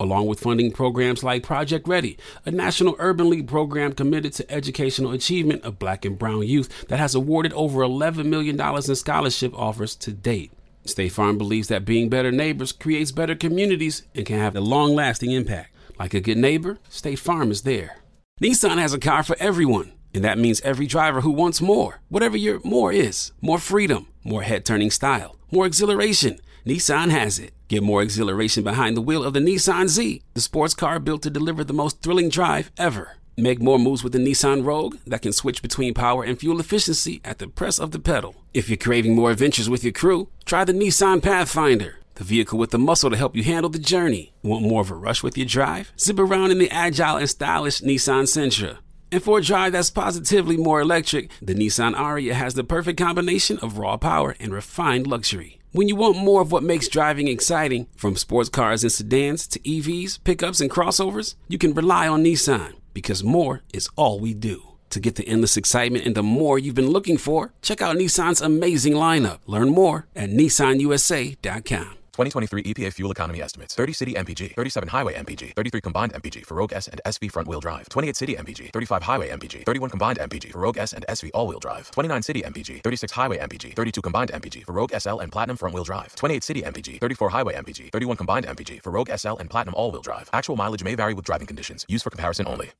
along 0.00 0.26
with 0.26 0.40
funding 0.40 0.72
programs 0.72 1.22
like 1.22 1.42
Project 1.42 1.86
Ready, 1.86 2.16
a 2.46 2.50
national 2.50 2.96
urban 2.98 3.28
league 3.28 3.46
program 3.46 3.92
committed 3.92 4.32
to 4.32 4.50
educational 4.50 5.12
achievement 5.12 5.62
of 5.62 5.78
black 5.78 6.06
and 6.06 6.18
brown 6.18 6.46
youth 6.46 6.88
that 6.88 6.98
has 6.98 7.14
awarded 7.14 7.52
over 7.52 7.80
$11 7.82 8.24
million 8.24 8.58
in 8.58 8.94
scholarship 8.96 9.52
offers 9.54 9.94
to 9.96 10.12
date. 10.12 10.52
State 10.86 11.12
Farm 11.12 11.36
believes 11.36 11.68
that 11.68 11.84
being 11.84 12.08
better 12.08 12.32
neighbors 12.32 12.72
creates 12.72 13.12
better 13.12 13.34
communities 13.34 14.02
and 14.14 14.24
can 14.24 14.38
have 14.38 14.56
a 14.56 14.60
long 14.60 14.94
lasting 14.94 15.30
impact. 15.30 15.74
Like 15.98 16.14
a 16.14 16.20
good 16.20 16.38
neighbor, 16.38 16.78
State 16.88 17.18
Farm 17.18 17.50
is 17.50 17.62
there. 17.62 17.98
Nissan 18.42 18.78
has 18.78 18.94
a 18.94 18.98
car 18.98 19.22
for 19.22 19.36
everyone, 19.38 19.92
and 20.14 20.24
that 20.24 20.38
means 20.38 20.62
every 20.62 20.86
driver 20.86 21.20
who 21.20 21.30
wants 21.30 21.60
more. 21.60 22.00
Whatever 22.08 22.38
your 22.38 22.60
more 22.64 22.90
is 22.90 23.32
more 23.42 23.58
freedom, 23.58 24.08
more 24.24 24.42
head 24.42 24.64
turning 24.64 24.90
style, 24.90 25.36
more 25.52 25.66
exhilaration. 25.66 26.40
Nissan 26.64 27.10
has 27.10 27.38
it. 27.38 27.52
Get 27.70 27.84
more 27.84 28.02
exhilaration 28.02 28.64
behind 28.64 28.96
the 28.96 29.00
wheel 29.00 29.22
of 29.22 29.32
the 29.32 29.38
Nissan 29.38 29.86
Z, 29.86 30.22
the 30.34 30.40
sports 30.40 30.74
car 30.74 30.98
built 30.98 31.22
to 31.22 31.30
deliver 31.30 31.62
the 31.62 31.72
most 31.72 32.02
thrilling 32.02 32.28
drive 32.28 32.72
ever. 32.76 33.12
Make 33.36 33.62
more 33.62 33.78
moves 33.78 34.02
with 34.02 34.12
the 34.12 34.18
Nissan 34.18 34.64
Rogue 34.64 34.96
that 35.06 35.22
can 35.22 35.32
switch 35.32 35.62
between 35.62 35.94
power 35.94 36.24
and 36.24 36.36
fuel 36.36 36.58
efficiency 36.58 37.20
at 37.24 37.38
the 37.38 37.46
press 37.46 37.78
of 37.78 37.92
the 37.92 38.00
pedal. 38.00 38.34
If 38.52 38.68
you're 38.68 38.76
craving 38.76 39.14
more 39.14 39.30
adventures 39.30 39.70
with 39.70 39.84
your 39.84 39.92
crew, 39.92 40.30
try 40.44 40.64
the 40.64 40.72
Nissan 40.72 41.22
Pathfinder, 41.22 41.98
the 42.16 42.24
vehicle 42.24 42.58
with 42.58 42.72
the 42.72 42.78
muscle 42.80 43.08
to 43.08 43.16
help 43.16 43.36
you 43.36 43.44
handle 43.44 43.70
the 43.70 43.78
journey. 43.78 44.32
Want 44.42 44.66
more 44.66 44.80
of 44.80 44.90
a 44.90 44.96
rush 44.96 45.22
with 45.22 45.38
your 45.38 45.46
drive? 45.46 45.92
Zip 45.96 46.18
around 46.18 46.50
in 46.50 46.58
the 46.58 46.72
agile 46.72 47.18
and 47.18 47.30
stylish 47.30 47.82
Nissan 47.82 48.24
Sentra. 48.24 48.78
And 49.12 49.22
for 49.22 49.38
a 49.38 49.42
drive 49.42 49.70
that's 49.70 49.90
positively 49.90 50.56
more 50.56 50.80
electric, 50.80 51.30
the 51.40 51.54
Nissan 51.54 51.94
Ariya 51.94 52.32
has 52.32 52.54
the 52.54 52.64
perfect 52.64 52.98
combination 52.98 53.58
of 53.58 53.78
raw 53.78 53.96
power 53.96 54.34
and 54.40 54.52
refined 54.52 55.06
luxury. 55.06 55.59
When 55.72 55.86
you 55.86 55.94
want 55.94 56.16
more 56.16 56.40
of 56.40 56.50
what 56.50 56.64
makes 56.64 56.88
driving 56.88 57.28
exciting, 57.28 57.86
from 57.94 58.16
sports 58.16 58.48
cars 58.48 58.82
and 58.82 58.90
sedans 58.90 59.46
to 59.46 59.60
EVs, 59.60 60.18
pickups, 60.24 60.60
and 60.60 60.68
crossovers, 60.68 61.36
you 61.46 61.58
can 61.58 61.74
rely 61.74 62.08
on 62.08 62.24
Nissan 62.24 62.72
because 62.92 63.22
more 63.22 63.62
is 63.72 63.88
all 63.94 64.18
we 64.18 64.34
do. 64.34 64.70
To 64.90 64.98
get 64.98 65.14
the 65.14 65.28
endless 65.28 65.56
excitement 65.56 66.06
and 66.06 66.16
the 66.16 66.24
more 66.24 66.58
you've 66.58 66.74
been 66.74 66.90
looking 66.90 67.16
for, 67.16 67.52
check 67.62 67.80
out 67.80 67.96
Nissan's 67.96 68.40
amazing 68.40 68.94
lineup. 68.94 69.38
Learn 69.46 69.68
more 69.68 70.08
at 70.16 70.30
nissanusa.com. 70.30 71.99
2023 72.12 72.62
EPA 72.64 72.92
fuel 72.92 73.10
economy 73.10 73.40
estimates 73.40 73.74
30 73.74 73.92
city 73.92 74.14
MPG, 74.14 74.54
37 74.54 74.88
highway 74.88 75.14
MPG, 75.14 75.54
33 75.54 75.80
combined 75.80 76.12
MPG 76.12 76.44
for 76.44 76.56
Rogue 76.56 76.72
S 76.72 76.88
and 76.88 77.00
SV 77.06 77.30
front 77.30 77.48
wheel 77.48 77.60
drive, 77.60 77.88
28 77.88 78.16
city 78.16 78.34
MPG, 78.36 78.72
35 78.72 79.02
highway 79.02 79.30
MPG, 79.30 79.64
31 79.64 79.90
combined 79.90 80.18
MPG 80.18 80.52
for 80.52 80.60
Rogue 80.60 80.78
S 80.78 80.92
and 80.92 81.04
SV 81.08 81.30
all 81.34 81.46
wheel 81.46 81.58
drive, 81.58 81.90
29 81.90 82.22
city 82.22 82.42
MPG, 82.42 82.82
36 82.82 83.12
highway 83.12 83.38
MPG, 83.38 83.74
32 83.74 84.02
combined 84.02 84.30
MPG 84.32 84.64
for 84.64 84.72
Rogue 84.72 84.92
SL 84.98 85.18
and 85.20 85.32
Platinum 85.32 85.56
front 85.56 85.74
wheel 85.74 85.84
drive, 85.84 86.14
28 86.16 86.44
city 86.44 86.62
MPG, 86.62 87.00
34 87.00 87.30
highway 87.30 87.54
MPG, 87.54 87.92
31 87.92 88.16
combined 88.16 88.46
MPG 88.46 88.82
for 88.82 88.90
Rogue 88.90 89.10
SL 89.16 89.36
and 89.38 89.48
Platinum 89.48 89.74
all 89.76 89.90
wheel 89.90 90.02
drive. 90.02 90.28
Actual 90.32 90.56
mileage 90.56 90.84
may 90.84 90.94
vary 90.94 91.14
with 91.14 91.24
driving 91.24 91.46
conditions. 91.46 91.86
Used 91.88 92.04
for 92.04 92.10
comparison 92.10 92.46
only. 92.46 92.72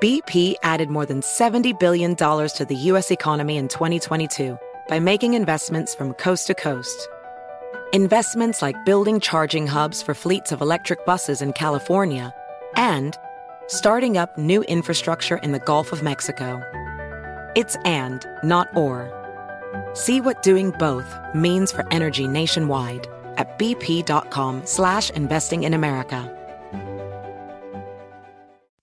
BP 0.00 0.54
added 0.62 0.90
more 0.90 1.04
than 1.04 1.22
$70 1.22 1.76
billion 1.80 2.14
to 2.14 2.66
the 2.68 2.76
U.S. 2.76 3.10
economy 3.10 3.56
in 3.56 3.66
2022 3.66 4.56
by 4.86 5.00
making 5.00 5.34
investments 5.34 5.96
from 5.96 6.12
coast 6.12 6.46
to 6.46 6.54
coast. 6.54 7.08
Investments 7.94 8.60
like 8.60 8.84
building 8.84 9.18
charging 9.18 9.66
hubs 9.66 10.02
for 10.02 10.12
fleets 10.12 10.52
of 10.52 10.60
electric 10.60 11.06
buses 11.06 11.40
in 11.40 11.54
California 11.54 12.34
and 12.76 13.16
starting 13.66 14.18
up 14.18 14.36
new 14.36 14.62
infrastructure 14.64 15.38
in 15.38 15.52
the 15.52 15.58
Gulf 15.58 15.90
of 15.90 16.02
Mexico. 16.02 16.60
It's 17.56 17.76
and, 17.86 18.26
not 18.44 18.68
or. 18.76 19.08
See 19.94 20.20
what 20.20 20.42
doing 20.42 20.72
both 20.72 21.16
means 21.34 21.72
for 21.72 21.90
energy 21.90 22.28
nationwide 22.28 23.06
at 23.38 23.58
bp.com 23.58 24.66
slash 24.66 25.08
investing 25.12 25.62
in 25.62 25.72
America. 25.72 26.30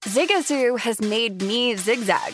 Zigazoo 0.01 0.79
has 0.79 0.99
made 0.99 1.43
me 1.43 1.75
zigzag. 1.75 2.33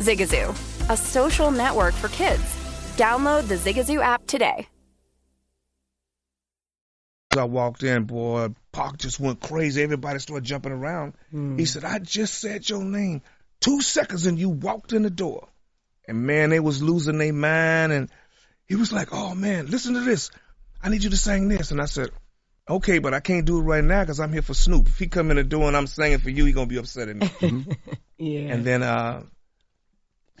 Zigazoo, 0.00 0.50
a 0.90 0.96
social 0.96 1.50
network 1.50 1.94
for 1.94 2.08
kids. 2.08 2.42
Download 2.96 3.46
the 3.46 3.56
Zigazoo 3.56 4.02
app 4.02 4.26
today. 4.26 4.66
I 7.38 7.44
walked 7.44 7.84
in, 7.84 8.04
boy, 8.04 8.48
Pac 8.72 8.98
just 8.98 9.20
went 9.20 9.40
crazy. 9.40 9.82
Everybody 9.82 10.18
started 10.18 10.44
jumping 10.44 10.72
around. 10.72 11.12
He 11.30 11.64
said, 11.64 11.84
I 11.84 12.00
just 12.00 12.40
said 12.40 12.68
your 12.68 12.82
name 12.82 13.22
two 13.60 13.80
seconds 13.82 14.26
and 14.26 14.38
you 14.38 14.48
walked 14.48 14.92
in 14.92 15.02
the 15.02 15.10
door. 15.10 15.48
And 16.08 16.26
man, 16.26 16.50
they 16.50 16.60
was 16.60 16.82
losing 16.82 17.18
their 17.18 17.32
mind. 17.32 17.92
And 17.92 18.10
he 18.66 18.74
was 18.74 18.92
like, 18.92 19.12
oh 19.12 19.34
man, 19.34 19.66
listen 19.66 19.94
to 19.94 20.00
this. 20.00 20.30
I 20.82 20.88
need 20.88 21.04
you 21.04 21.10
to 21.10 21.16
sing 21.16 21.48
this. 21.48 21.70
And 21.70 21.80
I 21.80 21.84
said, 21.84 22.10
okay, 22.68 22.98
but 22.98 23.14
I 23.14 23.20
can't 23.20 23.46
do 23.46 23.58
it 23.58 23.62
right 23.62 23.84
now 23.84 24.02
because 24.02 24.18
I'm 24.18 24.32
here 24.32 24.42
for 24.42 24.54
Snoop. 24.54 24.88
If 24.88 24.98
he 24.98 25.06
come 25.06 25.30
in 25.30 25.36
the 25.36 25.44
door 25.44 25.68
and 25.68 25.76
I'm 25.76 25.86
singing 25.86 26.18
for 26.18 26.30
you, 26.30 26.46
he 26.46 26.52
going 26.52 26.68
to 26.68 26.72
be 26.72 26.78
upset 26.78 27.08
at 27.08 27.16
me. 27.16 27.66
Yeah. 28.22 28.52
And 28.52 28.66
then, 28.66 28.82
uh, 28.82 29.22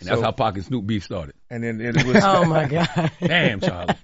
And 0.00 0.08
that's 0.08 0.20
how 0.22 0.32
Pac 0.32 0.54
and 0.54 0.64
Snoop 0.64 0.86
beef 0.86 1.04
started. 1.04 1.34
and 1.50 1.62
then 1.62 1.80
it 1.80 1.94
was. 2.06 2.16
Oh 2.24 2.44
my 2.44 2.66
God. 2.66 3.10
Damn, 3.20 3.60
Charlie. 3.60 3.94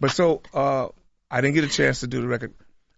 But 0.00 0.10
so 0.10 0.42
uh, 0.52 0.88
I 1.30 1.40
didn't 1.40 1.54
get 1.54 1.64
a 1.64 1.68
chance 1.68 2.00
to 2.00 2.06
do 2.06 2.20
the 2.20 2.26
record 2.28 2.52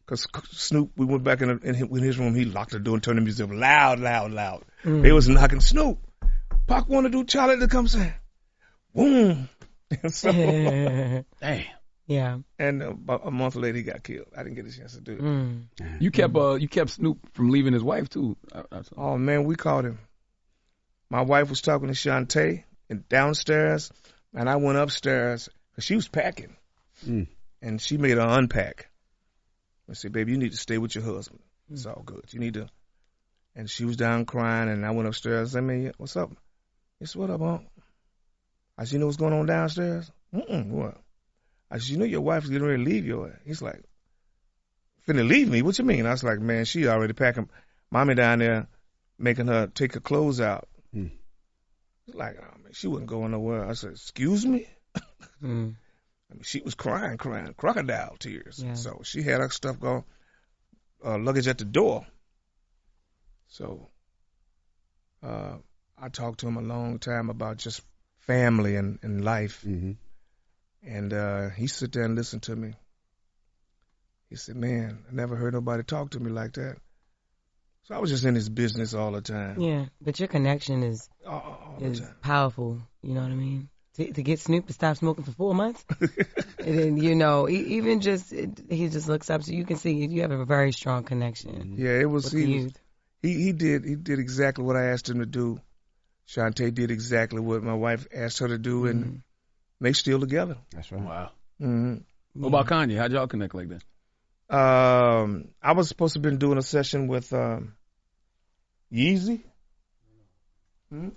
because 0.07 0.27
Snoop. 0.53 0.93
We 0.97 1.05
went 1.07 1.25
back 1.25 1.43
in, 1.43 1.51
in, 1.51 1.75
his, 1.75 1.89
in 1.89 2.03
his 2.03 2.19
room. 2.19 2.35
He 2.35 2.45
locked 2.47 2.73
the 2.73 2.79
door 2.79 2.95
and 2.95 3.03
turned 3.03 3.19
the 3.19 3.23
music 3.23 3.45
up 3.49 3.55
loud, 3.55 4.01
loud, 4.01 4.33
loud. 4.33 4.65
Mm. 4.85 5.03
They 5.03 5.13
was 5.13 5.29
knocking. 5.29 5.61
Snoop, 5.61 5.99
Pac 6.67 6.89
want 6.89 7.05
to 7.07 7.11
do 7.11 7.25
Charlie 7.25 7.59
to 7.61 7.69
come 7.69 7.87
sing. 7.89 8.13
Boom. 8.95 9.49
So, 10.09 10.31
Damn. 10.31 11.25
yeah. 12.07 12.39
and 12.59 12.83
about 12.83 13.27
a 13.27 13.31
month 13.31 13.57
later, 13.57 13.79
he 13.79 13.83
got 13.83 14.03
killed. 14.03 14.27
I 14.37 14.43
didn't 14.43 14.57
get 14.57 14.67
a 14.67 14.77
chance 14.77 14.93
to 14.95 15.01
do 15.01 15.13
it. 15.13 15.21
Mm. 15.23 15.63
You 15.99 16.11
kept 16.11 16.37
uh 16.37 16.55
you 16.55 16.69
kept 16.69 16.91
Snoop 16.91 17.19
from 17.33 17.49
leaving 17.51 17.73
his 17.73 17.83
wife 17.83 18.11
too. 18.11 18.37
I- 18.55 18.65
I. 18.71 18.83
Oh 18.99 19.17
man, 19.17 19.45
we 19.45 19.55
called 19.57 19.87
him. 19.87 19.99
My 21.11 21.23
wife 21.23 21.49
was 21.49 21.63
talking 21.63 21.89
to 21.89 21.95
Shantae 21.95 22.65
and 22.91 23.09
downstairs, 23.09 23.91
and 24.35 24.49
I 24.49 24.57
went 24.57 24.79
upstairs 24.79 25.49
because 25.71 25.85
she 25.85 25.97
was 25.97 26.09
packing, 26.09 26.57
Mm. 27.07 27.29
and 27.63 27.81
she 27.81 27.97
made 27.97 28.19
her 28.19 28.27
unpack. 28.27 28.91
I 29.89 29.95
said, 29.95 30.13
"Baby, 30.13 30.33
you 30.33 30.39
need 30.39 30.53
to 30.53 30.59
stay 30.59 30.77
with 30.77 30.95
your 30.95 31.05
husband. 31.05 31.41
It's 31.71 31.87
all 31.87 32.03
good. 32.03 32.33
You 32.33 32.41
need 32.41 32.55
to." 32.55 32.69
And 33.55 33.71
she 33.71 33.85
was 33.85 33.97
down 33.97 34.27
crying, 34.27 34.69
and 34.69 34.85
I 34.85 34.91
went 34.91 35.09
upstairs. 35.09 35.57
I 35.57 35.61
mean, 35.61 35.93
what's 35.97 36.17
up? 36.17 36.31
Said, 37.03 37.19
"What 37.19 37.31
up, 37.31 37.41
Unc?" 37.41 37.67
I 38.77 38.85
said, 38.85 38.93
"You 38.95 38.99
know 38.99 39.07
what's 39.07 39.17
going 39.17 39.33
on 39.33 39.47
downstairs?" 39.47 40.11
Mm-mm, 40.35 40.69
what? 40.69 41.01
I 41.71 41.79
said, 41.79 41.89
"You 41.89 41.97
know 41.99 42.05
your 42.05 42.21
wife's 42.21 42.49
getting 42.49 42.67
ready 42.67 42.85
to 42.85 42.91
leave 42.91 43.07
you." 43.07 43.33
He's 43.45 43.63
like, 43.63 43.83
"Finna 45.07 45.27
leave 45.27 45.49
me? 45.49 45.63
What 45.63 45.79
you 45.79 45.85
mean?" 45.85 46.05
I 46.05 46.11
was 46.11 46.23
like, 46.23 46.41
"Man, 46.41 46.67
she 46.67 46.87
already 46.87 47.15
packing. 47.15 47.49
Mommy 47.91 48.15
down 48.15 48.41
there." 48.41 48.69
making 49.21 49.49
her 49.49 49.67
take 49.67 49.95
her 49.95 50.01
clothes 50.01 50.41
out. 50.41 50.69
It's 52.09 52.17
like, 52.17 52.37
oh 52.41 52.63
man, 52.63 52.73
she 52.73 52.89
wasn't 52.89 53.11
going 53.11 53.33
nowhere. 53.33 53.69
I 53.69 53.75
said, 53.75 53.93
excuse 53.93 54.45
me? 54.45 54.67
Mm. 55.41 55.77
I 56.33 56.35
mean, 56.35 56.43
she 56.43 56.61
was 56.61 56.75
crying, 56.75 57.17
crying, 57.17 57.55
crocodile 57.57 58.17
tears. 58.19 58.61
Yeah. 58.61 58.75
So 58.75 59.03
she 59.05 59.23
had 59.23 59.41
her 59.41 59.51
stuff 59.51 59.79
gone, 59.79 60.03
uh, 61.05 61.17
luggage 61.17 61.47
at 61.47 61.59
the 61.59 61.65
door. 61.65 62.05
So 63.47 63.89
uh, 65.23 65.59
I 65.97 66.09
talked 66.09 66.41
to 66.41 66.49
him 66.49 66.57
a 66.57 66.63
long 66.63 66.99
time 66.99 67.31
about 67.31 67.59
just 67.59 67.83
family 68.27 68.75
and, 68.75 68.99
and 69.03 69.25
life. 69.25 69.63
Mm-hmm. 69.65 69.93
And 70.83 71.13
uh, 71.13 71.51
he 71.51 71.69
sit 71.69 71.93
there 71.93 72.03
and 72.03 72.17
listen 72.17 72.41
to 72.41 72.57
me. 72.57 72.75
He 74.29 74.35
said, 74.35 74.57
man, 74.57 75.05
I 75.09 75.15
never 75.15 75.37
heard 75.37 75.55
nobody 75.55 75.85
talk 75.85 76.11
to 76.11 76.21
me 76.21 76.33
like 76.33 76.55
that. 76.55 76.79
So 77.89 77.95
I 77.95 77.99
was 78.01 78.11
just 78.11 78.25
in 78.25 78.35
his 78.35 78.51
business 78.51 78.93
all 78.93 79.13
the 79.13 79.23
time. 79.23 79.63
Yeah. 79.63 79.87
But 80.03 80.21
your 80.21 80.29
connection 80.29 80.83
is 80.83 81.09
All, 81.27 81.79
all 81.81 81.83
is 81.83 82.03
powerful. 82.21 82.83
You 83.03 83.15
know 83.15 83.23
what 83.23 83.31
I 83.31 83.35
mean? 83.35 83.71
To, 83.95 84.13
to 84.13 84.23
get 84.23 84.41
Snoop 84.41 84.67
to 84.67 84.75
stop 84.75 84.99
smoking 84.99 85.25
for 85.25 85.33
four 85.33 85.55
months, 85.55 85.83
and 86.61 86.79
then 86.79 86.97
you 86.99 87.15
know, 87.15 87.49
even 87.49 88.03
just 88.03 88.31
it, 88.31 88.61
he 88.69 88.91
just 88.91 89.09
looks 89.09 89.31
up, 89.31 89.43
so 89.43 89.53
you 89.53 89.65
can 89.65 89.79
see 89.79 89.93
you 89.93 90.21
have 90.21 90.31
a 90.31 90.45
very 90.45 90.73
strong 90.73 91.03
connection. 91.03 91.77
Yeah, 91.79 91.99
it 91.99 92.11
was 92.11 92.31
he 92.31 92.65
was, 92.65 92.73
he 93.23 93.33
he 93.45 93.53
did 93.53 93.87
he 93.87 93.95
did 93.97 94.19
exactly 94.19 94.65
what 94.65 94.77
I 94.77 94.89
asked 94.89 95.09
him 95.09 95.21
to 95.21 95.27
do. 95.27 95.59
Shantae 96.29 96.75
did 96.75 96.91
exactly 96.91 97.41
what 97.41 97.63
my 97.63 97.75
wife 97.75 98.07
asked 98.15 98.41
her 98.41 98.49
to 98.49 98.59
do, 98.59 98.85
and 98.87 99.05
Mm-hmm. 99.05 99.17
they 99.81 99.95
still 99.95 100.21
together. 100.21 100.59
That's 100.73 100.93
right. 100.93 101.03
Wow. 101.03 101.31
hmm 101.59 101.95
What 102.35 102.49
about 102.49 102.67
Kanye? 102.67 102.99
How'd 102.99 103.13
y'all 103.13 103.27
connect 103.29 103.55
like 103.55 103.71
that? 103.71 103.83
Um, 104.55 105.49
I 105.63 105.73
was 105.73 105.89
supposed 105.89 106.13
to 106.15 106.19
have 106.19 106.23
been 106.23 106.39
doing 106.39 106.59
a 106.59 106.63
session 106.63 107.09
with 107.09 107.33
um, 107.33 107.78
Yeezy. 108.93 109.41
Hmm? 110.91 111.09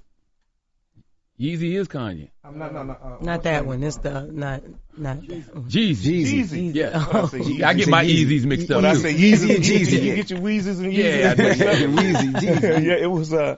Yeezy 1.40 1.74
is 1.76 1.88
Kanye. 1.88 2.30
I'm 2.44 2.60
not, 2.60 2.72
no, 2.72 2.84
no, 2.84 2.94
uh, 2.94 3.18
Not 3.22 3.44
that 3.44 3.66
one. 3.66 3.82
It's 3.82 3.98
the 3.98 4.30
not 4.32 4.62
not 4.96 5.26
that 5.28 5.56
one. 5.56 5.70
Jeezy. 5.70 6.24
Yeezy. 6.26 6.76
Yeah. 6.76 7.04
What 7.04 7.16
I 7.16 7.28
say, 7.28 7.40
Yeezy? 7.40 7.64
I 7.64 7.74
get 7.74 7.88
my 7.88 8.06
Yeezys 8.06 8.46
mixed 8.46 8.70
up. 8.70 8.76
When 8.76 8.86
I 8.86 8.94
say 8.94 9.14
Yeezy, 9.14 9.48
Yeezy 9.48 9.56
and 9.56 9.68
you, 9.68 9.80
Jeezy, 9.80 10.04
you 10.04 10.16
get 10.16 10.30
your 10.30 10.40
Weezes 10.40 10.80
and 10.84 10.94
Yeezys. 10.94 11.22
Yeah, 11.22 11.32
I 11.32 11.36
do. 11.36 11.44
Weezy, 11.88 12.34
Jeezy. 12.34 12.86
yeah, 12.86 12.94
it 12.94 13.10
was 13.10 13.34
uh, 13.34 13.58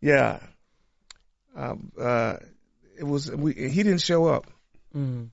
yeah, 0.00 0.40
uh, 1.54 1.74
uh, 2.00 2.36
it 2.98 3.04
was 3.04 3.30
we. 3.30 3.52
He 3.52 3.82
didn't 3.82 4.00
show 4.00 4.26
up. 4.26 4.46
Mm. 4.96 5.30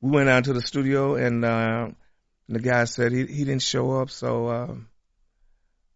we 0.00 0.10
went 0.10 0.28
out 0.28 0.44
to 0.44 0.52
the 0.52 0.62
studio 0.62 1.16
and 1.16 1.44
uh, 1.44 1.88
the 2.48 2.60
guy 2.60 2.84
said 2.84 3.10
he 3.10 3.26
he 3.26 3.44
didn't 3.44 3.62
show 3.62 4.00
up, 4.00 4.10
so 4.10 4.48
um, 4.48 4.88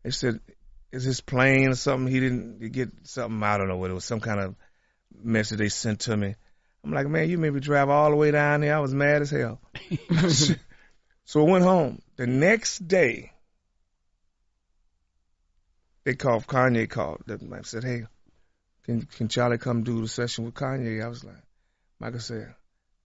they 0.03 0.11
said, 0.11 0.41
"Is 0.93 1.05
his 1.05 1.21
plane 1.21 1.69
or 1.69 1.75
something?" 1.75 2.13
He 2.13 2.21
didn't 2.21 2.73
get 2.73 2.91
something. 3.05 3.43
I 3.43 3.59
don't 3.59 3.69
know 3.69 3.77
what 3.77 3.91
it 3.91 3.95
was. 3.95 4.05
Some 4.05 4.21
kind 4.21 4.41
of 4.41 4.55
message 5.23 5.59
they 5.59 5.69
sent 5.69 6.01
to 6.01 6.17
me. 6.17 6.35
I'm 6.83 6.93
like, 6.93 7.09
man, 7.09 7.29
you 7.29 7.39
made 7.39 7.53
me 7.53 7.61
drive 7.61 7.89
all 7.91 8.11
the 8.11 8.17
way 8.17 8.31
down 8.31 8.63
there. 8.63 8.75
I 8.75 8.81
was 8.81 8.95
mad 8.95 9.23
as 9.23 9.31
hell. 9.31 9.61
so 11.25 11.47
I 11.47 11.51
went 11.51 11.65
home. 11.65 12.01
The 12.17 12.27
next 12.27 12.89
day, 12.89 13.33
they 16.05 16.15
called. 16.15 16.47
Kanye 16.47 16.89
called. 16.89 17.23
They 17.27 17.37
said, 17.63 17.85
"Hey, 17.85 18.07
can 18.85 19.03
can 19.03 19.29
Charlie 19.29 19.59
come 19.59 19.85
do 19.85 20.01
the 20.01 20.09
session 20.09 20.45
with 20.45 20.55
Kanye?" 20.55 21.05
I 21.05 21.09
was 21.09 21.23
like, 21.23 21.43
Michael 21.99 22.21
said, 22.21 22.55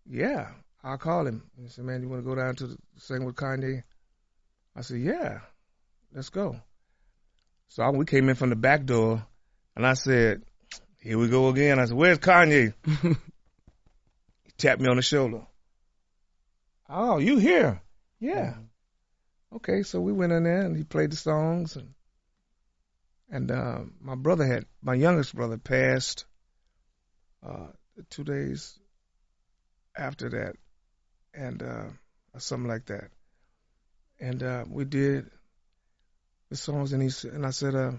"Yeah, 0.09 0.51
I'll 0.83 0.97
call 0.97 1.27
him." 1.27 1.43
He 1.61 1.67
said, 1.67 1.86
"Man, 1.86 2.01
you 2.01 2.09
want 2.09 2.23
to 2.23 2.29
go 2.29 2.36
down 2.36 2.55
to 2.55 2.67
the 2.67 2.77
sing 2.97 3.25
with 3.25 3.36
Kanye?" 3.36 3.83
I 4.75 4.81
said, 4.81 5.01
"Yeah, 5.01 5.41
let's 6.13 6.29
go." 6.29 6.61
So 7.70 7.84
I, 7.84 7.89
we 7.89 8.05
came 8.05 8.30
in 8.30 8.36
from 8.36 8.49
the 8.49 8.55
back 8.55 8.86
door, 8.86 9.26
and 9.76 9.86
I 9.86 9.93
said, 9.93 10.43
"Here 10.99 11.18
we 11.18 11.28
go 11.28 11.49
again." 11.49 11.80
I 11.80 11.86
said, 11.86 11.95
"Where's 11.97 12.20
Kanye?" 12.20 12.74
he 12.84 14.51
tapped 14.57 14.82
me 14.82 14.88
on 14.88 14.97
the 14.97 15.01
shoulder. 15.01 15.41
Oh, 16.88 17.18
you 17.18 17.38
here? 17.38 17.82
Yeah. 18.20 18.55
Okay, 19.53 19.84
so 19.84 19.99
we 20.01 20.13
went 20.13 20.34
in 20.34 20.43
there 20.43 20.61
and 20.61 20.76
he 20.76 20.84
played 20.84 21.11
the 21.11 21.16
songs 21.16 21.76
and 21.76 21.93
and 23.30 23.49
uh, 23.49 23.80
my 23.99 24.16
brother 24.16 24.45
had 24.45 24.66
my 24.82 24.93
youngest 24.93 25.36
brother 25.36 25.57
passed 25.57 26.26
uh, 27.45 27.68
two 28.09 28.24
days 28.24 28.78
after 29.97 30.30
that, 30.30 30.55
and 31.34 31.61
uh, 31.63 31.86
something 32.38 32.70
like 32.70 32.86
that. 32.86 33.09
And 34.20 34.41
uh, 34.43 34.66
we 34.70 34.86
did 34.86 35.30
the 36.50 36.56
songs, 36.56 36.93
and 36.93 37.02
he 37.02 37.10
said, 37.10 37.34
and 37.34 37.46
I 37.46 37.50
said, 37.52 37.76
uh, 37.76 37.93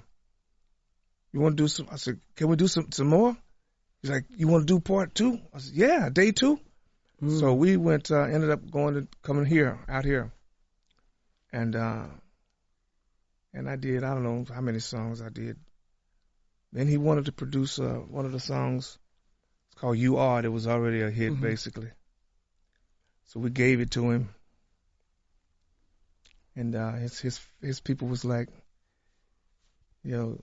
"You 1.32 1.40
want 1.40 1.56
to 1.56 1.62
do 1.62 1.68
some?" 1.68 1.88
I 1.90 1.96
said, 1.96 2.20
"Can 2.36 2.48
we 2.48 2.56
do 2.56 2.68
some 2.68 2.92
some 2.92 3.08
more?" 3.08 3.36
He's 4.02 4.10
like, 4.10 4.24
"You 4.36 4.48
want 4.48 4.66
to 4.66 4.74
do 4.74 4.80
part 4.80 5.14
two? 5.14 5.40
I 5.54 5.58
said, 5.58 5.74
"Yeah, 5.74 6.08
day 6.10 6.32
two. 6.32 6.60
So 7.38 7.54
we 7.54 7.78
went, 7.78 8.10
uh, 8.10 8.20
ended 8.24 8.50
up 8.50 8.70
going 8.70 8.94
to 8.94 9.08
coming 9.22 9.46
here, 9.46 9.78
out 9.88 10.04
here, 10.04 10.30
and 11.50 11.74
uh, 11.74 12.06
and 13.54 13.68
I 13.70 13.76
did. 13.76 14.04
I 14.04 14.12
don't 14.14 14.22
know 14.22 14.44
how 14.54 14.60
many 14.60 14.80
songs 14.80 15.22
I 15.22 15.30
did. 15.30 15.56
Then 16.72 16.88
he 16.88 16.98
wanted 16.98 17.24
to 17.26 17.32
produce 17.32 17.78
uh, 17.78 17.94
one 18.10 18.26
of 18.26 18.32
the 18.32 18.40
songs. 18.40 18.98
It's 19.68 19.80
called 19.80 19.96
"You 19.98 20.18
Are." 20.18 20.42
That 20.42 20.50
was 20.50 20.66
already 20.66 21.00
a 21.00 21.10
hit, 21.10 21.32
Mhm. 21.32 21.40
basically. 21.40 21.90
So 23.24 23.40
we 23.40 23.50
gave 23.50 23.80
it 23.80 23.92
to 23.92 24.10
him, 24.10 24.28
and 26.56 26.74
uh, 26.74 26.92
his 26.94 27.20
his 27.20 27.40
his 27.60 27.80
people 27.80 28.08
was 28.08 28.24
like, 28.24 28.48
"Yo, 30.02 30.40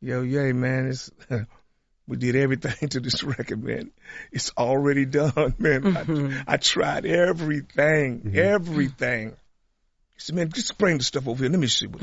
yo, 0.00 0.22
yay, 0.22 0.52
man! 0.52 0.86
It's 0.88 1.10
we 2.06 2.16
did 2.16 2.36
everything 2.36 2.88
to 2.90 3.00
this 3.00 3.22
record, 3.22 3.62
man. 3.62 3.90
It's 4.32 4.50
already 4.56 5.04
done, 5.06 5.32
man. 5.58 5.82
Mhm. 5.82 6.44
I, 6.46 6.54
I 6.54 6.56
tried 6.58 7.06
everything, 7.06 8.20
Mm-hmm. 8.20 8.38
everything." 8.38 9.30
He 9.30 10.20
said, 10.20 10.36
"Man, 10.36 10.50
just 10.50 10.78
bring 10.78 10.98
the 10.98 11.04
stuff 11.04 11.26
over 11.26 11.42
here. 11.42 11.50
Let 11.50 11.60
me 11.60 11.66
see 11.66 11.86
what." 11.86 12.02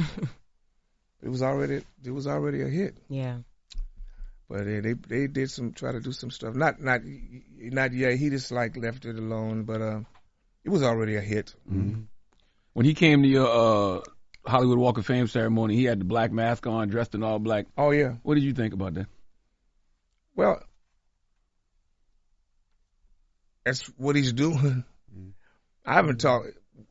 it 1.24 1.30
was 1.30 1.42
already 1.42 1.84
it 2.04 2.12
was 2.12 2.28
already 2.28 2.62
a 2.62 2.68
hit. 2.68 2.96
Yeah. 3.10 3.38
But 4.50 4.66
they, 4.66 4.82
they 4.82 4.94
they 4.94 5.28
did 5.28 5.50
some 5.50 5.72
try 5.72 5.94
to 5.94 6.02
do 6.02 6.12
some 6.12 6.30
stuff. 6.30 6.56
Not 6.56 6.82
not 6.82 7.02
not 7.06 7.94
yet. 7.94 8.18
He 8.18 8.30
just 8.30 8.52
like 8.52 8.76
left 8.76 9.06
it 9.06 9.16
alone. 9.18 9.64
But 9.64 9.82
uh, 9.82 10.00
it 10.66 10.70
was 10.70 10.84
already 10.84 11.16
a 11.16 11.22
hit. 11.22 11.56
Mm-hmm. 11.72 12.02
When 12.74 12.86
he 12.86 12.93
came 12.93 13.24
to 13.24 13.28
your 13.28 13.47
uh, 13.47 14.01
Hollywood 14.45 14.78
Walk 14.78 14.97
of 14.97 15.05
Fame 15.05 15.28
ceremony, 15.28 15.76
he 15.76 15.84
had 15.84 15.99
the 15.99 16.05
black 16.05 16.32
mask 16.32 16.65
on, 16.67 16.89
dressed 16.89 17.15
in 17.15 17.24
all 17.24 17.39
black. 17.39 17.67
Oh 17.78 17.91
yeah. 17.91 18.15
What 18.24 18.36
did 18.36 18.43
you 18.43 18.53
think 18.53 18.74
about 18.74 18.93
that? 18.95 19.07
Well, 20.36 20.61
that's 23.65 23.86
what 23.97 24.15
he's 24.15 24.34
doing. 24.34 24.84
I 25.86 25.93
haven't 25.95 26.22
talked. 26.22 26.47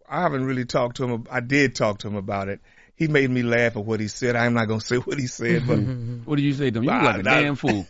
I 0.08 0.22
haven't 0.22 0.44
really 0.44 0.64
talked 0.64 0.96
to 0.96 1.04
him. 1.04 1.26
I 1.30 1.40
did 1.40 1.74
talk 1.74 2.00
to 2.00 2.08
him 2.08 2.16
about 2.16 2.48
it. 2.48 2.60
He 2.96 3.08
made 3.08 3.30
me 3.30 3.42
laugh 3.42 3.76
at 3.76 3.84
what 3.84 4.00
he 4.00 4.08
said. 4.08 4.36
I'm 4.36 4.54
not 4.54 4.66
gonna 4.66 4.80
say 4.82 4.96
what 4.96 5.18
he 5.18 5.26
said, 5.26 5.66
but 5.66 5.78
what 6.24 6.36
did 6.36 6.44
you 6.44 6.52
say 6.52 6.70
to 6.70 6.78
him? 6.78 6.84
You 6.84 6.90
look 6.90 7.02
like 7.02 7.20
a 7.20 7.22
damn 7.22 7.54
fool. 7.54 7.86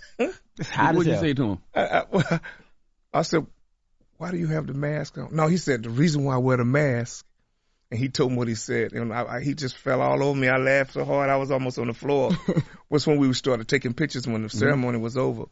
How 0.62 0.92
what 0.92 1.04
did 1.04 1.14
you 1.14 1.20
say 1.20 1.34
to 1.34 1.44
him? 1.44 1.58
I, 1.74 2.04
I, 2.12 2.40
I 3.12 3.22
said, 3.22 3.46
"Why 4.18 4.30
do 4.30 4.36
you 4.36 4.46
have 4.48 4.66
the 4.66 4.74
mask 4.74 5.18
on?" 5.18 5.34
No, 5.34 5.48
he 5.48 5.56
said 5.56 5.82
the 5.82 5.90
reason 5.90 6.24
why 6.24 6.34
I 6.34 6.38
wear 6.38 6.58
the 6.58 6.64
mask, 6.64 7.24
and 7.90 7.98
he 7.98 8.08
told 8.08 8.32
me 8.32 8.38
what 8.38 8.48
he 8.48 8.54
said, 8.54 8.92
and 8.92 9.12
I, 9.12 9.24
I, 9.36 9.40
he 9.40 9.54
just 9.54 9.76
fell 9.76 10.00
all 10.00 10.22
over 10.22 10.38
me. 10.38 10.48
I 10.48 10.58
laughed 10.58 10.92
so 10.92 11.04
hard 11.04 11.28
I 11.30 11.36
was 11.36 11.50
almost 11.50 11.78
on 11.78 11.88
the 11.88 11.94
floor. 11.94 12.30
was 12.90 13.06
when 13.06 13.18
we 13.18 13.32
started 13.34 13.68
taking 13.68 13.94
pictures 13.94 14.26
when 14.26 14.42
the 14.42 14.48
Mm-hmm. 14.48 14.58
ceremony 14.58 14.98
was 14.98 15.16
over, 15.16 15.44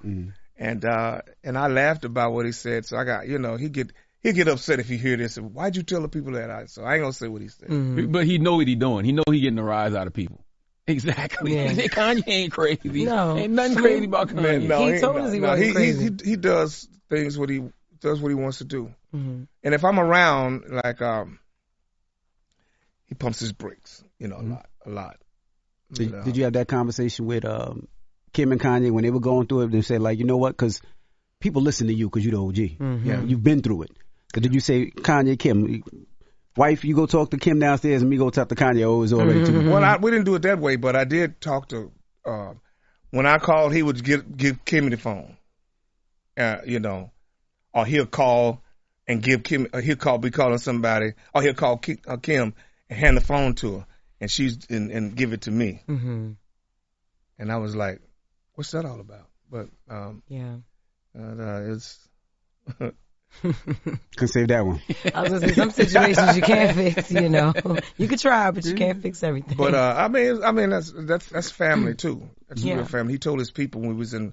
and 0.57 0.85
uh 0.85 1.21
and 1.45 1.57
I 1.59 1.69
laughed 1.69 2.05
about 2.05 2.33
what 2.33 2.47
he 2.47 2.53
said. 2.53 2.85
So 2.87 2.97
I 2.97 3.05
got 3.05 3.29
you 3.29 3.39
know 3.39 3.57
he 3.57 3.69
get 3.69 3.93
he 4.21 4.33
get 4.33 4.49
upset 4.49 4.81
if 4.81 4.89
he 4.89 4.97
hear 4.97 5.17
this. 5.17 5.37
Why'd 5.37 5.77
you 5.77 5.83
tell 5.83 6.03
the 6.03 6.09
people 6.09 6.33
that? 6.33 6.51
I 6.51 6.67
so 6.67 6.83
I 6.85 6.95
ain't 6.95 7.03
gonna 7.03 7.13
say 7.13 7.29
what 7.29 7.43
he 7.43 7.49
said. 7.49 8.13
But 8.13 8.25
he 8.27 8.39
know 8.39 8.57
what 8.57 8.67
he 8.69 8.75
doing. 8.75 9.05
He 9.05 9.13
know 9.13 9.23
he 9.31 9.41
getting 9.41 9.59
a 9.59 9.65
rise 9.65 9.95
out 9.95 10.07
of 10.07 10.13
people. 10.13 10.45
Exactly. 10.89 11.55
Yeah. 11.55 11.73
Kanye 11.75 12.23
ain't 12.27 12.53
crazy. 12.53 13.05
No. 13.05 13.37
ain't 13.37 13.53
nothing 13.53 13.77
crazy 13.77 14.07
about 14.07 14.29
Kanye. 14.31 14.43
Man, 14.43 14.69
no, 14.69 14.87
He 14.91 14.99
told 14.99 15.17
no, 15.17 15.25
us 15.25 15.33
he 15.35 15.39
no, 15.39 15.49
wasn't 15.49 15.67
he, 15.67 15.73
crazy. 15.75 16.05
He, 16.05 16.11
he, 16.25 16.31
he 16.31 16.37
does 16.37 16.89
things 17.11 17.37
what 17.37 17.51
he 17.51 17.63
does 18.01 18.23
what 18.23 18.29
he 18.31 18.35
wants 18.35 18.57
to 18.59 18.65
do. 18.65 18.95
Mhm. 19.15 19.49
And 19.63 19.75
if 19.75 19.85
I'm 19.85 20.01
around, 20.01 20.65
like 20.71 21.03
um, 21.03 21.41
he 23.09 23.15
pumps 23.15 23.41
his 23.41 23.53
brakes, 23.53 24.05
you 24.19 24.29
know, 24.29 24.37
a 24.39 24.43
lot, 24.43 24.67
a 24.87 24.91
lot. 24.91 25.17
Did, 25.93 26.11
But, 26.13 26.19
uh, 26.21 26.25
did 26.25 26.37
you 26.37 26.45
have 26.45 26.53
that 26.53 26.69
conversation 26.69 27.27
with 27.27 27.45
um, 27.45 27.89
Kim 28.33 28.53
and 28.53 28.61
Kanye 28.61 28.91
when 28.91 29.05
they 29.05 29.11
were 29.11 29.21
going 29.21 29.47
through 29.47 29.63
it? 29.63 29.71
They 29.73 29.81
said 29.83 30.01
like, 30.03 30.19
you 30.19 30.25
know 30.25 30.37
what? 30.37 30.51
Because 30.51 30.83
people 31.41 31.63
listen 31.63 31.87
to 31.87 31.95
you 31.95 32.09
because 32.09 32.25
you're 32.27 32.33
the 32.33 32.43
OG. 32.47 32.77
Mhm. 32.79 33.05
Yeah, 33.05 33.23
you've 33.23 33.43
been 33.43 33.63
through 33.63 33.83
it. 33.83 33.91
'Cause 34.33 34.43
did 34.43 34.53
you 34.53 34.61
say 34.61 34.91
Kanye, 34.91 35.39
Kim, 35.39 35.83
wife, 36.57 36.85
you 36.85 36.95
go 36.95 37.07
talk 37.07 37.31
to 37.31 37.39
Kim 37.39 37.59
downstairs 37.59 38.03
and 38.03 38.11
me 38.11 38.19
go 38.19 38.29
talk 38.29 38.49
to 38.51 38.55
Kanye? 38.55 38.83
Oh, 38.85 39.03
it's 39.03 39.13
all 39.13 39.25
right 39.25 39.47
too. 39.47 39.71
Well, 39.71 39.83
I, 39.83 39.97
we 39.97 40.11
didn't 40.11 40.27
do 40.27 40.35
it 40.35 40.43
that 40.43 40.59
way, 40.59 40.77
but 40.77 40.95
I 40.95 41.05
did 41.05 41.41
talk 41.41 41.69
to. 41.69 41.91
Uh, 42.27 42.53
when 43.11 43.25
I 43.25 43.39
called, 43.39 43.73
he 43.75 43.83
would 43.83 44.05
give 44.05 44.37
give 44.37 44.63
Kimmy 44.67 44.91
the 44.91 44.99
phone. 44.99 45.37
Uh, 46.37 46.59
you 46.67 46.79
know, 46.79 47.11
or 47.73 47.87
he'll 47.87 48.07
call 48.07 48.63
and 49.07 49.23
give 49.23 49.43
Kim. 49.43 49.67
Or 49.73 49.81
he'll 49.81 49.97
call, 49.97 50.19
be 50.19 50.31
calling 50.31 50.59
somebody, 50.59 51.15
or 51.35 51.41
he'll 51.43 51.55
call 51.55 51.79
Ki, 51.79 51.99
uh, 52.07 52.19
Kim 52.19 52.53
and 52.91 52.99
hand 52.99 53.17
the 53.17 53.21
phone 53.21 53.55
to 53.57 53.79
her, 53.79 53.87
and 54.21 54.31
she's 54.31 54.59
and, 54.71 54.91
and 54.91 55.15
give 55.17 55.33
it 55.33 55.43
to 55.43 55.51
me. 55.51 55.83
Mm-hmm. 55.89 56.33
And 57.39 57.53
I 57.53 57.57
was 57.57 57.75
like, 57.77 58.01
"What's 58.55 58.71
that 58.73 58.85
all 58.85 59.01
about?" 59.01 59.29
But 59.51 59.69
um, 59.89 60.23
Yeah. 60.29 60.57
uh, 61.19 61.23
uh, 61.23 61.61
it's. 61.75 61.99
Can 64.17 64.27
save 64.27 64.49
that 64.49 64.65
one. 64.65 64.81
I 65.15 65.21
was 65.23 65.31
gonna 65.33 65.49
say 65.49 65.55
some 65.55 65.71
situations 65.71 66.37
you 66.37 66.43
can't 66.43 66.75
fix. 66.75 67.11
You 67.13 67.29
know, 67.29 67.53
you 67.99 68.09
could 68.09 68.19
try, 68.19 68.51
but 68.51 68.65
you 68.65 68.75
can't 68.75 69.03
fix 69.03 69.23
everything. 69.23 69.57
But 69.57 69.75
uh, 69.75 69.95
I 69.99 70.09
mean, 70.09 70.43
I 70.43 70.51
mean 70.53 70.71
that's 70.71 70.93
that's 70.97 71.27
that's 71.27 71.51
family 71.51 71.95
too. 71.95 72.29
That's 72.49 72.63
Yeah. 72.63 72.77
real 72.77 72.85
family. 72.87 73.13
He 73.13 73.19
told 73.19 73.39
his 73.39 73.51
people 73.51 73.83
when 73.83 73.91
we 73.91 73.97
was 73.97 74.15
in 74.15 74.33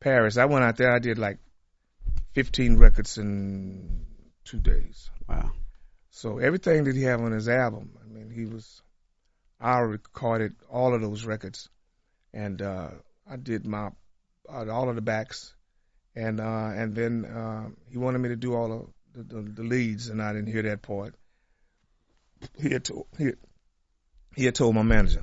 Paris. 0.00 0.36
I 0.36 0.44
went 0.44 0.64
out 0.64 0.76
there. 0.76 0.92
I 0.92 0.98
did 0.98 1.18
like 1.18 1.38
fifteen 2.34 2.76
records 2.76 3.16
in 3.16 4.04
two 4.44 4.58
days. 4.60 5.10
Wow. 5.26 5.52
So 6.16 6.38
everything 6.38 6.84
that 6.84 6.96
he 6.96 7.02
had 7.02 7.20
on 7.20 7.32
his 7.32 7.46
album, 7.46 7.90
I 8.02 8.06
mean, 8.08 8.30
he 8.30 8.46
was. 8.46 8.80
I 9.60 9.80
recorded 9.80 10.56
all 10.70 10.94
of 10.94 11.02
those 11.02 11.26
records, 11.26 11.68
and 12.32 12.62
uh, 12.62 12.90
I 13.30 13.36
did 13.36 13.66
my 13.66 13.90
uh, 14.48 14.66
all 14.70 14.88
of 14.88 14.94
the 14.94 15.02
backs, 15.02 15.54
and 16.14 16.40
uh, 16.40 16.70
and 16.74 16.94
then 16.94 17.26
uh, 17.26 17.68
he 17.90 17.98
wanted 17.98 18.20
me 18.20 18.30
to 18.30 18.36
do 18.36 18.54
all 18.54 18.72
of 18.72 18.86
the, 19.12 19.24
the, 19.34 19.42
the 19.42 19.62
leads, 19.62 20.08
and 20.08 20.22
I 20.22 20.32
didn't 20.32 20.48
hear 20.48 20.62
that 20.62 20.80
part. 20.80 21.14
He 22.58 22.70
had 22.70 22.84
told 22.84 23.08
he, 23.18 23.32
he 24.34 24.46
had 24.46 24.54
told 24.54 24.74
my 24.74 24.82
manager. 24.82 25.22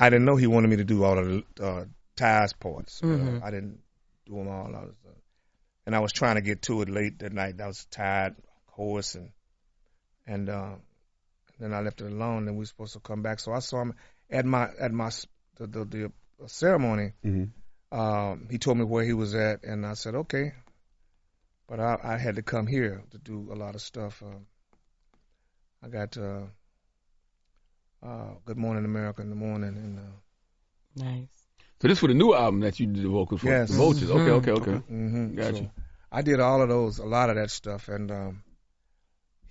I 0.00 0.10
didn't 0.10 0.24
know 0.24 0.34
he 0.34 0.48
wanted 0.48 0.68
me 0.68 0.78
to 0.78 0.84
do 0.84 1.04
all 1.04 1.16
of 1.16 1.26
the 1.28 1.64
uh, 1.64 1.84
ties 2.16 2.52
parts. 2.54 3.00
uh, 3.04 3.06
Mhm. 3.06 3.42
I 3.44 3.50
didn't 3.52 3.78
do 4.26 4.34
them 4.34 4.48
all. 4.48 4.74
I 4.74 4.80
was, 4.80 4.96
uh, 5.06 5.14
and 5.86 5.94
I 5.94 6.00
was 6.00 6.10
trying 6.10 6.34
to 6.34 6.42
get 6.42 6.62
to 6.62 6.82
it 6.82 6.88
late 6.88 7.20
that 7.20 7.32
night. 7.32 7.60
I 7.60 7.68
was 7.68 7.84
tired, 7.84 8.34
hoarse, 8.66 9.14
and 9.14 9.30
and 10.32 10.48
uh, 10.48 10.74
then 11.58 11.74
I 11.74 11.80
left 11.80 12.00
it 12.00 12.10
alone. 12.10 12.48
And 12.48 12.56
we 12.56 12.62
were 12.62 12.66
supposed 12.66 12.94
to 12.94 13.00
come 13.00 13.22
back. 13.22 13.40
So 13.40 13.52
I 13.52 13.58
saw 13.60 13.82
him 13.82 13.94
at 14.30 14.44
my 14.44 14.68
at 14.80 14.92
my 14.92 15.10
the 15.56 15.66
the, 15.66 15.84
the 15.84 16.12
ceremony. 16.48 17.12
Mm-hmm. 17.24 17.98
Um, 17.98 18.48
he 18.50 18.56
told 18.58 18.78
me 18.78 18.84
where 18.84 19.04
he 19.04 19.12
was 19.12 19.34
at, 19.34 19.64
and 19.64 19.84
I 19.84 19.94
said 19.94 20.14
okay. 20.14 20.54
But 21.68 21.80
I, 21.80 21.98
I 22.02 22.18
had 22.18 22.36
to 22.36 22.42
come 22.42 22.66
here 22.66 23.02
to 23.10 23.18
do 23.18 23.50
a 23.52 23.54
lot 23.54 23.74
of 23.74 23.82
stuff. 23.82 24.22
Um, 24.22 24.46
I 25.84 25.88
got 25.88 26.16
uh, 26.16 26.44
uh, 28.02 28.30
Good 28.46 28.56
Morning 28.56 28.84
America 28.84 29.20
in 29.22 29.28
the 29.28 29.36
morning, 29.36 29.76
and 29.76 29.98
uh, 29.98 31.04
nice. 31.04 31.28
So 31.80 31.88
this 31.88 31.98
for 31.98 32.06
the 32.06 32.14
new 32.14 32.32
album 32.32 32.60
that 32.60 32.78
you 32.80 32.86
did 32.86 33.04
the 33.04 33.08
vocals 33.08 33.40
for. 33.40 33.48
Yes. 33.48 33.68
The 33.68 33.76
Vultures. 33.76 34.10
Okay, 34.10 34.30
okay, 34.30 34.50
okay. 34.52 34.76
hmm 34.86 35.34
Got 35.34 35.54
so 35.54 35.60
you. 35.60 35.70
I 36.10 36.22
did 36.22 36.40
all 36.40 36.62
of 36.62 36.68
those, 36.68 36.98
a 36.98 37.06
lot 37.06 37.30
of 37.30 37.36
that 37.36 37.50
stuff, 37.50 37.88
and 37.88 38.10
um, 38.10 38.42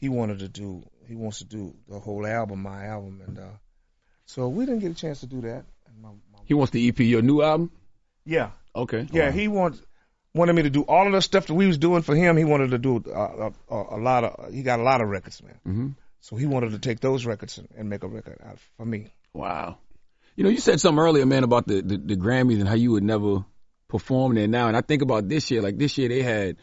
he 0.02 0.10
wanted 0.10 0.39
to 0.39 0.49
do, 0.49 0.84
he 1.08 1.16
wants 1.16 1.38
to 1.38 1.45
do 1.45 1.74
the 1.88 1.99
whole 1.99 2.26
album, 2.28 2.64
my 2.64 2.88
album, 2.88 3.22
and 3.26 3.39
uh, 3.39 3.43
so 4.26 4.49
we 4.49 4.66
didn't 4.66 4.82
get 4.82 4.91
a 4.91 4.95
chance 4.95 5.22
to 5.22 5.28
do 5.28 5.41
that. 5.41 5.64
And 5.88 6.02
my, 6.02 6.10
He 6.45 6.54
wants 6.56 6.72
the 6.72 6.86
EP, 6.89 6.99
your 6.99 7.22
new 7.22 7.41
album? 7.41 7.72
yeah, 8.26 8.49
Okay. 8.76 9.08
yeah, 9.14 9.32
he 9.32 9.47
wants 9.47 9.82
wanted 10.34 10.54
me 10.54 10.64
to 10.64 10.70
do 10.70 10.82
all 10.84 11.06
of 11.08 11.14
the 11.14 11.22
stuff 11.22 11.47
that 11.47 11.54
we 11.54 11.68
was 11.68 11.78
doing 11.78 12.02
for 12.02 12.16
him. 12.16 12.38
He 12.38 12.45
wanted 12.45 12.72
to 12.72 12.78
do 12.78 13.04
uh, 13.08 13.52
a, 13.70 13.76
a, 13.76 13.97
a 13.97 13.99
lot 13.99 14.24
of, 14.24 14.54
he 14.54 14.64
got 14.64 14.80
a 14.80 14.84
lot 14.84 15.02
of 15.02 15.10
records, 15.10 15.43
man. 15.43 15.60
Mm-hmm. 15.68 15.88
So 16.22 16.36
he 16.38 16.45
wanted 16.45 16.72
to 16.72 16.80
take 16.80 16.99
those 17.02 17.26
records 17.26 17.58
and, 17.58 17.68
and 17.78 17.89
make 17.89 18.04
a 18.04 18.08
record 18.08 18.39
out 18.45 18.58
for 18.78 18.86
me. 18.86 19.08
Wow. 19.34 19.78
You 20.38 20.45
know, 20.45 20.49
you 20.49 20.60
said 20.60 20.80
something 20.80 20.99
earlier, 21.04 21.26
man, 21.26 21.43
about 21.43 21.68
the, 21.68 21.82
the, 21.82 21.97
the 21.97 22.16
Grammys 22.16 22.60
and 22.60 22.68
how 22.68 22.76
you 22.76 22.91
would 22.93 23.04
never 23.04 23.43
perform 23.89 24.36
there 24.36 24.47
now. 24.47 24.68
And 24.70 24.78
I 24.78 24.82
think 24.82 25.02
about 25.02 25.28
this 25.28 25.52
year, 25.52 25.62
like 25.62 25.78
this 25.78 25.97
year 25.97 26.08
they 26.08 26.22
had 26.22 26.56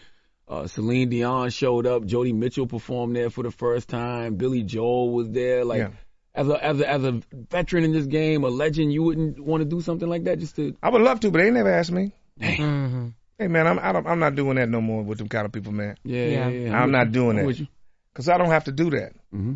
uh, 0.49 0.66
Celine 0.66 1.09
Dion 1.11 1.51
showed 1.51 1.86
up, 1.86 2.03
Joni 2.05 2.34
Mitchell 2.34 2.66
performed 2.66 3.14
there 3.14 3.30
for 3.30 3.42
the 3.44 3.51
first 3.51 3.88
time, 3.88 4.36
Billy 4.36 4.62
Joel 4.62 5.11
was 5.12 5.28
there. 5.30 5.64
Like 5.64 5.78
Yeah. 5.80 5.90
as 6.34 6.49
a 6.49 6.64
as 6.64 6.80
a 6.80 6.88
as 6.90 7.05
a 7.05 7.20
veteran 7.32 7.84
in 7.84 7.92
this 7.92 8.07
game, 8.07 8.44
a 8.44 8.49
legend, 8.49 8.92
you 8.92 9.03
wouldn't 9.03 9.38
want 9.40 9.61
to 9.62 9.64
do 9.68 9.80
something 9.80 10.09
like 10.09 10.24
that 10.24 10.38
just 10.38 10.57
to 10.57 10.76
I 10.82 10.88
would 10.90 11.03
love 11.03 11.20
to, 11.20 11.30
but 11.30 11.38
they 11.42 11.51
never 11.51 11.70
asked 11.70 11.92
me. 11.92 12.12
Mm-hmm. 12.40 13.09
Hey 13.38 13.49
man, 13.49 13.66
I'm 13.66 13.78
I 13.78 13.92
don't, 13.92 14.07
I'm 14.07 14.18
not 14.18 14.34
doing 14.34 14.57
that 14.57 14.68
no 14.68 14.80
more 14.80 15.03
with 15.03 15.18
them 15.18 15.28
kind 15.28 15.44
of 15.46 15.53
people, 15.53 15.72
man. 15.72 15.96
Yeah, 16.03 16.24
yeah, 16.24 16.49
yeah. 16.49 16.76
I'm 16.76 16.84
with 16.84 16.92
not 16.92 17.12
doing 17.12 17.38
I'm 17.38 17.46
that 17.46 17.59
you. 17.59 17.66
because 18.12 18.28
I 18.28 18.38
don't 18.38 18.51
have 18.51 18.64
to 18.64 18.72
do 18.72 18.90
that. 18.90 19.12
Mm-hmm. 19.34 19.55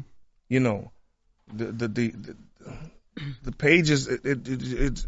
You 0.49 0.61
know, 0.61 0.93
the 1.53 1.67
the 1.73 1.89
the 1.89 2.09
the, 2.11 2.37
the 3.45 3.53
pages, 3.53 4.07
it, 4.09 4.25
it, 4.25 4.49
it, 4.49 4.63
it's 4.63 5.07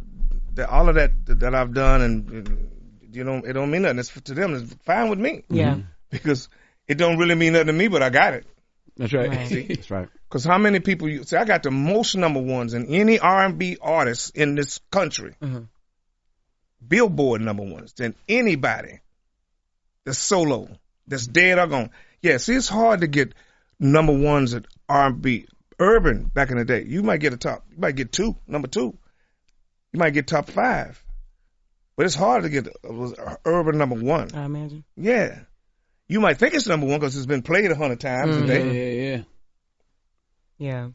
the, 0.54 0.68
all 0.68 0.88
of 0.88 0.94
that 0.96 1.10
that 1.26 1.54
I've 1.54 1.72
done, 1.74 2.00
and, 2.02 2.30
and 2.30 2.70
you 3.14 3.24
know, 3.24 3.36
it 3.44 3.52
don't 3.54 3.70
mean 3.70 3.82
nothing. 3.82 3.98
It's 3.98 4.10
to 4.22 4.34
them. 4.34 4.54
It's 4.54 4.74
fine 4.84 5.08
with 5.10 5.18
me. 5.18 5.44
Yeah. 5.48 5.78
because 6.10 6.48
it 6.86 6.96
don't 6.96 7.18
really 7.18 7.34
mean 7.34 7.52
nothing 7.54 7.68
to 7.68 7.72
me, 7.72 7.88
but 7.88 8.02
I 8.02 8.10
got 8.10 8.34
it. 8.34 8.46
That's 8.96 9.12
right. 9.12 9.28
Right. 9.28 9.68
That's 9.68 9.90
right. 9.90 10.08
Because 10.28 10.44
how 10.44 10.58
many 10.58 10.80
people 10.80 11.08
you 11.08 11.24
see? 11.24 11.36
I 11.36 11.44
got 11.44 11.62
the 11.64 11.70
most 11.70 12.14
number 12.16 12.40
ones 12.40 12.74
in 12.74 12.86
any 12.86 13.18
R 13.18 13.44
and 13.46 13.58
B 13.58 13.76
artist 13.80 14.36
in 14.36 14.54
this 14.54 14.78
country. 14.90 15.34
Mhm. 15.42 15.68
Billboard 16.86 17.40
number 17.40 17.62
ones 17.62 17.94
than 17.94 18.14
anybody 18.28 19.00
that's 20.04 20.18
solo, 20.18 20.68
that's 21.06 21.26
dead 21.26 21.58
or 21.58 21.66
gone. 21.66 21.90
Yeah, 22.20 22.36
see, 22.36 22.54
it's 22.54 22.68
hard 22.68 23.00
to 23.00 23.06
get 23.06 23.32
number 23.80 24.12
ones 24.12 24.54
at 24.54 24.66
R 24.88 25.06
and 25.06 25.22
B. 25.22 25.46
Urban 25.80 26.24
back 26.32 26.50
in 26.50 26.58
the 26.58 26.64
day, 26.64 26.84
you 26.84 27.02
might 27.02 27.18
get 27.20 27.32
a 27.32 27.36
top, 27.36 27.64
you 27.70 27.78
might 27.78 27.96
get 27.96 28.12
two, 28.12 28.36
number 28.46 28.68
two. 28.68 28.96
You 29.92 29.98
might 29.98 30.10
get 30.10 30.26
top 30.26 30.48
five, 30.50 31.02
but 31.96 32.06
it's 32.06 32.14
hard 32.14 32.42
to 32.44 32.48
get 32.48 32.66
a, 32.66 33.36
urban 33.44 33.78
number 33.78 33.96
one. 33.96 34.30
I 34.34 34.44
imagine. 34.44 34.84
Yeah, 34.96 35.40
you 36.08 36.20
might 36.20 36.38
think 36.38 36.54
it's 36.54 36.66
number 36.66 36.86
one 36.86 37.00
because 37.00 37.16
it's 37.16 37.26
been 37.26 37.42
played 37.42 37.70
a 37.70 37.74
hundred 37.76 38.00
times 38.00 38.36
a 38.36 38.40
Yeah, 38.40 38.46
day. 38.46 38.66
yeah, 39.12 39.16
yeah. 39.16 39.22
Yeah. 40.58 40.88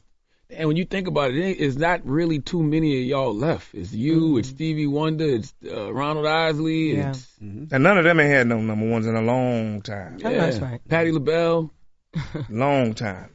And 0.52 0.68
when 0.68 0.78
you 0.78 0.86
think 0.86 1.08
about 1.08 1.30
it, 1.32 1.38
it 1.38 1.60
it's 1.60 1.76
not 1.76 2.04
really 2.06 2.40
too 2.40 2.64
many 2.64 3.02
of 3.02 3.06
y'all 3.08 3.36
left. 3.36 3.76
It's 3.76 3.94
you, 3.94 4.38
it's 4.38 4.50
Stevie 4.50 4.88
Wonder, 4.88 5.26
it's 5.26 5.54
uh, 5.64 5.94
Ronald 5.94 6.26
Isley, 6.26 6.96
Yeah. 6.98 7.10
it's 7.10 7.28
And 7.40 7.70
none 7.72 7.98
of 8.00 8.04
them 8.04 8.20
ain't 8.20 8.32
had 8.32 8.48
no 8.48 8.60
number 8.60 8.90
ones 8.90 9.06
in 9.06 9.16
a 9.16 9.22
long 9.22 9.82
time. 9.84 10.18
Oh, 10.24 10.30
that's 10.30 10.58
right. 10.60 10.82
Patti 10.88 11.12
LaBelle. 11.12 11.72
Long 12.50 12.96
time. 12.96 13.30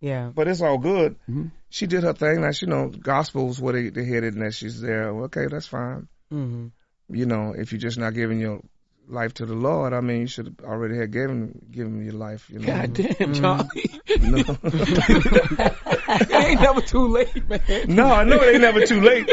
Yeah. 0.00 0.32
But 0.34 0.48
it's 0.48 0.60
all 0.60 0.78
good. 0.78 1.12
Mm-hmm. 1.30 1.46
She 1.68 1.86
did 1.86 2.02
her 2.02 2.12
thing. 2.12 2.40
Now, 2.40 2.50
she 2.50 2.66
know 2.66 2.88
gospel's 2.88 3.60
where 3.60 3.72
they, 3.74 3.90
they 3.90 4.04
headed 4.04 4.34
and 4.34 4.42
that 4.44 4.54
she's 4.54 4.80
there. 4.80 5.10
Okay, 5.26 5.46
that's 5.48 5.68
fine. 5.68 6.08
Mm-hmm. 6.32 7.14
You 7.14 7.26
know, 7.26 7.54
if 7.56 7.72
you're 7.72 7.80
just 7.80 7.98
not 7.98 8.14
giving 8.14 8.40
your 8.40 8.60
life 9.08 9.34
to 9.34 9.46
the 9.46 9.54
Lord, 9.54 9.92
I 9.92 10.00
mean, 10.00 10.22
you 10.22 10.26
should 10.26 10.46
have 10.46 10.60
already 10.66 10.96
have 10.98 11.10
given 11.10 11.60
given 11.70 12.02
your 12.02 12.14
life. 12.14 12.48
You 12.50 12.60
know. 12.60 12.66
God 12.66 12.94
damn, 12.94 13.12
Mhm. 13.14 13.40
Charlie. 13.40 14.00
No. 14.20 14.38
it 16.20 16.30
ain't 16.32 16.60
never 16.60 16.80
too 16.80 17.08
late, 17.08 17.48
man. 17.48 17.60
No, 17.88 18.06
I 18.06 18.24
know 18.24 18.40
it 18.40 18.52
ain't 18.52 18.62
never 18.62 18.86
too 18.86 19.00
late. 19.00 19.26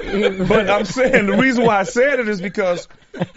But 0.48 0.70
I'm 0.70 0.86
saying 0.86 1.26
the 1.28 1.38
reason 1.38 1.66
why 1.66 1.80
I 1.80 1.84
said 1.84 2.20
it 2.20 2.28
is 2.28 2.42
because 2.42 2.88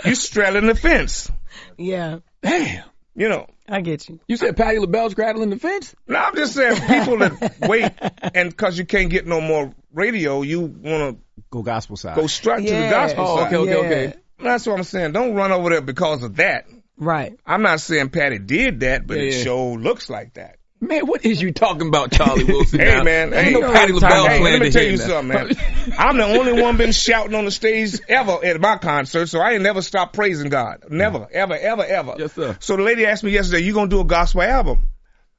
you 0.05 0.15
straddling 0.15 0.67
the 0.67 0.75
fence. 0.75 1.31
Yeah. 1.79 2.19
Damn. 2.43 2.85
You 3.15 3.29
know. 3.29 3.47
I 3.69 3.81
get 3.81 4.09
you. 4.09 4.21
You 4.29 4.37
said 4.37 4.57
Patti 4.57 4.79
LaBelle 4.79 5.11
straddling 5.11 5.51
the 5.51 5.59
fence? 5.59 5.95
No, 6.07 6.19
I'm 6.19 6.37
just 6.37 6.55
saying 6.55 6.77
people 6.87 7.19
that 7.19 7.57
wait 7.69 7.91
and 8.35 8.51
because 8.51 8.77
you 8.79 8.85
can't 8.85 9.09
get 9.11 9.27
no 9.27 9.41
more 9.41 9.73
radio, 9.93 10.43
you 10.43 10.61
want 10.61 11.17
to 11.19 11.43
go 11.51 11.63
gospel 11.63 11.97
side. 11.97 12.17
Go 12.17 12.27
straight 12.27 12.67
to 12.67 12.73
the 12.75 12.89
gospel 12.91 13.25
Oh, 13.27 13.37
side. 13.39 13.47
okay, 13.55 13.57
okay, 13.57 13.77
okay. 13.77 14.15
That's 14.39 14.67
what 14.67 14.77
I'm 14.77 14.85
saying. 14.85 15.13
Don't 15.13 15.35
run 15.35 15.51
over 15.53 15.71
there 15.71 15.81
because 15.81 16.23
of 16.23 16.37
that. 16.37 16.67
Right. 16.97 17.39
I'm 17.47 17.63
not 17.63 17.81
saying 17.81 18.11
Patti 18.11 18.39
did 18.39 18.81
that, 18.81 19.07
but 19.07 19.17
Yeah, 19.17 19.23
it 19.25 19.35
yeah. 19.39 19.43
sure 19.45 19.79
looks 19.79 20.11
like 20.11 20.35
that. 20.35 20.57
Man, 20.87 21.07
what 21.07 21.25
is 21.25 21.41
you 21.41 21.53
talking 21.53 21.89
about, 21.89 22.13
Charlie 22.13 22.45
Wilson? 22.45 22.81
Hey 22.85 22.97
now? 22.97 23.03
man, 23.03 23.33
Ain't 23.33 23.45
hey, 23.47 23.53
no 23.53 23.73
Patti 23.73 23.93
LaBelle 23.93 24.29
hey, 24.29 24.43
let 24.43 24.61
me 24.61 24.71
tell 24.71 24.83
you 24.83 24.97
now. 24.97 25.07
something, 25.07 25.29
man. 25.29 25.57
I'm 25.99 26.17
the 26.17 26.25
only 26.25 26.61
one 26.61 26.77
been 26.77 26.93
shouting 26.93 27.35
on 27.35 27.45
the 27.45 27.51
stage 27.51 27.99
ever 28.09 28.45
at 28.45 28.61
my 28.61 28.77
concert, 28.77 29.27
so 29.27 29.41
I 29.41 29.53
ain't 29.53 29.63
never 29.63 29.81
stopped 29.81 30.15
praising 30.15 30.51
God. 30.51 30.85
Never, 30.91 31.21
mm. 31.21 31.31
ever, 31.31 31.57
ever, 31.57 31.85
ever. 31.85 32.15
Yes, 32.19 32.33
sir. 32.33 32.57
So 32.61 32.77
the 32.77 32.83
lady 32.83 33.07
asked 33.07 33.25
me 33.25 33.31
yesterday, 33.31 33.63
"You 33.63 33.73
gonna 33.73 33.89
do 33.89 34.01
a 34.01 34.05
gospel 34.05 34.43
album?" 34.43 34.89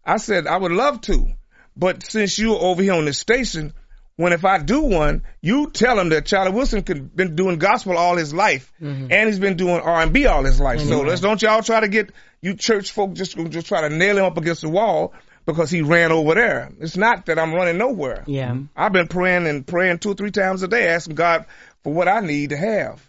I 0.03 0.17
said, 0.17 0.47
"I 0.47 0.57
would 0.57 0.71
love 0.71 1.01
to, 1.01 1.27
but 1.75 2.03
since 2.03 2.39
you're 2.39 2.57
over 2.57 2.81
here 2.81 2.93
on 2.93 3.05
this 3.05 3.19
station, 3.19 3.73
when 4.15 4.33
if 4.33 4.45
I 4.45 4.59
do 4.59 4.81
one, 4.81 5.23
you 5.41 5.69
tell 5.71 5.99
him 5.99 6.09
that 6.09 6.25
Charlie 6.25 6.51
Wilson 6.51 6.83
could 6.83 7.15
been 7.15 7.35
doing 7.35 7.59
gospel 7.59 7.97
all 7.97 8.15
his 8.15 8.33
life, 8.33 8.71
mm-hmm. 8.81 9.11
and 9.11 9.29
he's 9.29 9.39
been 9.39 9.57
doing 9.57 9.81
R 9.81 10.01
and 10.01 10.13
B 10.13 10.25
all 10.25 10.43
his 10.43 10.59
life. 10.59 10.79
So 10.79 10.99
mm-hmm. 10.99 11.07
let's 11.07 11.21
don't 11.21 11.41
y'all 11.41 11.61
try 11.61 11.81
to 11.81 11.87
get 11.87 12.11
you 12.41 12.53
church 12.53 12.91
folk 12.91 13.13
just 13.13 13.37
just 13.49 13.67
try 13.67 13.81
to 13.81 13.89
nail 13.89 14.17
him 14.17 14.25
up 14.25 14.37
against 14.37 14.61
the 14.61 14.69
wall 14.69 15.13
because 15.45 15.69
he 15.69 15.81
ran 15.81 16.11
over 16.11 16.33
there. 16.35 16.71
It's 16.79 16.97
not 16.97 17.25
that 17.27 17.37
I'm 17.39 17.53
running 17.53 17.77
nowhere. 17.77 18.23
Yeah. 18.27 18.57
I've 18.75 18.91
been 18.93 19.07
praying 19.07 19.47
and 19.47 19.65
praying 19.65 19.99
two 19.99 20.11
or 20.11 20.15
three 20.15 20.31
times 20.31 20.63
a 20.63 20.67
day, 20.67 20.87
asking 20.87 21.15
God 21.15 21.45
for 21.83 21.93
what 21.93 22.07
I 22.07 22.19
need 22.21 22.49
to 22.51 22.57
have. 22.57 23.01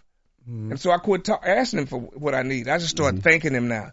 And 0.49 0.79
so 0.79 0.91
I 0.91 0.97
quit 0.97 1.25
ta- 1.25 1.41
asking 1.43 1.79
him 1.79 1.85
for 1.87 1.99
what 1.99 2.33
I 2.33 2.43
need. 2.43 2.69
I 2.69 2.77
just 2.77 2.91
started 2.91 3.21
thanking 3.21 3.53
him 3.53 3.67
now. 3.67 3.91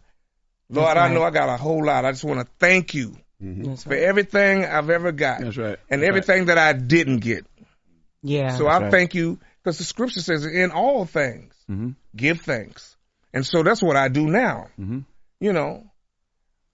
Lord, 0.71 0.97
That's 0.97 1.11
I 1.11 1.13
know 1.13 1.25
I 1.25 1.31
got 1.31 1.49
a 1.49 1.57
whole 1.57 1.85
lot. 1.85 2.05
I 2.05 2.13
just 2.13 2.23
want 2.25 2.41
to 2.41 2.47
thank 2.61 2.95
you 2.95 3.17
That's 3.41 3.83
for 3.83 3.91
right. 3.91 4.03
everything 4.03 4.65
I've 4.65 4.89
ever 4.89 5.11
got 5.11 5.41
That's 5.41 5.57
right. 5.57 5.79
and 5.91 6.01
That's 6.03 6.09
everything 6.09 6.45
that 6.47 6.57
I 6.59 6.73
didn't 6.73 7.19
get. 7.19 7.45
Yeah. 8.23 8.57
So 8.57 8.69
I 8.69 8.89
thank 8.91 9.15
you 9.15 9.41
because 9.63 9.79
the 9.79 9.85
scripture 9.85 10.21
says 10.21 10.45
in 10.47 10.71
all 10.71 11.05
things, 11.07 11.53
Mm-hmm. 11.69 11.91
give 12.15 12.43
thanks. 12.43 12.95
And 13.33 13.45
so 13.45 13.63
that's 13.65 13.83
what 13.83 13.97
I 13.97 14.09
do 14.09 14.27
now. 14.27 14.69
Mm-hmm. 14.79 15.01
You 15.41 15.53
know, 15.53 15.91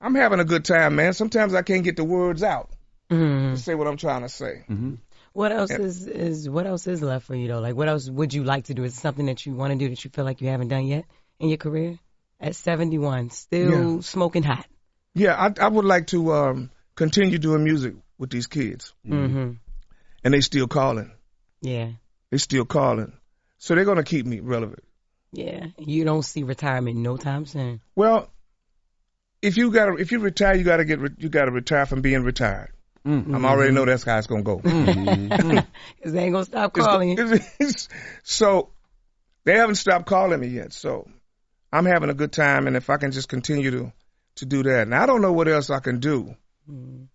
I'm 0.01 0.15
having 0.15 0.41
a 0.41 0.45
good 0.45 0.65
time, 0.65 0.97
man. 0.97 1.13
Sometimes 1.13 1.55
I 1.55 1.63
can't 1.63 1.85
get 1.85 1.97
the 1.97 2.05
words 2.05 2.43
out 2.43 2.71
Mhm. 3.11 3.53
to 3.55 3.57
say 3.57 3.75
what 3.75 3.87
I'm 3.87 3.97
trying 3.97 4.23
to 4.23 4.29
say. 4.29 4.65
Mm-hmm. 4.69 4.95
What 5.33 5.53
else 5.53 5.71
Yeah. 5.71 5.79
is 5.81 6.07
is 6.07 6.49
what 6.49 6.67
else 6.67 6.87
is 6.87 7.03
left 7.03 7.27
for 7.27 7.35
you 7.35 7.49
though? 7.49 7.61
Like 7.61 7.77
what 7.77 7.89
else 7.89 8.09
would 8.09 8.33
you 8.35 8.43
like 8.45 8.65
to 8.67 8.75
do? 8.75 8.83
Is 8.85 8.97
it 8.97 9.01
something 9.01 9.27
that 9.27 9.45
you 9.47 9.55
want 9.55 9.73
to 9.73 9.79
do 9.79 9.89
that 9.91 10.03
you 10.05 10.11
feel 10.11 10.25
like 10.25 10.41
you 10.41 10.49
haven't 10.49 10.69
done 10.69 10.87
yet 10.87 11.05
in 11.39 11.49
your 11.49 11.59
career? 11.59 11.99
At 12.41 12.57
71, 12.57 13.31
still 13.31 13.95
Yeah. 13.97 14.01
smoking 14.01 14.43
hot. 14.43 14.67
Yeah, 15.15 15.35
I, 15.37 15.53
I 15.65 15.69
would 15.69 15.85
like 15.85 16.07
to 16.09 16.33
um, 16.33 16.71
continue 16.95 17.39
doing 17.39 17.63
music 17.65 17.95
with 18.19 18.31
these 18.31 18.47
kids, 18.47 18.95
Mm-hmm. 19.07 19.53
and 20.25 20.35
they 20.35 20.41
still 20.41 20.67
calling. 20.67 21.11
Yeah. 21.61 21.91
They 22.31 22.39
still 22.39 22.65
calling, 22.65 23.13
so 23.59 23.75
they're 23.75 23.85
gonna 23.85 24.05
keep 24.05 24.25
me 24.25 24.41
relevant. 24.41 24.83
Yeah. 25.33 25.67
You 25.79 26.05
don't 26.05 26.23
see 26.25 26.43
retirement 26.45 26.97
no 26.97 27.17
time 27.17 27.45
soon. 27.47 27.81
Well, 27.95 28.31
if 29.43 29.57
you 29.57 29.71
got 29.71 29.87
to 29.87 29.95
if 29.97 30.13
you 30.13 30.19
retire, 30.21 30.55
you 30.55 30.65
got 30.65 30.79
to 30.79 30.85
get 30.85 30.99
re- 31.01 31.15
you 31.19 31.29
got 31.29 31.47
to 31.47 31.51
retire 31.51 31.87
from 31.87 32.01
being 32.03 32.23
retired. 32.23 32.73
Mm-hmm. 33.07 33.35
I'm 33.35 33.45
already 33.47 33.73
know 33.73 33.87
that's 33.87 34.03
how 34.05 34.19
it's 34.19 34.27
gonna 34.27 34.43
go. 34.43 34.59
Because 34.63 36.13
they 36.13 36.25
ain't 36.25 36.33
going 36.33 36.45
to 36.45 36.51
stop 36.51 36.77
It's- 36.77 36.87
calling 36.87 37.09
you. 37.11 37.15
it's- 37.59 37.89
so 38.23 38.71
they 39.45 39.57
haven't 39.57 39.77
stopped 39.77 40.07
calling 40.07 40.39
me 40.41 40.49
yet. 40.49 40.73
So 40.73 41.09
I'm 41.73 41.87
having 41.87 42.11
a 42.11 42.15
good 42.15 42.33
time, 42.33 42.67
and 42.67 42.77
if 42.77 42.91
I 42.91 42.97
can 42.99 43.11
just 43.13 43.29
continue 43.29 43.71
to 43.71 43.93
to 44.37 44.47
do 44.47 44.63
that, 44.65 44.83
and 44.83 44.95
I 44.95 45.07
don't 45.07 45.23
know 45.23 45.33
what 45.33 45.49
else 45.49 45.71
I 45.71 45.81
can 45.81 45.99
do 46.01 46.35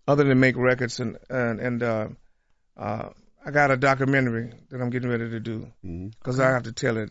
other 0.06 0.24
than 0.24 0.38
make 0.40 0.56
records, 0.56 1.00
and 1.00 1.16
and 1.30 1.60
and 1.60 1.82
uh, 1.82 2.08
uh, 2.76 3.08
I 3.44 3.50
got 3.52 3.70
a 3.70 3.76
documentary 3.76 4.52
that 4.70 4.80
I'm 4.80 4.90
getting 4.90 5.08
ready 5.08 5.30
to 5.30 5.40
do 5.40 5.72
because 6.18 6.40
I 6.40 6.50
have 6.50 6.64
to 6.64 6.72
tell 6.72 6.96
it 6.96 7.10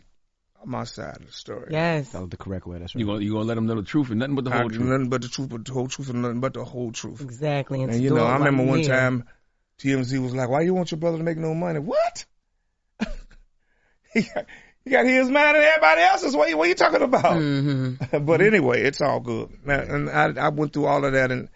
my 0.66 0.84
side 0.84 1.16
of 1.20 1.26
the 1.26 1.32
story. 1.32 1.68
Yes. 1.70 2.10
That 2.12 2.20
was 2.20 2.30
the 2.30 2.36
correct 2.36 2.66
way. 2.66 2.78
That's 2.78 2.94
right. 2.94 3.00
You 3.00 3.06
gonna 3.06 3.20
you 3.24 3.32
gonna 3.32 3.44
let 3.44 3.54
them 3.54 3.66
know 3.66 3.76
the 3.76 3.82
truth 3.82 4.10
and 4.10 4.18
nothing 4.18 4.34
but 4.34 4.44
the 4.44 4.52
I- 4.52 4.58
whole 4.60 4.68
truth. 4.70 4.86
Nothing 4.88 5.08
but 5.08 5.22
the 5.22 5.28
truth, 5.28 5.48
but 5.48 5.64
the 5.64 5.72
whole 5.72 5.88
truth, 5.88 6.10
and 6.10 6.22
nothing 6.22 6.40
but 6.40 6.54
the 6.54 6.64
whole 6.64 6.92
truth. 6.92 7.20
Exactly. 7.20 7.82
And, 7.82 7.92
And 7.92 8.02
you 8.02 8.10
know, 8.10 8.24
I 8.24 8.34
remember 8.38 8.64
one 8.64 8.80
here. 8.80 8.88
time 8.88 9.24
TMZ 9.78 10.18
was 10.22 10.34
like, 10.34 10.48
"Why 10.48 10.62
you 10.62 10.74
want 10.74 10.90
your 10.90 10.98
brother 10.98 11.18
to 11.18 11.24
make 11.24 11.38
no 11.38 11.54
money?" 11.54 11.78
What? 11.78 12.24
he 14.12 14.22
got 14.22 14.46
he 14.84 14.90
got 14.90 15.04
his 15.04 15.28
mind 15.28 15.56
and 15.56 15.64
everybody 15.66 16.00
else's. 16.02 16.34
What 16.36 16.48
you 16.48 16.56
what 16.56 16.68
you 16.68 16.74
talking 16.74 17.02
about? 17.02 17.36
Mhm. 17.36 18.24
but 18.26 18.40
anyway, 18.40 18.82
it's 18.82 19.00
all 19.00 19.20
good. 19.20 19.50
Now, 19.64 19.80
And 19.80 20.08
I 20.10 20.46
I 20.46 20.48
went 20.50 20.72
through 20.72 20.86
all 20.86 21.04
of 21.04 21.12
that, 21.12 21.30
and 21.30 21.48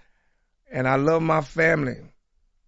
and 0.70 0.86
I 0.86 0.96
love 0.96 1.22
my 1.22 1.40
family. 1.40 1.96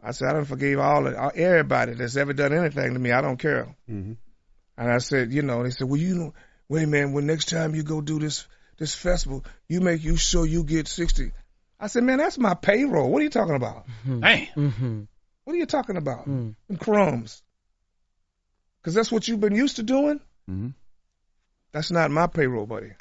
I 0.03 0.11
said 0.11 0.29
I 0.29 0.33
don't 0.33 0.47
forgive 0.47 0.81
all 0.81 1.07
of 1.07 1.15
everybody 1.37 1.95
that's 1.95 2.17
ever 2.17 2.33
done 2.33 2.53
anything 2.53 2.95
to 2.95 2.99
me. 2.99 3.13
I 3.13 3.21
don't 3.21 3.37
care. 3.39 3.77
Mm-hmm. 3.89 4.13
And 4.83 4.91
I 4.91 4.99
said, 4.99 5.33
you 5.33 5.43
know, 5.43 5.63
they 5.63 5.71
said, 5.71 5.89
well, 5.89 6.01
you 6.01 6.17
know, 6.17 6.35
wait, 6.69 6.89
man, 6.89 7.13
when 7.13 7.25
next 7.25 7.49
time 7.49 7.77
you 7.77 7.85
go 7.85 8.01
do 8.01 8.19
this 8.19 8.49
this 8.79 8.97
festival, 8.97 9.45
you 9.69 9.81
make 9.81 10.03
you 10.03 10.17
sure 10.17 10.45
you 10.45 10.65
get 10.65 10.89
sixty. 10.89 11.31
I 11.79 11.87
said, 11.87 12.03
man, 12.03 12.19
that's 12.19 12.37
my 12.37 12.55
payroll. 12.55 13.09
What 13.09 13.21
are 13.21 13.23
you 13.23 13.31
talking 13.31 13.55
about? 13.55 13.87
Damn. 14.05 14.21
Mm-hmm. 14.21 15.03
What 15.45 15.53
are 15.53 15.57
you 15.57 15.67
talking 15.67 15.97
about? 15.97 16.27
Mm. 16.27 16.57
And 16.69 16.81
crumbs. 16.81 17.43
Because 18.81 18.95
that's 18.95 19.13
what 19.13 19.29
you've 19.29 19.39
been 19.39 19.55
used 19.55 19.77
to 19.77 19.85
doing. 19.85 20.19
Mm-hmm. 20.51 20.71
That's 21.71 21.93
not 21.93 22.11
my 22.11 22.27
payroll, 22.27 22.67
buddy. 22.67 22.93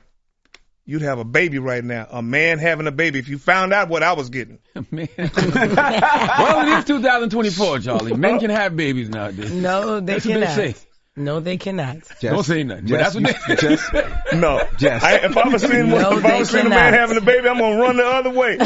You'd 0.85 1.01
have 1.01 1.17
a 1.17 1.23
baby 1.23 1.57
right 1.57 1.83
now. 1.83 2.07
A 2.11 2.21
man 2.21 2.59
having 2.59 2.85
a 2.85 2.91
baby. 2.91 3.17
If 3.17 3.27
you 3.27 3.39
found 3.39 3.73
out 3.73 3.89
what 3.89 4.03
I 4.03 4.13
was 4.13 4.29
getting. 4.29 4.59
Man. 4.91 5.07
well, 5.17 6.67
it 6.67 6.79
is 6.79 6.85
2024, 6.85 7.79
Charlie. 7.79 8.15
Men 8.15 8.39
can 8.39 8.51
have 8.51 8.75
babies 8.75 9.09
nowadays. 9.09 9.51
No, 9.51 9.99
they 9.99 10.13
That's 10.13 10.25
what 10.25 10.33
cannot. 10.33 10.55
they 10.55 10.73
say. 10.73 10.79
No, 11.17 11.41
they 11.41 11.57
cannot. 11.57 11.97
Don't 12.21 12.41
say 12.43 12.63
nothing. 12.63 12.85
But 12.87 12.97
that's 12.99 13.15
what 13.15 13.23
they 13.25 13.35
you- 13.49 13.57
Jess, 13.57 13.89
No. 14.33 14.65
Jess. 14.77 15.03
I, 15.03 15.15
if 15.17 15.35
I 15.35 15.49
was 15.49 15.61
seeing, 15.61 15.89
No, 15.89 16.17
if 16.17 16.23
I 16.23 16.39
was 16.39 16.49
seeing 16.49 16.65
a 16.67 16.69
man 16.69 16.93
having 16.93 17.17
a 17.17 17.21
baby, 17.21 17.49
I'm 17.49 17.57
going 17.57 17.75
to 17.75 17.81
run 17.81 17.97
the 17.97 18.05
other 18.05 18.29
way. 18.29 18.57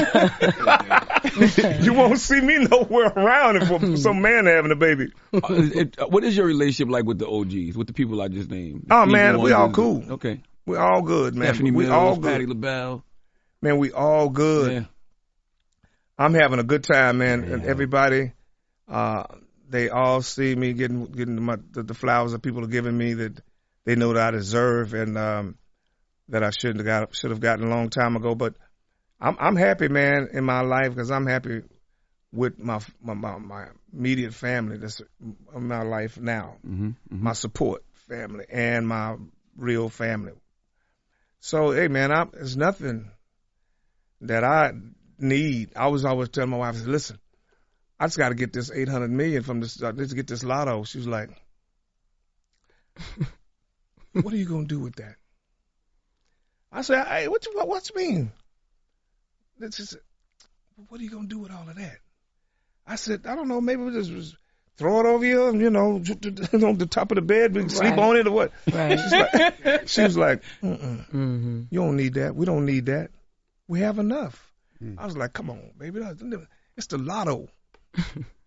you 1.83 1.93
won't 1.93 2.19
see 2.19 2.39
me 2.39 2.59
nowhere 2.69 3.07
around 3.07 3.57
if 3.57 3.99
some 3.99 4.21
man 4.21 4.45
having 4.45 4.71
a 4.71 4.75
baby. 4.75 5.11
Uh, 5.33 5.39
it- 5.49 5.99
uh, 5.99 6.05
what 6.07 6.23
is 6.23 6.37
your 6.37 6.45
relationship 6.45 6.91
like 6.91 7.05
with 7.05 7.17
the 7.17 7.27
OGs, 7.27 7.75
with 7.77 7.87
the 7.87 7.93
people 7.93 8.21
I 8.21 8.27
just 8.27 8.51
named? 8.51 8.85
Oh, 8.91 9.03
Stevie 9.03 9.11
man, 9.13 9.41
we 9.41 9.51
all 9.51 9.61
Wonder, 9.63 9.75
cool. 9.75 10.03
Okay. 10.13 10.41
We're 10.67 10.79
all 10.79 11.01
good, 11.01 11.35
man. 11.35 11.47
Stephanie 11.47 11.71
we 11.71 11.85
Mills, 11.85 11.93
all 11.93 12.17
Patti 12.21 12.45
good. 12.45 12.49
LaBelle. 12.49 13.03
Man, 13.61 13.77
we 13.79 13.91
all 13.91 14.29
good. 14.29 14.71
Yeah. 14.71 14.83
I'm 16.17 16.33
having 16.35 16.59
a 16.59 16.63
good 16.63 16.83
time, 16.83 17.17
man, 17.17 17.43
and 17.43 17.65
everybody, 17.65 18.33
uh, 18.87 19.23
they 19.69 19.89
all 19.89 20.21
see 20.21 20.55
me 20.55 20.73
getting 20.73 21.05
getting 21.05 21.41
my, 21.41 21.57
the, 21.71 21.83
the 21.83 21.93
flowers 21.93 22.31
that 22.31 22.41
people 22.41 22.63
are 22.63 22.67
giving 22.67 22.97
me 22.97 23.13
that 23.15 23.41
they 23.85 23.95
know 23.95 24.13
that 24.13 24.27
I 24.27 24.31
deserve 24.31 24.93
and 24.93 25.17
um, 25.17 25.57
that 26.29 26.43
I 26.43 26.49
shouldn't 26.51 26.79
have 26.79 26.85
got 26.85 27.15
should 27.15 27.31
have 27.31 27.39
gotten 27.39 27.65
a 27.65 27.69
long 27.69 27.89
time 27.89 28.15
ago. 28.15 28.35
But 28.35 28.55
I'm 29.19 29.37
I'm 29.39 29.55
happy, 29.55 29.87
man, 29.87 30.29
in 30.33 30.43
my 30.43 30.61
life 30.61 30.89
because 30.89 31.11
I'm 31.11 31.25
happy 31.27 31.61
with 32.31 32.59
my 32.59 32.79
my 33.01 33.13
my, 33.13 33.37
my 33.37 33.67
immediate 33.93 34.33
family 34.33 34.77
that's 34.77 35.01
in 35.21 35.67
my 35.67 35.83
life 35.83 36.19
now, 36.19 36.57
Mm-hmm. 36.67 36.91
my 37.09 37.33
support 37.33 37.83
family 38.07 38.45
and 38.51 38.87
my 38.87 39.15
real 39.55 39.89
family. 39.89 40.33
So 41.39 41.71
hey, 41.71 41.87
man, 41.87 42.11
I, 42.11 42.25
there's 42.25 42.57
nothing 42.57 43.09
that 44.21 44.43
I 44.43 44.71
need. 45.19 45.71
I 45.75 45.87
was 45.87 46.05
always 46.05 46.29
telling 46.29 46.49
my 46.49 46.57
wife, 46.57 46.75
I 46.75 46.77
said, 46.79 46.87
listen, 46.87 47.19
I 47.99 48.07
just 48.07 48.17
got 48.17 48.29
to 48.29 48.35
get 48.35 48.51
this 48.51 48.71
800 48.71 49.09
million 49.09 49.43
from 49.43 49.61
this, 49.61 49.81
uh, 49.81 49.93
let's 49.95 50.13
get 50.13 50.27
this 50.27 50.43
lotto. 50.43 50.83
She 50.83 50.97
was 50.97 51.07
like, 51.07 51.29
what 54.13 54.33
are 54.33 54.37
you 54.37 54.45
going 54.45 54.67
to 54.67 54.75
do 54.75 54.79
with 54.79 54.95
that? 54.97 55.15
I 56.71 56.81
said, 56.81 57.05
hey, 57.07 57.27
what, 57.27 57.45
you, 57.45 57.53
what 57.55 57.67
what's 57.69 57.95
mean? 57.95 58.31
This 59.57 59.79
is, 59.79 59.97
what 60.89 60.99
are 60.99 61.03
you 61.03 61.09
going 61.09 61.29
to 61.29 61.35
do 61.35 61.39
with 61.39 61.51
all 61.51 61.69
of 61.69 61.75
that? 61.75 61.97
I 62.85 62.97
said, 62.97 63.25
I 63.25 63.35
don't 63.35 63.47
know, 63.47 63.61
maybe 63.61 63.83
we 63.83 63.91
just, 63.93 64.09
just 64.11 64.35
throw 64.77 64.99
it 64.99 65.05
over 65.05 65.23
here, 65.23 65.55
you 65.55 65.69
know, 65.69 65.95
on 65.95 66.77
the 66.77 66.87
top 66.89 67.11
of 67.11 67.15
the 67.15 67.21
bed, 67.21 67.55
we 67.55 67.61
can 67.61 67.69
sleep 67.69 67.97
on 67.97 68.17
it 68.17 68.27
or 68.27 68.31
what? 68.31 68.51
Right. 68.71 68.99
She's 68.99 69.11
like, 69.11 69.81
she 69.87 70.01
was 70.01 70.17
like. 70.17 70.43
Mm-hmm. 70.61 71.63
You 71.69 71.79
don't 71.79 71.95
need 71.95 72.15
that. 72.15 72.35
We 72.35 72.45
don't 72.45 72.65
need 72.65 72.87
that. 72.87 73.11
We 73.67 73.79
have 73.79 73.99
enough. 73.99 74.51
I 74.97 75.05
was 75.05 75.17
like, 75.17 75.33
come 75.33 75.49
on, 75.49 75.71
baby. 75.77 76.01
It's 76.77 76.87
the 76.87 76.97
lotto. 76.97 77.47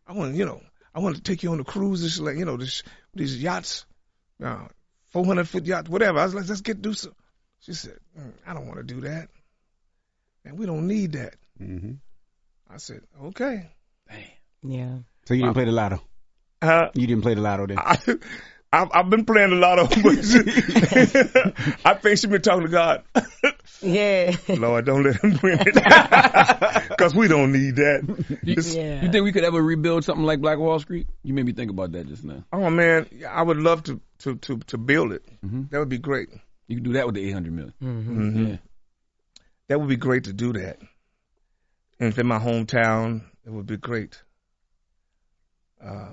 I 0.07 0.12
want, 0.12 0.34
you 0.34 0.44
know, 0.44 0.61
I 0.94 1.01
want 1.01 1.16
to 1.16 1.22
take 1.22 1.42
you 1.42 1.51
on 1.53 1.59
the 1.59 1.64
cruises, 1.64 2.20
like 2.20 2.36
you 2.36 2.44
know, 2.44 2.57
this, 2.57 2.82
these 3.14 3.40
yachts, 3.40 3.84
uh, 4.42 4.66
400 5.11 5.49
foot 5.49 5.66
yachts, 5.66 5.88
whatever. 5.88 6.18
I 6.18 6.24
was 6.24 6.34
like, 6.34 6.49
let's 6.49 6.61
get 6.61 6.82
do 6.82 6.94
some. 6.94 7.14
She 7.61 7.72
said, 7.72 7.99
mm, 8.18 8.32
I 8.46 8.55
don't 8.55 8.66
want 8.66 8.78
to 8.78 8.94
do 8.94 9.01
that, 9.03 9.28
and 10.44 10.59
we 10.59 10.66
don't 10.66 10.86
need 10.86 11.12
that. 11.12 11.34
Mm-hmm. 11.61 11.92
I 12.70 12.76
said, 12.76 13.03
okay. 13.24 13.70
Yeah. 14.62 14.99
So 15.26 15.34
you 15.34 15.42
didn't 15.42 15.55
play 15.55 15.64
the 15.64 15.72
lotto? 15.72 16.03
Uh, 16.61 16.88
you 16.94 17.07
didn't 17.07 17.22
play 17.22 17.34
the 17.34 17.40
lotto 17.40 17.66
then? 17.66 17.78
I, 17.78 17.99
I've, 18.72 18.88
I've 18.92 19.11
been 19.11 19.24
playing 19.24 19.53
a 19.53 19.57
lot 19.57 19.78
of, 19.78 19.88
but 19.90 19.96
I 21.84 21.94
think 21.94 22.18
she 22.18 22.26
been 22.26 22.42
talking 22.42 22.64
to 22.64 22.68
God. 22.68 23.03
Yeah. 23.80 24.36
Lord, 24.49 24.84
don't 24.84 25.05
let 25.05 25.16
him 25.16 25.38
win 25.42 25.59
it, 25.64 25.76
because 26.99 27.14
we 27.14 27.28
don't 27.28 27.53
need 27.53 27.76
that. 27.76 28.03
You, 28.42 28.53
It's- 28.53 28.74
you 28.74 29.11
think 29.11 29.24
we 29.24 29.32
could 29.32 29.44
ever 29.44 29.62
rebuild 29.62 30.05
something 30.05 30.24
like 30.24 30.40
Black 30.40 30.59
Wall 30.59 30.78
Street? 30.80 31.07
You 31.22 31.32
made 31.34 31.46
me 31.46 31.53
think 31.53 31.70
about 31.70 31.92
that 31.92 32.07
just 32.09 32.24
now. 32.24 32.44
Oh 32.53 32.68
man, 32.70 33.09
I 33.28 33.42
would 33.42 33.57
love 33.59 33.82
to 33.84 34.01
to 34.20 34.36
to, 34.36 34.59
to 34.59 34.78
build 34.78 35.12
it. 35.12 35.22
That 35.70 35.78
would 35.78 35.88
be 35.88 35.99
great. 35.99 36.28
You 36.66 36.76
could 36.76 36.84
do 36.84 36.92
that 36.94 37.07
with 37.07 37.14
the 37.14 37.26
800 37.28 37.53
million. 37.53 37.74
Mm-hmm. 37.82 38.46
Yeah. 38.46 38.57
That 39.68 39.80
would 39.80 39.88
be 39.88 39.96
great 39.96 40.24
to 40.24 40.32
do 40.32 40.53
that. 40.55 40.78
And 42.01 42.09
if 42.11 42.18
in 42.18 42.26
my 42.26 42.38
hometown, 42.38 43.22
it 43.46 43.51
would 43.51 43.66
be 43.66 43.76
great. 43.76 44.20
Uh, 45.82 46.09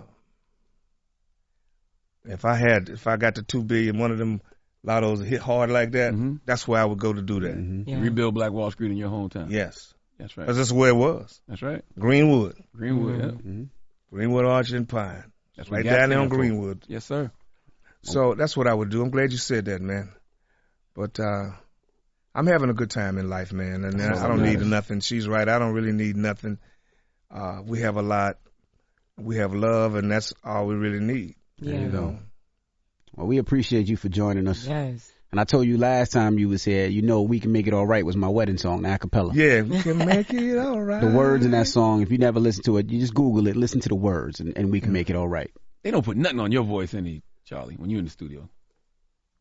if 2.25 2.45
I 2.45 2.55
had, 2.55 2.89
if 2.89 3.07
I 3.07 3.17
got 3.17 3.35
the 3.35 3.43
two 3.43 3.63
billion, 3.63 3.97
one 3.97 4.11
of 4.11 4.17
them 4.17 4.41
lottos 4.85 5.23
hit 5.25 5.41
hard 5.41 5.69
like 5.71 5.91
that, 5.91 6.13
that's 6.45 6.67
where 6.67 6.79
I 6.81 6.85
would 6.85 6.99
go 6.99 7.11
to 7.13 7.21
do 7.21 7.39
that. 7.39 7.83
Yeah. 7.87 7.99
Rebuild 7.99 8.33
Black 8.35 8.51
Wall 8.51 8.69
Street 8.71 8.91
in 8.91 8.97
your 8.97 9.09
hometown. 9.09 9.49
Yes, 9.49 9.93
That's 10.17 10.37
right. 10.37 10.47
That's 10.47 10.57
just 10.57 10.71
where 10.71 10.89
it 10.89 10.95
was. 10.95 11.41
That's 11.47 11.61
right. 11.61 11.83
Greenwood, 11.99 12.55
Greenwood, 12.75 13.19
yeah. 13.19 13.25
Mm-hmm. 13.31 13.63
Greenwood, 14.11 14.45
Arch 14.45 14.71
and 14.71 14.87
Pine. 14.87 15.31
That's 15.57 15.69
what 15.69 15.77
right 15.77 15.85
down 15.85 16.09
there 16.09 16.19
on 16.19 16.25
there 16.25 16.29
for. 16.29 16.35
Greenwood. 16.35 16.83
Yes, 16.87 17.05
sir. 17.05 17.31
So 18.03 18.35
that's 18.35 18.55
what 18.55 18.67
I 18.67 18.73
would 18.73 18.89
do. 18.89 19.01
I'm 19.01 19.09
glad 19.09 19.31
you 19.31 19.37
said 19.37 19.65
that, 19.65 19.81
man. 19.81 20.09
But 20.93 21.19
uh 21.19 21.51
I'm 22.33 22.47
having 22.47 22.69
a 22.69 22.73
good 22.73 22.89
time 22.89 23.17
in 23.17 23.29
life, 23.29 23.53
man, 23.53 23.83
and 23.85 23.99
That's 23.99 24.19
I 24.19 24.27
don't 24.27 24.39
that 24.39 24.43
need 24.45 24.53
matters. 24.55 24.67
nothing. 24.67 24.99
She's 24.99 25.27
right. 25.27 25.47
I 25.47 25.57
don't 25.57 25.73
really 25.73 25.91
need 25.93 26.15
nothing. 26.15 26.57
Uh 27.31 27.61
we 27.65 27.81
have 27.81 27.97
a 27.97 28.01
lot. 28.01 28.37
We 29.17 29.37
have 29.37 29.53
love, 29.55 29.95
and 29.95 30.11
that's 30.11 30.33
all 30.43 30.67
we 30.67 30.75
really 30.75 30.99
need. 30.99 31.35
There 31.59 31.73
You 31.73 31.79
you 31.81 31.87
know. 31.89 32.19
Well, 33.15 33.27
we 33.27 33.37
appreciate 33.37 33.87
you 33.87 33.95
for 33.95 34.09
joining 34.09 34.47
us. 34.47 34.67
Yes. 34.67 35.09
And 35.35 35.41
I 35.41 35.43
told 35.43 35.67
you 35.67 35.77
last 35.77 36.13
time 36.13 36.39
you 36.39 36.47
was 36.47 36.63
here, 36.63 36.87
you 36.87 37.01
know, 37.01 37.21
We 37.23 37.41
Can 37.41 37.51
Make 37.51 37.67
It 37.67 37.73
All 37.73 37.85
Right 37.85 38.05
was 38.05 38.15
my 38.15 38.29
wedding 38.29 38.57
song, 38.57 38.83
the 38.83 38.87
acapella. 38.87 39.33
Yeah, 39.33 39.63
we 39.63 39.81
can 39.81 39.97
make 39.97 40.33
it 40.33 40.57
all 40.65 40.81
right. 40.81 41.01
The 41.01 41.09
words 41.09 41.43
in 41.43 41.51
that 41.51 41.67
song, 41.67 42.01
if 42.01 42.09
you 42.09 42.17
never 42.17 42.39
listen 42.39 42.63
to 42.63 42.77
it, 42.77 42.89
you 42.89 43.01
just 43.01 43.13
Google 43.13 43.45
it, 43.47 43.57
listen 43.57 43.81
to 43.81 43.89
the 43.89 43.95
words, 43.95 44.39
and, 44.39 44.57
and 44.57 44.71
we 44.71 44.79
can 44.79 44.93
make 44.93 45.09
it 45.09 45.17
all 45.17 45.27
right. 45.27 45.51
They 45.83 45.91
don't 45.91 46.05
put 46.05 46.15
nothing 46.15 46.39
on 46.39 46.53
your 46.53 46.63
voice, 46.63 46.93
any 46.93 47.21
Charlie, 47.43 47.75
when 47.75 47.89
you're 47.89 47.99
in 47.99 48.05
the 48.05 48.11
studio. 48.11 48.47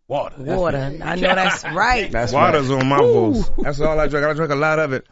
Water. 0.09 0.35
That's 0.37 0.61
Water. 0.61 0.79
it. 0.79 1.01
I 1.01 1.15
know 1.15 1.33
that's 1.33 1.63
right. 1.73 2.11
That's 2.11 2.33
Water's 2.33 2.71
right. 2.71 2.83
on 2.83 2.89
my 2.89 3.01
Woo. 3.01 3.35
voice. 3.35 3.51
That's 3.59 3.81
all 3.81 4.01
I 4.01 4.09
drink. 4.09 4.27
I 4.27 4.33
drink 4.33 4.51
a 4.51 4.57
lot 4.57 4.81
of 4.81 4.95
it. 4.95 5.07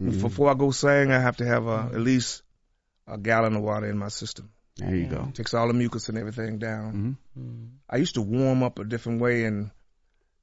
Mm-hmm. 0.00 0.20
Before 0.20 0.48
I 0.48 0.54
go 0.54 0.70
sing, 0.70 1.10
I 1.10 1.18
have 1.18 1.38
to 1.38 1.44
have 1.44 1.66
uh, 1.66 1.88
at 1.92 1.98
least 1.98 2.44
a 3.08 3.18
gallon 3.18 3.56
of 3.56 3.62
water 3.62 3.90
in 3.90 3.98
my 3.98 4.06
system. 4.06 4.52
There 4.76 4.94
you 4.94 5.06
go. 5.06 5.32
Takes 5.34 5.54
all 5.54 5.66
the 5.66 5.74
mucus 5.74 6.08
and 6.08 6.16
everything 6.16 6.60
down. 6.60 7.18
I 7.90 7.96
used 7.96 8.14
to 8.14 8.22
warm 8.22 8.62
up 8.62 8.78
a 8.78 8.84
different 8.84 9.20
way, 9.20 9.42
and 9.42 9.72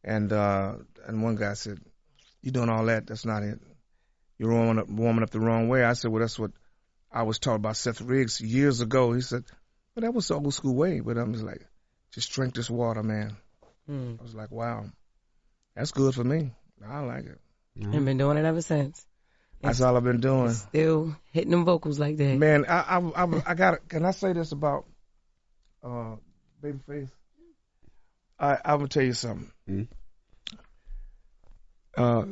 and 0.07 0.31
uh, 0.31 0.75
and 1.05 1.21
one 1.21 1.35
guy 1.35 1.53
said, 1.53 1.79
"You 2.41 2.51
doing 2.51 2.69
all 2.69 2.85
that? 2.85 3.05
That's 3.05 3.25
not 3.25 3.43
it. 3.43 3.59
You're 4.39 4.53
warming 4.53 4.79
up 4.79 4.89
warming 4.89 5.23
up 5.23 5.31
the 5.31 5.41
wrong 5.41 5.67
way." 5.67 5.83
I 5.83 5.93
said, 5.93 6.11
"Well, 6.11 6.21
that's 6.21 6.39
what 6.39 6.51
I 7.11 7.23
was 7.23 7.39
taught 7.39 7.61
by 7.61 7.73
Seth 7.73 7.99
Riggs 7.99 8.39
years 8.39 8.79
ago." 8.79 9.11
He 9.11 9.21
said, 9.21 9.43
"Well, 9.93 10.01
that 10.01 10.13
was 10.13 10.29
the 10.29 10.35
old 10.35 10.53
school 10.53 10.75
way." 10.75 11.01
But 11.01 11.17
I'm 11.17 11.33
just 11.33 11.45
like, 11.45 11.67
"Just 12.13 12.31
drink 12.31 12.55
this 12.55 12.69
water, 12.69 13.03
man." 13.03 13.35
Mm. 13.89 14.19
I 14.19 14.23
was 14.23 14.33
like, 14.33 14.49
"Wow, 14.49 14.85
that's 15.75 15.91
good 15.91 16.15
for 16.15 16.23
me. 16.23 16.51
I 16.87 17.01
like 17.01 17.25
it." 17.25 17.41
And 17.75 18.05
been 18.05 18.17
doing 18.17 18.37
it 18.37 18.45
ever 18.45 18.61
since. 18.61 19.05
That's 19.61 19.81
all 19.81 19.97
I've 19.97 20.03
been 20.03 20.21
doing. 20.21 20.51
Still 20.53 21.15
hitting 21.31 21.51
them 21.51 21.65
vocals 21.65 21.99
like 21.99 22.15
that. 22.17 22.37
Man, 22.37 22.65
I 22.65 22.79
I 22.79 23.25
I, 23.25 23.43
I 23.47 23.53
got. 23.55 23.89
Can 23.89 24.05
I 24.05 24.11
say 24.11 24.31
this 24.31 24.53
about 24.53 24.85
uh, 25.83 26.15
Babyface? 26.63 27.09
I 28.39 28.57
I'm 28.63 28.77
gonna 28.77 28.87
tell 28.87 29.03
you 29.03 29.13
something. 29.13 29.51
Uh, 31.95 32.25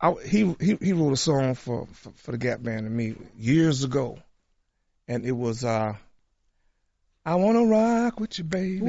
I, 0.00 0.12
he 0.26 0.54
he 0.60 0.76
he 0.80 0.92
wrote 0.92 1.12
a 1.12 1.16
song 1.16 1.54
for, 1.54 1.86
for 1.92 2.12
for 2.16 2.32
the 2.32 2.38
Gap 2.38 2.62
Band 2.62 2.86
and 2.86 2.96
me 2.96 3.14
years 3.36 3.84
ago, 3.84 4.18
and 5.08 5.24
it 5.24 5.32
was 5.32 5.64
uh, 5.64 5.94
I 7.24 7.34
wanna 7.36 7.64
rock 7.64 8.20
with 8.20 8.36
you, 8.38 8.44
baby. 8.44 8.80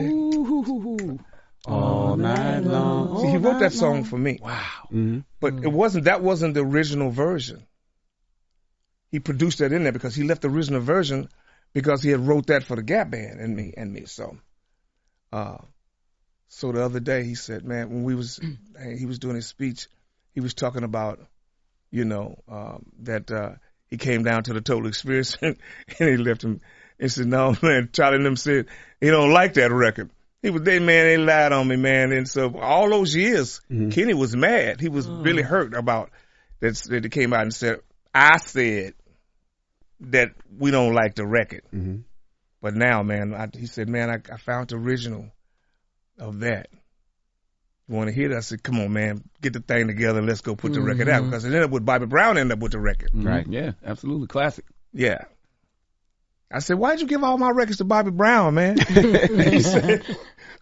All 1.65 2.17
night 2.17 2.59
long. 2.59 3.21
See, 3.21 3.29
he 3.29 3.37
wrote 3.37 3.59
that 3.59 3.71
song 3.71 4.03
for 4.03 4.17
me. 4.17 4.39
Wow. 4.41 4.87
Mm-hmm. 4.91 5.19
But 5.39 5.63
it 5.63 5.71
wasn't 5.71 6.05
that 6.05 6.21
wasn't 6.21 6.55
the 6.55 6.61
original 6.61 7.09
version. 7.09 7.65
He 9.11 9.19
produced 9.19 9.59
that 9.59 9.71
in 9.71 9.83
there 9.83 9.93
because 9.93 10.15
he 10.15 10.23
left 10.23 10.41
the 10.41 10.49
original 10.49 10.81
version 10.81 11.29
because 11.73 12.01
he 12.03 12.09
had 12.09 12.27
wrote 12.27 12.47
that 12.47 12.63
for 12.63 12.75
the 12.75 12.83
Gap 12.83 13.11
Band 13.11 13.39
and 13.39 13.55
me 13.55 13.73
and 13.77 13.93
me. 13.93 14.05
So, 14.05 14.37
uh, 15.31 15.57
so 16.55 16.71
the 16.71 16.85
other 16.85 16.99
day 16.99 17.23
he 17.23 17.33
said, 17.33 17.65
"Man, 17.65 17.89
when 17.89 18.03
we 18.03 18.13
was 18.13 18.39
he 18.97 19.05
was 19.05 19.17
doing 19.19 19.35
his 19.35 19.47
speech, 19.47 19.87
he 20.33 20.39
was 20.39 20.53
talking 20.53 20.83
about, 20.83 21.19
you 21.89 22.05
know, 22.05 22.37
um, 22.47 22.85
that 23.01 23.31
uh, 23.31 23.53
he 23.87 23.97
came 23.97 24.23
down 24.23 24.43
to 24.43 24.53
the 24.53 24.61
total 24.61 24.87
experience 24.87 25.35
and, 25.41 25.57
he 25.97 26.17
left 26.17 26.43
him. 26.43 26.61
and 26.99 27.11
said, 27.11 27.25
"No, 27.25 27.55
man." 27.63 27.89
Charlie 27.91 28.17
and 28.17 28.25
them 28.25 28.35
said 28.35 28.67
he 29.01 29.07
don't 29.07 29.33
like 29.33 29.55
that 29.55 29.71
record." 29.71 30.11
He 30.43 30.51
was 30.51 30.61
they 30.61 30.77
man, 30.77 31.05
they 31.05 31.17
lied 31.17 31.53
on 31.53 31.67
me, 31.67 31.75
man. 31.75 32.11
And 32.11 32.27
so 32.27 32.55
all 32.59 32.89
those 32.89 33.15
years, 33.15 33.61
Kenny 33.69 34.13
was 34.13 34.35
mad. 34.35 34.79
He 34.79 34.89
was 34.89 35.07
really 35.07 35.43
hurt 35.43 35.73
about 35.73 36.11
that. 36.59 36.75
That 36.75 37.03
he 37.03 37.09
came 37.09 37.33
out 37.33 37.41
and 37.41 37.53
said, 37.53 37.79
"I 38.13 38.37
said 38.37 38.93
that 40.01 40.33
we 40.55 40.69
don't 40.69 40.93
like 40.93 41.15
the 41.15 41.25
record." 41.25 41.63
But 42.61 42.75
now, 42.75 43.01
man, 43.01 43.33
I, 43.33 43.47
he 43.57 43.65
said, 43.65 43.89
"Man, 43.89 44.09
I, 44.09 44.33
I 44.33 44.37
found 44.37 44.69
the 44.69 44.75
original 44.75 45.31
of 46.19 46.39
that." 46.41 46.67
You 47.87 47.95
want 47.95 48.07
to 48.07 48.13
hear 48.13 48.29
that? 48.29 48.37
I 48.37 48.41
said, 48.41 48.63
"Come 48.63 48.79
on, 48.79 48.93
man, 48.93 49.23
get 49.41 49.53
the 49.53 49.59
thing 49.59 49.87
together. 49.87 50.21
Let's 50.21 50.41
go 50.41 50.55
put 50.55 50.73
the 50.73 50.81
record 50.81 51.09
out." 51.09 51.23
Mhm. 51.23 51.31
Because 51.31 51.43
it 51.43 51.47
ended 51.49 51.63
up 51.63 51.71
with 51.71 51.85
Bobby 51.85 52.05
Brown. 52.05 52.37
Ended 52.37 52.57
up 52.57 52.63
with 52.63 52.71
the 52.71 52.79
record. 52.79 53.09
Right. 53.13 53.45
Yeah, 53.47 53.73
absolutely. 53.85 54.27
Classic. 54.27 54.65
Yeah. 54.93 55.25
I 56.55 56.59
said, 56.59 56.77
why'd 56.77 57.01
you 57.01 57.07
give 57.07 57.23
all 57.23 57.39
my 57.39 57.49
records 57.49 57.79
to 57.79 57.83
Bobby 57.83 58.11
Brown, 58.11 58.53
man? 58.53 58.77
he 58.87 59.59
said, 59.61 60.05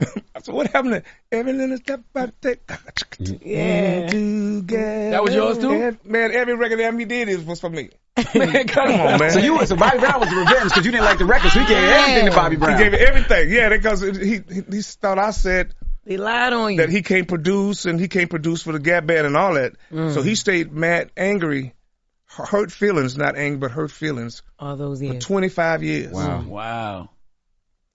I 0.36 0.42
said, 0.42 0.56
what 0.56 0.68
happened 0.68 0.94
to 0.94 1.04
every 1.32 1.54
little 1.54 1.78
step 1.78 2.02
I 2.16 2.32
take? 2.42 2.62
Yeah. 3.42 4.08
Together. 4.08 5.10
That 5.12 5.24
was 5.24 5.34
yours 5.34 5.58
too? 5.58 5.98
Man, 6.04 6.32
every 6.32 6.56
record 6.56 6.80
that 6.80 6.98
he 6.98 7.06
did 7.06 7.30
is 7.30 7.44
was 7.44 7.60
for 7.60 7.70
me. 7.70 7.90
Man, 8.36 8.68
Come 8.68 8.92
on, 8.92 9.20
man. 9.20 9.32
So 9.32 9.40
you 9.40 9.66
so 9.66 9.76
Bobby 9.78 10.00
Brown 10.00 10.20
was 10.20 10.30
the 10.30 10.36
revenge 10.36 10.66
because 10.66 10.86
you 10.86 10.92
didn't 10.92 11.06
like 11.06 11.18
the 11.18 11.26
record, 11.26 11.52
so 11.52 11.62
he 11.62 11.66
gave 11.66 11.78
everything 11.82 12.26
to 12.26 12.36
Bobby 12.36 12.58
Brown. 12.58 12.78
He 12.78 12.84
gave 12.84 12.94
everything. 12.94 13.50
Yeah, 13.50 13.70
because 13.70 14.02
he, 14.02 14.12
he 14.12 14.42
he 14.70 14.82
thought 14.82 15.18
I 15.18 15.32
said 15.32 15.74
They 16.04 16.18
lied 16.18 16.52
on 16.52 16.72
you. 16.74 16.78
that 16.80 16.90
he 16.90 17.04
can't 17.04 17.28
produce 17.28 17.86
and 17.86 18.00
he 18.00 18.10
can't 18.10 18.30
produce 18.30 18.64
for 18.64 18.74
the 18.74 18.80
Gap 18.80 19.06
Band 19.06 19.28
and 19.28 19.38
all 19.38 19.54
that. 19.54 19.74
Mm. 19.92 20.14
So 20.14 20.22
he 20.22 20.36
stayed 20.36 20.74
mad, 20.74 21.10
angry, 21.16 21.74
hurt 22.26 22.72
feelings, 22.72 23.16
not 23.18 23.38
angry, 23.38 23.60
but 23.60 23.72
hurt 23.72 23.92
feelings 23.92 24.42
All 24.60 24.76
those 24.76 25.00
for 25.00 25.06
years. 25.06 25.24
25 25.26 25.84
years. 25.84 26.12
Wow. 26.12 26.42
Wow. 26.42 27.10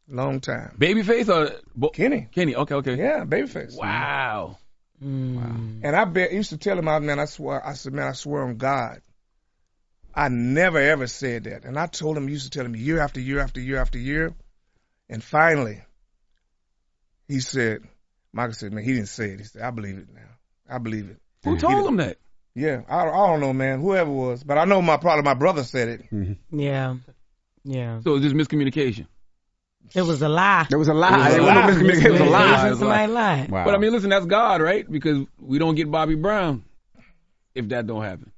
Long 0.09 0.41
time. 0.41 0.77
Babyface 0.79 1.29
or 1.29 1.61
Bo- 1.75 1.91
Kenny. 1.91 2.29
Kenny. 2.33 2.55
Okay. 2.55 2.75
Okay. 2.77 2.95
Yeah, 2.95 3.25
Babyface. 3.25 3.77
Wow. 3.77 4.59
Mm. 5.03 5.81
And 5.83 5.97
I 5.97 6.05
bet 6.05 6.33
used 6.33 6.51
to 6.51 6.57
tell 6.59 6.79
him, 6.79 6.89
I 6.89 6.99
man, 7.01 7.19
I 7.19 7.27
swear, 7.27 7.65
I 7.67 7.75
said, 7.75 7.93
man, 7.93 8.09
I 8.09 8.13
swear 8.13 8.45
on 8.45 8.57
God, 8.57 9.01
I 10.15 10.29
never 10.29 10.79
ever 10.79 11.07
said 11.07 11.45
that. 11.45 11.65
And 11.65 11.79
I 11.79 11.87
told 11.87 12.17
him, 12.17 12.29
used 12.29 12.51
to 12.51 12.51
tell 12.51 12.65
him 12.65 12.75
year 12.75 13.01
after 13.01 13.21
year 13.21 13.41
after 13.41 13.61
year 13.61 13.79
after 13.79 13.99
year, 13.99 14.33
and 15.11 15.23
finally, 15.23 15.83
he 17.29 17.41
said, 17.41 17.83
Michael 18.33 18.55
said, 18.55 18.73
man, 18.73 18.85
he 18.85 18.95
didn't 18.95 19.09
say 19.09 19.31
it. 19.31 19.41
He 19.41 19.45
said, 19.45 19.63
I 19.63 19.71
believe 19.71 19.99
it 19.99 20.09
now. 20.15 20.21
I 20.69 20.79
believe 20.79 21.11
it. 21.11 21.19
Who 21.45 21.59
told 21.59 21.87
him 21.87 21.97
that? 21.97 22.19
Yeah, 22.55 22.83
I, 22.89 23.03
I 23.03 23.27
don't 23.27 23.41
know, 23.41 23.53
man, 23.53 23.81
whoever 23.81 24.11
it 24.11 24.15
was, 24.15 24.45
but 24.45 24.57
I 24.57 24.65
know 24.65 24.81
my 24.81 24.97
probably 24.97 25.25
my 25.25 25.35
brother 25.35 25.63
said 25.63 25.89
it. 25.89 26.39
Yeah. 26.51 26.97
Yeah. 27.65 28.01
So 28.01 28.13
it 28.13 28.21
was 28.21 28.23
just 28.23 28.35
miscommunication. 28.35 29.07
It 29.95 30.03
was 30.03 30.23
a 30.23 30.29
lie. 30.29 30.67
It 30.71 30.77
was 30.77 30.89
a 30.89 30.95
lie. 30.95 31.31
It 31.31 31.37
It 31.37 31.41
was 31.41 31.51
was 31.51 31.51
a 31.51 31.83
lie. 31.85 32.07
It 32.07 32.11
was 32.11 32.21
a 32.21 32.25
lie. 32.25 32.63
Listen, 32.63 32.79
somebody 32.79 33.13
lied. 33.13 33.51
Wow. 33.51 33.65
But 33.65 33.75
I 33.75 33.79
mean, 33.79 33.93
listen, 33.93 34.11
that's 34.11 34.27
God, 34.27 34.61
right? 34.61 34.91
Because 34.91 35.27
we 35.39 35.59
don't 35.59 35.75
get 35.75 35.91
Bobby 35.91 36.15
Brown 36.15 36.65
if 37.55 37.69
that 37.69 37.87
don't 37.87 38.03
happen. 38.03 38.33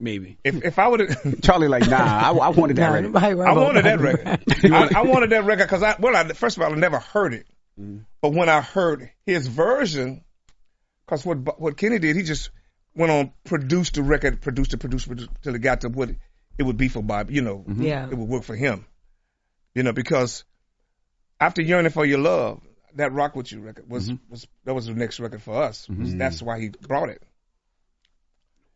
Maybe. 0.00 0.38
If 0.44 0.64
if 0.64 0.78
I 0.78 0.88
would 0.88 1.00
have, 1.00 1.40
Charlie 1.42 1.68
like, 1.68 1.88
nah, 1.88 1.96
I, 1.96 2.30
I 2.32 2.48
wanted 2.50 2.76
that 2.76 2.92
record. 2.92 3.16
I 3.16 3.52
wanted 3.52 3.84
that 3.84 4.00
record. 4.00 4.40
I, 4.72 5.00
I 5.00 5.02
wanted 5.02 5.30
that 5.30 5.44
record 5.44 5.64
because 5.64 5.82
I 5.82 5.96
well, 5.98 6.16
I, 6.16 6.32
first 6.32 6.56
of 6.56 6.62
all, 6.62 6.72
I 6.72 6.76
never 6.76 6.98
heard 6.98 7.32
it, 7.34 7.46
mm-hmm. 7.80 7.98
but 8.20 8.32
when 8.32 8.48
I 8.48 8.60
heard 8.60 9.10
his 9.24 9.46
version, 9.46 10.24
because 11.06 11.24
what 11.24 11.60
what 11.60 11.76
Kenny 11.76 11.98
did, 11.98 12.16
he 12.16 12.22
just 12.22 12.50
went 12.94 13.12
on 13.12 13.32
produced 13.44 13.94
the 13.94 14.02
record, 14.02 14.40
produced 14.40 14.74
it, 14.74 14.78
produced 14.78 15.06
it, 15.06 15.08
produced 15.08 15.30
it 15.30 15.42
till 15.42 15.54
it 15.54 15.60
got 15.60 15.82
to 15.82 15.88
what 15.88 16.10
it 16.58 16.62
would 16.62 16.76
be 16.76 16.88
for 16.88 17.02
Bob. 17.02 17.30
You 17.30 17.42
know, 17.42 17.64
Yeah. 17.76 18.08
it 18.08 18.16
would 18.16 18.28
work 18.28 18.42
for 18.42 18.56
him. 18.56 18.86
You 19.74 19.82
know, 19.82 19.92
because 19.92 20.44
after 21.46 21.62
yearning 21.62 21.92
for 21.92 22.04
your 22.06 22.18
love, 22.18 22.60
that 22.96 23.12
rock 23.12 23.34
with 23.36 23.50
you 23.52 23.60
record 23.60 23.88
was 23.90 24.10
was 24.28 24.46
that 24.64 24.74
was 24.74 24.86
the 24.86 24.94
next 24.94 25.20
record 25.20 25.42
for 25.42 25.62
us. 25.62 25.86
That's 25.90 26.40
why 26.42 26.60
he 26.60 26.68
brought 26.68 27.08
it. 27.08 27.22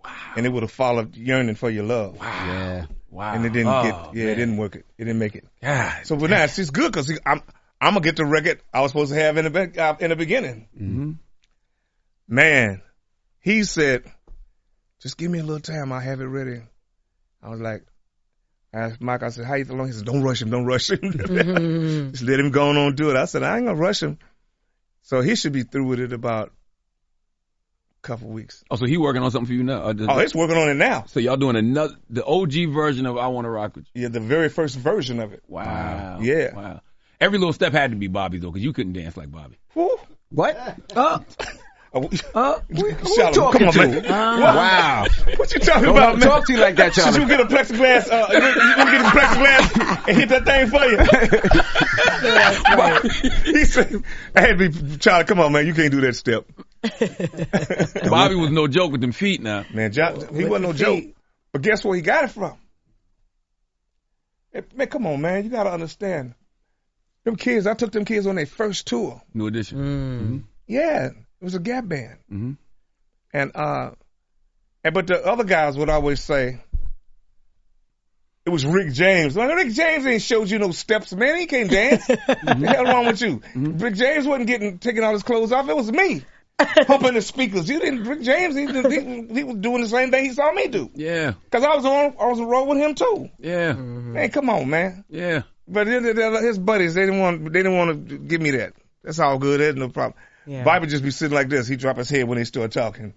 Wow. 0.04 0.12
And 0.36 0.46
it 0.46 0.50
would 0.50 0.62
have 0.62 0.70
followed 0.72 1.16
yearning 1.16 1.54
for 1.56 1.70
your 1.70 1.84
love. 1.84 2.16
Wow. 2.18 2.46
Yeah. 2.46 2.86
Wow. 3.10 3.34
And 3.34 3.44
it 3.46 3.52
didn't 3.52 3.68
Oh, 3.72 3.82
get 3.82 3.94
yeah, 4.16 4.24
man. 4.24 4.32
it 4.32 4.36
didn't 4.36 4.56
work 4.58 4.76
it. 4.76 4.84
It 4.96 5.04
didn't 5.04 5.18
make 5.18 5.34
it. 5.34 5.44
God. 5.62 6.06
So 6.06 6.16
but 6.16 6.30
now 6.30 6.44
it's 6.44 6.56
just 6.56 6.72
good 6.72 6.92
because 6.92 7.10
I'm 7.26 7.42
I'm 7.80 7.94
gonna 7.94 8.00
get 8.00 8.16
the 8.16 8.24
record 8.24 8.60
I 8.72 8.80
was 8.80 8.90
supposed 8.92 9.12
to 9.12 9.18
have 9.18 9.36
in 9.38 9.44
the 9.44 9.50
be- 9.50 9.78
uh, 9.78 9.96
in 10.00 10.10
the 10.10 10.16
beginning. 10.16 10.68
Mm-hmm. 10.76 11.12
Man, 12.28 12.82
he 13.40 13.64
said, 13.64 14.04
"Just 15.00 15.16
give 15.16 15.30
me 15.30 15.38
a 15.38 15.42
little 15.42 15.60
time. 15.60 15.92
I'll 15.92 16.00
have 16.00 16.20
it 16.20 16.24
ready." 16.26 16.60
I 17.42 17.48
was 17.48 17.60
like, 17.60 17.84
I 18.72 18.78
asked 18.80 19.00
Mike. 19.00 19.22
I 19.22 19.30
said, 19.30 19.44
"How 19.46 19.54
you 19.54 19.64
long?" 19.64 19.86
He 19.86 19.92
said, 19.92 20.04
"Don't 20.04 20.22
rush 20.22 20.42
him. 20.42 20.50
Don't 20.50 20.66
rush 20.66 20.90
him. 20.90 20.98
Mm-hmm. 21.02 22.10
Just 22.10 22.22
let 22.24 22.38
him 22.40 22.50
go 22.50 22.68
on 22.68 22.76
and 22.76 22.96
do 22.96 23.10
it." 23.10 23.16
I 23.16 23.24
said, 23.24 23.42
"I 23.42 23.56
ain't 23.56 23.66
gonna 23.66 23.78
rush 23.78 24.02
him." 24.02 24.18
So 25.02 25.20
he 25.22 25.36
should 25.36 25.52
be 25.52 25.62
through 25.62 25.86
with 25.86 26.00
it 26.00 26.12
about 26.12 26.48
a 26.48 28.06
couple 28.06 28.28
weeks. 28.28 28.62
Oh, 28.70 28.76
so 28.76 28.84
he 28.84 28.98
working 28.98 29.22
on 29.22 29.30
something 29.30 29.46
for 29.46 29.52
you 29.54 29.62
now? 29.64 29.82
Or 29.84 29.94
does- 29.94 30.06
Oh, 30.08 30.18
he's 30.18 30.34
working 30.34 30.56
on 30.58 30.68
it 30.68 30.74
now. 30.74 31.04
So 31.06 31.18
y'all 31.18 31.36
doing 31.38 31.56
another, 31.56 31.94
the 32.10 32.24
OG 32.26 32.66
version 32.72 33.06
of 33.06 33.16
I 33.16 33.28
Want 33.28 33.46
to 33.46 33.50
Rock 33.50 33.74
with 33.76 33.86
You? 33.94 34.02
Yeah, 34.02 34.08
the 34.08 34.20
very 34.20 34.50
first 34.50 34.76
version 34.76 35.18
of 35.20 35.32
it. 35.32 35.42
Wow. 35.48 36.18
Yeah. 36.20 36.54
Wow. 36.54 36.80
Every 37.20 37.38
little 37.38 37.52
step 37.54 37.72
had 37.72 37.90
to 37.92 37.96
be 37.96 38.06
Bobby 38.08 38.38
though, 38.38 38.50
because 38.50 38.62
you 38.62 38.72
couldn't 38.74 38.92
dance 38.92 39.16
like 39.16 39.30
Bobby. 39.30 39.56
What? 40.30 40.78
Oh, 40.94 41.24
Oh, 41.94 42.08
oh. 42.34 42.62
Who 42.68 42.86
you 42.88 42.94
talking 43.32 43.60
Come 43.60 43.68
on, 43.68 43.72
to? 43.72 43.78
man. 43.88 44.04
Uh, 44.06 44.40
Wow. 44.40 45.06
What 45.36 45.52
you 45.54 45.60
talking 45.60 45.84
Don't 45.84 45.96
about, 45.96 46.18
man? 46.18 46.28
talk 46.28 46.46
to 46.46 46.52
you 46.52 46.58
like 46.58 46.76
that, 46.76 46.94
Should 46.94 47.04
Charlie. 47.04 47.20
you 47.22 47.28
get 47.28 47.40
a 47.40 47.44
plexiglass? 47.46 48.10
Uh, 48.10 48.26
you 48.30 48.40
gonna 48.40 48.90
get 48.90 49.00
a 49.00 49.08
plexiglass 49.08 50.08
and 50.08 50.16
hit 50.18 50.28
that 50.28 50.44
thing 50.44 50.68
for 50.68 50.84
you? 50.84 50.98
he 53.58 53.64
said, 53.64 54.02
"I 54.36 54.40
had 54.40 54.58
to 54.58 54.68
be 54.68 54.96
Charlie. 54.98 55.24
Come 55.24 55.40
on, 55.40 55.52
man. 55.52 55.66
You 55.66 55.72
can't 55.74 55.90
do 55.90 56.00
that 56.02 56.14
step, 56.16 56.44
Bobby 58.10 58.34
was 58.34 58.50
no 58.50 58.66
joke 58.68 58.92
with 58.92 59.00
them 59.00 59.12
feet 59.12 59.40
now. 59.42 59.64
man. 59.72 59.90
John, 59.92 60.16
he 60.34 60.44
wasn't 60.44 60.62
no 60.66 60.72
joke. 60.72 61.04
But 61.52 61.62
guess 61.62 61.84
where 61.84 61.96
he 61.96 62.02
got 62.02 62.24
it 62.24 62.30
from? 62.30 62.56
Hey, 64.52 64.62
Man, 64.74 64.86
come 64.88 65.06
on, 65.06 65.20
man. 65.20 65.44
You 65.44 65.50
gotta 65.50 65.70
understand. 65.72 66.34
Them 67.24 67.36
kids, 67.36 67.66
I 67.66 67.74
took 67.74 67.92
them 67.92 68.04
kids 68.04 68.26
on 68.26 68.36
their 68.36 68.46
first 68.46 68.86
tour. 68.86 69.20
New 69.34 69.46
edition. 69.46 70.46
Yeah, 70.66 71.10
it 71.40 71.44
was 71.44 71.54
a 71.54 71.58
Gap 71.60 71.86
band. 71.88 72.18
Mhm. 72.32 72.56
And 73.32 73.52
uh, 73.54 73.90
and 74.84 74.94
but 74.94 75.06
the 75.06 75.24
other 75.24 75.44
guys 75.44 75.76
would 75.76 75.88
always 75.90 76.20
say 76.22 76.58
it 78.46 78.50
was 78.50 78.64
Rick 78.64 78.92
James. 78.92 79.36
Like 79.36 79.54
Rick 79.54 79.72
James 79.72 80.06
ain't 80.06 80.22
showed 80.22 80.48
you 80.50 80.58
no 80.58 80.70
steps, 80.70 81.12
man. 81.12 81.36
He 81.38 81.46
can't 81.46 81.70
dance. 81.70 82.06
What 82.08 82.60
the 82.60 82.66
hell 82.66 82.84
wrong 82.84 83.06
with 83.06 83.20
you? 83.20 83.42
Rick 83.54 83.94
James 83.94 84.26
wasn't 84.26 84.46
getting 84.46 84.78
taking 84.78 85.04
all 85.04 85.12
his 85.12 85.22
clothes 85.22 85.52
off. 85.52 85.68
It 85.68 85.76
was 85.76 85.92
me 85.92 86.24
pumping 86.86 87.14
the 87.14 87.22
speakers. 87.22 87.68
You 87.68 87.78
didn't. 87.78 88.04
Rick 88.04 88.22
James, 88.22 88.54
he, 88.56 88.66
he, 88.66 89.34
he 89.34 89.44
was 89.44 89.56
doing 89.56 89.82
the 89.82 89.88
same 89.88 90.10
thing 90.10 90.24
he 90.24 90.32
saw 90.32 90.50
me 90.52 90.68
do. 90.68 90.90
Yeah. 90.94 91.34
Cause 91.50 91.62
I 91.62 91.76
was 91.76 91.84
on, 91.84 92.14
I 92.18 92.26
was 92.26 92.40
on 92.40 92.48
the 92.48 92.64
with 92.64 92.78
him 92.78 92.94
too. 92.94 93.28
Yeah. 93.38 93.74
Man, 93.74 94.30
come 94.30 94.48
on, 94.50 94.68
man. 94.70 95.04
Yeah. 95.08 95.42
But 95.68 95.86
then 95.86 96.02
the- 96.02 96.14
the- 96.14 96.40
his 96.42 96.58
buddies, 96.58 96.94
they 96.94 97.02
didn't 97.04 97.20
want, 97.20 97.44
they 97.52 97.58
didn't 97.62 97.76
want 97.76 98.08
to 98.08 98.18
give 98.18 98.40
me 98.40 98.52
that. 98.52 98.72
That's 99.04 99.18
all 99.20 99.38
good. 99.38 99.60
There's 99.60 99.76
no 99.76 99.88
problem. 99.90 100.14
Yeah. 100.48 100.64
Bobby 100.64 100.86
just 100.86 101.04
be 101.04 101.10
sitting 101.10 101.34
like 101.34 101.48
this. 101.48 101.68
He 101.68 101.76
drop 101.76 101.98
his 101.98 102.08
head 102.08 102.26
when 102.26 102.38
they 102.38 102.44
start 102.44 102.72
talking, 102.72 103.12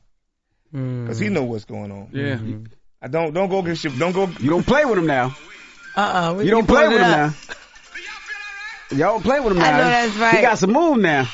mm. 0.73 1.07
cause 1.07 1.17
he 1.17 1.29
know 1.29 1.43
what's 1.43 1.63
going 1.63 1.91
on. 1.91 2.09
Yeah. 2.11 2.35
Mm-hmm. 2.35 2.65
I 3.01 3.07
don't 3.07 3.33
don't 3.33 3.49
go 3.49 3.61
get 3.61 3.81
your 3.83 3.93
don't 3.93 4.11
go. 4.11 4.27
You 4.39 4.49
don't 4.49 4.67
play 4.67 4.83
with 4.83 4.97
him 4.97 5.07
now. 5.07 5.35
Uh-uh. 5.95 6.41
You 6.41 6.51
don't 6.51 6.67
play 6.67 6.87
with 6.87 6.97
him 6.97 7.01
now. 7.01 7.33
Y'all 8.91 9.13
don't 9.13 9.23
play 9.23 9.39
with 9.39 9.53
him 9.53 9.59
I 9.59 9.71
now. 9.71 9.77
know 9.77 9.83
that's 9.83 10.17
right. 10.17 10.35
He 10.35 10.41
got 10.41 10.57
some 10.57 10.73
move 10.73 10.97
now. 10.97 11.29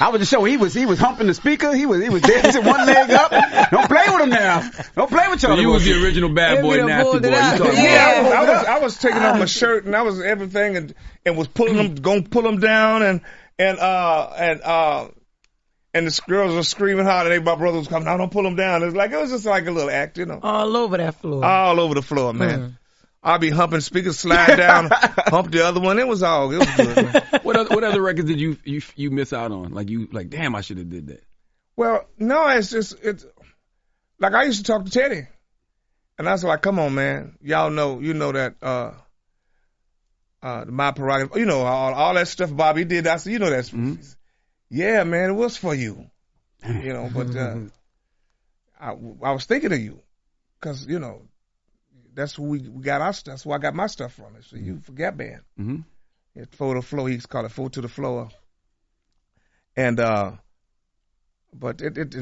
I 0.00 0.08
was 0.08 0.20
just 0.20 0.30
showing 0.30 0.50
he 0.50 0.56
was 0.56 0.72
he 0.72 0.86
was 0.86 0.98
humping 0.98 1.26
the 1.26 1.34
speaker. 1.34 1.74
He 1.74 1.84
was 1.86 2.02
he 2.02 2.08
was 2.08 2.22
dancing 2.22 2.64
one 2.64 2.86
leg 2.86 3.10
up. 3.10 3.30
Don't 3.70 3.86
play 3.86 4.04
with 4.08 4.22
him 4.22 4.30
now. 4.30 4.68
Don't 4.96 5.10
play 5.10 5.28
with 5.28 5.40
So 5.40 5.48
Charlie. 5.48 5.62
you 5.62 5.68
was 5.70 5.84
the 5.84 6.02
original 6.02 6.30
bad 6.30 6.62
boy, 6.62 6.82
nasty 6.84 7.18
boy. 7.20 7.26
You 7.26 7.32
Yeah. 7.32 7.82
Yeah, 7.82 8.16
I 8.16 8.22
was, 8.22 8.32
I 8.32 8.40
was 8.52 8.64
I 8.66 8.78
was 8.78 8.98
taking 8.98 9.18
off 9.18 9.38
my 9.38 9.44
shirt 9.44 9.84
and 9.84 9.94
I 9.94 10.02
was 10.02 10.20
everything 10.20 10.76
and 10.76 10.94
and 11.26 11.36
was 11.36 11.48
pulling 11.48 11.76
them, 11.76 11.94
going 11.96 12.24
to 12.24 12.30
pull 12.30 12.42
them 12.42 12.60
down 12.60 13.02
and 13.02 13.20
and 13.58 13.78
uh 13.78 14.32
and 14.38 14.62
uh 14.62 15.08
and 15.92 16.06
the 16.06 16.20
girls 16.28 16.54
were 16.54 16.62
screaming 16.62 17.04
hard 17.04 17.26
and 17.26 17.34
they 17.34 17.38
my 17.44 17.56
brother 17.56 17.78
was 17.78 17.88
coming. 17.88 18.06
No, 18.06 18.16
don't 18.16 18.30
pull 18.32 18.44
them 18.44 18.56
down. 18.56 18.82
It 18.82 18.86
was 18.86 18.94
like 18.94 19.10
it 19.10 19.18
was 19.20 19.30
just 19.30 19.44
like 19.44 19.66
a 19.66 19.70
little 19.70 19.90
act, 19.90 20.16
you 20.18 20.24
know, 20.24 20.40
All 20.42 20.76
over 20.76 20.96
that 20.96 21.16
floor. 21.16 21.44
all 21.44 21.78
over 21.78 21.94
the 21.94 22.02
floor, 22.02 22.32
man. 22.32 22.78
I'll 23.22 23.38
be 23.38 23.50
humping 23.50 23.80
speakers, 23.80 24.18
slide 24.18 24.56
down, 24.56 24.88
hump 24.90 25.50
the 25.50 25.66
other 25.66 25.80
one. 25.80 25.98
It 25.98 26.08
was 26.08 26.22
all 26.22 26.50
it 26.52 26.58
was 26.58 26.76
good. 26.76 27.22
What 27.42 27.56
other, 27.56 27.74
what 27.74 27.84
other 27.84 28.02
records 28.02 28.28
did 28.28 28.40
you 28.40 28.58
you 28.64 28.80
you 28.96 29.10
miss 29.10 29.32
out 29.32 29.50
on? 29.50 29.72
Like 29.72 29.88
you 29.88 30.08
like, 30.12 30.30
damn, 30.30 30.54
I 30.54 30.60
should 30.60 30.78
have 30.78 30.88
did 30.88 31.08
that. 31.08 31.24
Well, 31.74 32.06
no, 32.18 32.48
it's 32.48 32.70
just 32.70 32.94
it's 33.02 33.26
like 34.18 34.34
I 34.34 34.44
used 34.44 34.64
to 34.64 34.72
talk 34.72 34.84
to 34.84 34.90
Teddy, 34.90 35.26
and 36.18 36.28
I 36.28 36.32
was 36.32 36.44
like, 36.44 36.62
"Come 36.62 36.78
on, 36.78 36.94
man, 36.94 37.36
y'all 37.40 37.70
know, 37.70 37.98
you 38.00 38.14
know 38.14 38.32
that 38.32 38.56
uh, 38.62 38.92
uh, 40.42 40.64
my 40.68 40.92
prerogative, 40.92 41.36
you 41.36 41.46
know, 41.46 41.62
all, 41.62 41.94
all 41.94 42.14
that 42.14 42.28
stuff 42.28 42.54
Bobby 42.54 42.84
did." 42.84 43.06
I 43.06 43.16
said, 43.16 43.32
"You 43.32 43.38
know 43.38 43.50
that's, 43.50 43.72
yeah, 44.68 45.04
man, 45.04 45.30
it 45.30 45.34
was 45.34 45.56
for 45.56 45.74
you, 45.74 46.10
you 46.66 46.92
know." 46.92 47.10
But 47.12 47.34
uh, 47.34 47.56
I, 48.80 48.90
I 49.22 49.32
was 49.32 49.46
thinking 49.46 49.72
of 49.72 49.80
you, 49.80 50.00
cause 50.60 50.86
you 50.86 50.98
know 50.98 51.22
that's 52.14 52.34
who 52.34 52.42
we, 52.44 52.58
we 52.60 52.82
got 52.82 53.00
our 53.00 53.12
stuff. 53.12 53.32
That's 53.32 53.46
where 53.46 53.56
I 53.58 53.60
got 53.60 53.74
my 53.74 53.86
stuff 53.86 54.12
from. 54.14 54.36
It's 54.36 54.48
for 54.48 54.56
you 54.58 54.80
for 54.80 54.92
Gap 54.92 55.16
Band. 55.16 55.40
Mm-hmm. 55.58 55.76
It's 56.36 56.56
four 56.56 56.74
to 56.74 56.80
the 56.80 56.86
floor. 56.86 57.08
He's 57.08 57.26
called 57.26 57.46
it 57.46 57.52
four 57.52 57.70
to 57.70 57.80
the 57.80 57.88
floor. 57.88 58.28
And 59.76 59.98
uh 60.00 60.32
but 61.52 61.80
it, 61.80 61.96
it 61.98 62.14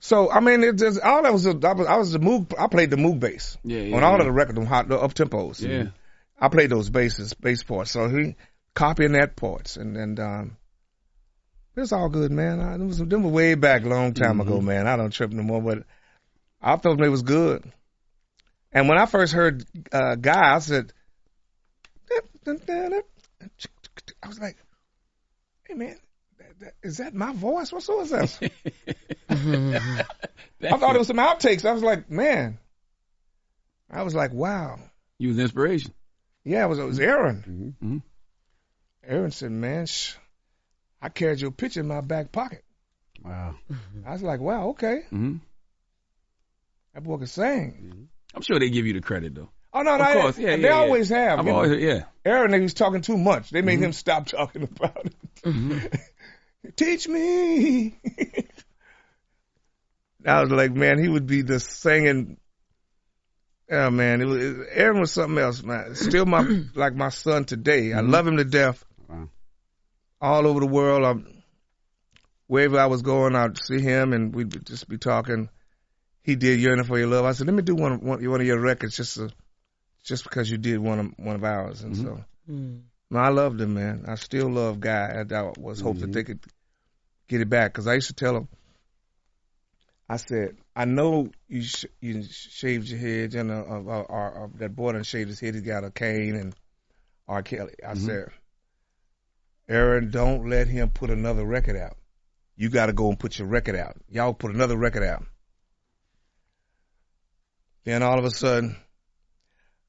so 0.00 0.30
I 0.30 0.40
mean 0.40 0.62
it 0.64 0.76
just 0.76 1.00
all 1.00 1.22
that 1.22 1.32
was 1.32 1.46
a, 1.46 1.50
I 1.50 1.72
was 1.72 1.86
I 1.86 1.96
was 1.96 2.12
the 2.12 2.18
moog 2.18 2.54
I 2.58 2.66
played 2.66 2.90
the 2.90 2.96
moog 2.96 3.20
bass 3.20 3.56
Yeah, 3.64 3.80
yeah, 3.80 3.96
on 3.96 4.02
all 4.04 4.12
yeah. 4.14 4.18
of 4.20 4.24
the 4.26 4.32
records 4.32 4.66
hot 4.66 4.88
the 4.88 4.98
up 4.98 5.14
tempos. 5.14 5.60
Yeah. 5.66 5.90
I 6.38 6.48
played 6.48 6.70
those 6.70 6.90
basses 6.90 7.34
bass 7.34 7.62
parts. 7.62 7.90
So 7.90 8.08
he 8.08 8.36
copying 8.74 9.12
that 9.12 9.36
parts 9.36 9.76
and 9.76 9.96
and 9.96 10.18
um 10.20 10.56
it's 11.76 11.92
all 11.92 12.08
good, 12.08 12.32
man. 12.32 12.60
I, 12.60 12.74
it 12.74 12.80
was 12.80 12.98
them 12.98 13.22
were 13.22 13.30
way 13.30 13.54
back, 13.54 13.84
long 13.84 14.12
time 14.12 14.38
Mm-hmm. 14.38 14.40
ago, 14.40 14.60
man. 14.60 14.86
I 14.88 14.96
don't 14.96 15.12
trip 15.12 15.30
no 15.30 15.42
more, 15.42 15.62
but 15.62 15.84
I 16.60 16.76
felt 16.76 16.98
they 16.98 17.08
was 17.08 17.22
good. 17.22 17.72
And 18.72 18.88
when 18.88 18.98
I 18.98 19.06
first 19.06 19.32
heard 19.32 19.64
uh, 19.92 20.14
Guy, 20.14 20.54
I 20.54 20.58
said, 20.58 20.92
I 24.22 24.28
was 24.28 24.38
like, 24.38 24.56
"Hey, 25.64 25.74
man, 25.74 25.96
that, 26.38 26.60
that, 26.60 26.74
is 26.82 26.98
that 26.98 27.14
my 27.14 27.32
voice? 27.32 27.72
What 27.72 27.82
song 27.82 28.02
is 28.02 28.10
that?" 28.10 28.50
I 30.62 30.76
thought 30.76 30.94
it 30.94 30.98
was 30.98 31.06
some 31.06 31.16
outtakes. 31.16 31.64
I 31.64 31.72
was 31.72 31.82
like, 31.82 32.10
"Man," 32.10 32.58
I 33.90 34.02
was 34.02 34.14
like, 34.14 34.32
"Wow." 34.32 34.78
You 35.18 35.28
was 35.28 35.38
inspiration. 35.38 35.92
Yeah, 36.44 36.64
it 36.64 36.68
was 36.68 36.78
it 36.78 36.84
was 36.84 37.00
Aaron. 37.00 37.74
Mm-hmm. 37.82 37.98
Aaron 39.04 39.30
said, 39.30 39.52
"Man, 39.52 39.86
sh- 39.86 40.14
I 41.00 41.08
carried 41.08 41.40
your 41.40 41.50
picture 41.50 41.80
in 41.80 41.88
my 41.88 42.00
back 42.02 42.32
pocket." 42.32 42.64
Wow. 43.24 43.56
I 44.06 44.12
was 44.12 44.22
like, 44.22 44.40
"Wow, 44.40 44.70
okay, 44.70 45.02
Mm-hmm. 45.12 45.36
That 46.94 47.02
boy 47.02 47.18
can 47.18 47.26
sing." 47.26 47.72
Mm-hmm. 47.82 48.02
I'm 48.34 48.42
sure 48.42 48.58
they 48.58 48.70
give 48.70 48.86
you 48.86 48.92
the 48.92 49.00
credit 49.00 49.34
though. 49.34 49.50
Oh 49.72 49.82
no, 49.82 49.94
Of 49.94 50.00
no, 50.00 50.12
course, 50.20 50.38
yeah, 50.38 50.56
they 50.56 50.62
yeah, 50.62 50.68
yeah. 50.68 50.74
always 50.74 51.08
have. 51.10 51.38
I've 51.38 51.48
always, 51.48 51.80
yeah. 51.80 52.04
Aaron, 52.24 52.52
he 52.52 52.60
was 52.60 52.74
talking 52.74 53.02
too 53.02 53.16
much. 53.16 53.50
They 53.50 53.62
made 53.62 53.76
Mm-hmm. 53.76 53.84
him 53.84 53.92
stop 53.92 54.26
talking 54.26 54.64
about 54.64 55.06
it. 55.06 55.14
Mm-hmm. 55.44 55.78
Teach 56.76 57.08
me. 57.08 57.98
I 60.26 60.40
was 60.42 60.50
like, 60.50 60.72
man, 60.72 60.98
he 60.98 61.08
would 61.08 61.26
be 61.26 61.42
the 61.42 61.60
singing. 61.60 62.36
Oh 63.70 63.90
man, 63.90 64.20
it 64.20 64.24
was, 64.24 64.44
it, 64.44 64.66
Aaron 64.72 65.00
was 65.00 65.12
something 65.12 65.38
else, 65.38 65.62
man. 65.62 65.94
Still 65.94 66.26
my 66.26 66.42
like 66.74 66.94
my 66.94 67.08
son 67.10 67.44
today. 67.44 67.92
I 67.92 67.98
mm-hmm. 67.98 68.10
love 68.10 68.26
him 68.26 68.36
to 68.38 68.44
death. 68.44 68.84
Wow. 69.08 69.28
All 70.20 70.46
over 70.46 70.60
the 70.60 70.66
world, 70.66 71.04
I'm, 71.04 71.42
wherever 72.48 72.78
I 72.78 72.86
was 72.86 73.02
going, 73.02 73.36
I'd 73.36 73.56
see 73.56 73.80
him 73.80 74.12
and 74.12 74.34
we'd 74.34 74.66
just 74.66 74.88
be 74.88 74.98
talking. 74.98 75.48
He 76.22 76.36
did 76.36 76.60
"Yearning 76.60 76.84
for 76.84 76.98
Your 76.98 77.08
Love." 77.08 77.24
I 77.24 77.32
said, 77.32 77.46
"Let 77.46 77.54
me 77.54 77.62
do 77.62 77.74
one 77.74 78.00
one, 78.00 78.28
one 78.28 78.40
of 78.40 78.46
your 78.46 78.60
records 78.60 78.96
just 78.96 79.14
to, 79.14 79.30
just 80.04 80.24
because 80.24 80.50
you 80.50 80.58
did 80.58 80.78
one 80.78 80.98
of 80.98 81.12
one 81.16 81.36
of 81.36 81.44
ours." 81.44 81.82
And 81.82 81.96
so. 81.96 82.24
Mm. 82.50 82.82
No, 83.10 83.18
I 83.18 83.28
loved 83.30 83.60
him, 83.60 83.74
man. 83.74 84.04
I 84.06 84.14
still 84.14 84.48
love 84.48 84.78
Guy. 84.78 85.24
I, 85.28 85.34
I 85.34 85.52
was 85.58 85.80
hoping 85.80 86.02
that 86.02 86.12
they 86.12 86.22
could 86.24 86.40
get 87.26 87.40
it 87.40 87.48
back 87.48 87.72
because 87.72 87.88
I 87.88 87.94
used 87.94 88.06
to 88.08 88.14
tell 88.14 88.36
him. 88.36 88.48
I 90.08 90.16
said, 90.16 90.56
I 90.74 90.84
know 90.86 91.30
you 91.48 91.62
sh- 91.62 91.86
you 92.00 92.22
shaved 92.22 92.88
your 92.88 92.98
head, 92.98 93.34
and 93.34 93.50
uh, 93.50 93.64
uh, 93.68 93.82
uh, 93.86 94.04
uh, 94.08 94.44
uh, 94.44 94.48
that 94.58 94.74
boy 94.74 94.92
done 94.92 95.02
shaved 95.04 95.28
his 95.30 95.40
head. 95.40 95.54
He 95.54 95.60
got 95.60 95.84
a 95.84 95.90
cane 95.90 96.34
and 96.36 96.54
R. 97.28 97.42
Kelly. 97.42 97.74
I 97.86 97.94
said, 97.94 98.30
Aaron, 99.68 100.10
don't 100.10 100.48
let 100.48 100.66
him 100.66 100.90
put 100.90 101.10
another 101.10 101.44
record 101.44 101.76
out. 101.76 101.96
You 102.56 102.68
got 102.68 102.86
to 102.86 102.92
go 102.92 103.08
and 103.08 103.18
put 103.18 103.38
your 103.38 103.46
record 103.46 103.76
out. 103.76 103.96
Y'all 104.08 104.34
put 104.34 104.52
another 104.52 104.76
record 104.76 105.04
out. 105.04 105.24
Then 107.84 108.02
all 108.02 108.18
of 108.18 108.24
a 108.24 108.30
sudden, 108.30 108.76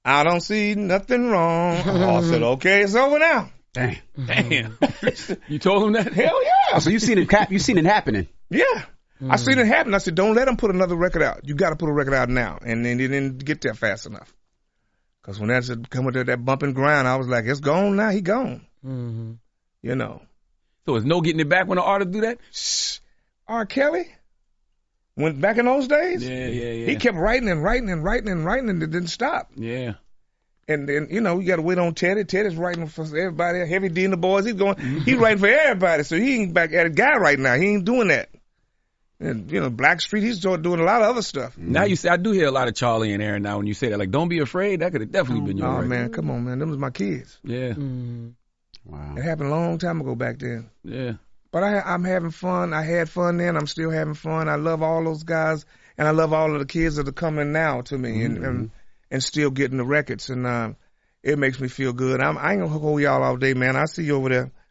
I 0.04 0.24
don't 0.24 0.42
see 0.42 0.76
nothing 0.76 1.30
wrong. 1.30 1.78
I 1.78 2.22
said, 2.22 2.42
okay, 2.56 2.82
it's 2.82 2.96
over 2.96 3.20
now. 3.20 3.52
Damn. 3.74 3.98
Damn. 4.26 4.78
you 5.48 5.60
told 5.60 5.84
him 5.84 5.94
that? 5.94 6.12
Hell 6.14 6.44
yeah. 6.44 6.80
So 6.80 6.90
you 6.90 7.00
seen 7.00 7.18
it? 7.18 7.30
cap- 7.30 7.52
You 7.52 7.60
seen 7.60 7.78
it 7.78 7.86
happening? 7.86 8.28
Yeah. 8.50 8.84
I 9.30 9.36
seen 9.36 9.60
it 9.60 9.68
happen. 9.68 9.94
I 9.94 10.00
said, 10.00 10.16
don't 10.16 10.34
let 10.36 10.46
them 10.46 10.58
put 10.58 10.72
another 10.74 10.96
record 10.96 11.22
out. 11.22 11.48
You 11.48 11.54
got 11.54 11.70
to 11.70 11.76
put 11.76 11.88
a 11.90 11.94
record 11.94 12.16
out 12.16 12.28
now. 12.28 12.58
And 12.62 12.84
then 12.84 12.98
they 12.98 13.08
didn't 13.08 13.46
get 13.46 13.62
there 13.62 13.76
fast 13.76 14.08
enough. 14.08 14.34
Because 15.22 15.40
when 15.40 15.50
that's 15.50 15.70
coming 15.90 16.14
to 16.14 16.24
that 16.24 16.44
bumping 16.44 16.74
ground, 16.74 17.08
I 17.08 17.18
was 17.18 17.28
like, 17.28 17.46
it's 17.46 17.60
gone 17.60 17.96
now. 17.96 18.10
He 18.10 18.22
gone. 18.22 18.66
Mm-hmm. 18.84 19.34
You 19.84 19.96
know. 19.96 20.24
So 20.88 20.96
it's 20.96 21.06
no 21.06 21.22
getting 21.22 21.40
it 21.40 21.50
back 21.50 21.68
when 21.68 21.76
the 21.76 21.84
artist 21.84 22.12
do 22.12 22.22
that? 22.22 22.40
R. 23.48 23.68
Kelly? 23.68 24.08
When 25.16 25.40
back 25.42 25.58
in 25.58 25.66
those 25.66 25.88
days? 25.88 26.28
Yeah, 26.28 26.48
yeah, 26.48 26.72
yeah. 26.72 26.86
He 26.86 26.96
kept 26.96 27.18
writing 27.18 27.50
and 27.50 27.64
writing 27.64 27.90
and 27.90 28.04
writing 28.04 28.30
and 28.30 28.46
writing 28.46 28.70
and 28.70 28.82
it 28.82 28.92
didn't 28.92 29.10
stop. 29.10 29.52
Yeah. 29.56 29.94
And 30.68 30.88
then, 30.88 31.08
you 31.12 31.20
know, 31.20 31.40
you 31.40 31.48
got 31.48 31.58
to 31.58 31.62
wait 31.62 31.78
on 31.78 31.94
Teddy. 31.94 32.24
Teddy's 32.24 32.56
writing 32.56 32.88
for 32.88 33.04
everybody. 33.04 33.68
Heavy 33.68 33.90
D 33.90 34.06
and 34.06 34.14
the 34.14 34.18
Boyz. 34.18 34.46
He's 34.46 34.54
going, 34.54 34.76
mm-hmm. 34.76 35.00
he's 35.00 35.18
writing 35.18 35.40
for 35.40 35.48
everybody. 35.48 36.04
So 36.04 36.16
he 36.16 36.42
ain't 36.42 36.54
back 36.54 36.72
at 36.72 36.86
a 36.86 36.90
guy 36.90 37.18
right 37.18 37.38
now. 37.38 37.56
He 37.56 37.68
ain't 37.68 37.84
doing 37.84 38.08
that. 38.08 38.30
And, 39.20 39.52
you 39.52 39.60
know, 39.60 39.70
Blackstreet, 39.70 40.22
he's 40.24 40.40
doing 40.40 40.62
doing 40.62 40.80
a 40.80 40.84
lot 40.84 41.02
of 41.02 41.10
other 41.10 41.22
stuff. 41.22 41.56
Now 41.58 41.84
you 41.84 41.96
say 41.96 42.10
I 42.10 42.18
do 42.18 42.32
hear 42.32 42.48
a 42.48 42.52
lot 42.52 42.68
of 42.68 42.74
Charlie 42.74 43.14
and 43.14 43.22
Aaron 43.22 43.44
now 43.44 43.58
when 43.58 43.68
you 43.68 43.74
say 43.74 43.90
that. 43.90 44.00
Like, 44.00 44.10
don't 44.12 44.30
be 44.30 44.40
afraid. 44.40 44.80
That 44.80 44.94
could 44.94 45.02
have 45.02 45.12
definitely 45.12 45.46
been 45.46 45.58
your 45.58 45.68
Oh, 45.68 45.74
record. 45.74 45.90
man, 45.90 46.12
come 46.12 46.32
on, 46.32 46.46
man. 46.46 46.58
Them 46.58 46.70
was 46.70 46.78
my 46.80 46.90
kids. 46.90 47.38
Yeah. 47.44 47.70
Mm-hmm. 47.72 48.30
Wow. 48.86 49.16
It 49.18 49.22
happened 49.22 49.50
a 49.50 49.52
long 49.52 49.78
time 49.78 50.02
ago 50.02 50.16
back 50.16 50.40
then. 50.40 50.70
Yeah. 50.84 51.14
But 51.52 51.64
I, 51.64 51.80
I'm 51.82 52.04
having 52.04 52.32
fun. 52.32 52.74
I 52.74 52.82
had 52.84 53.10
fun 53.10 53.38
then. 53.38 53.58
I'm 53.58 53.68
still 53.68 53.92
having 53.92 54.14
fun. 54.14 54.48
I 54.48 54.56
love 54.56 54.82
all 54.82 55.04
those 55.04 55.24
guys, 55.24 55.66
and 55.98 56.08
I 56.08 56.12
love 56.12 56.32
all 56.34 56.54
of 56.54 56.60
the 56.60 56.66
kids 56.66 56.96
that 56.96 57.08
are 57.08 57.12
coming 57.12 57.52
now 57.52 57.82
to 57.82 57.98
me, 57.98 58.24
and 58.24 58.38
and, 58.44 58.72
and 59.12 59.24
still 59.24 59.50
getting 59.52 59.78
the 59.78 59.84
records, 59.84 60.30
and 60.30 60.48
um, 60.48 60.76
it 61.24 61.38
makes 61.38 61.60
me 61.60 61.68
feel 61.68 61.92
good. 61.94 62.22
I'm, 62.22 62.38
I 62.38 62.54
ain't 62.54 62.62
gonna 62.62 62.72
hold 62.80 63.02
y'all 63.02 63.22
all 63.22 63.36
day, 63.38 63.54
man. 63.54 63.76
I 63.76 63.86
see 63.86 64.04
you 64.04 64.16
over 64.16 64.30
there. 64.30 64.52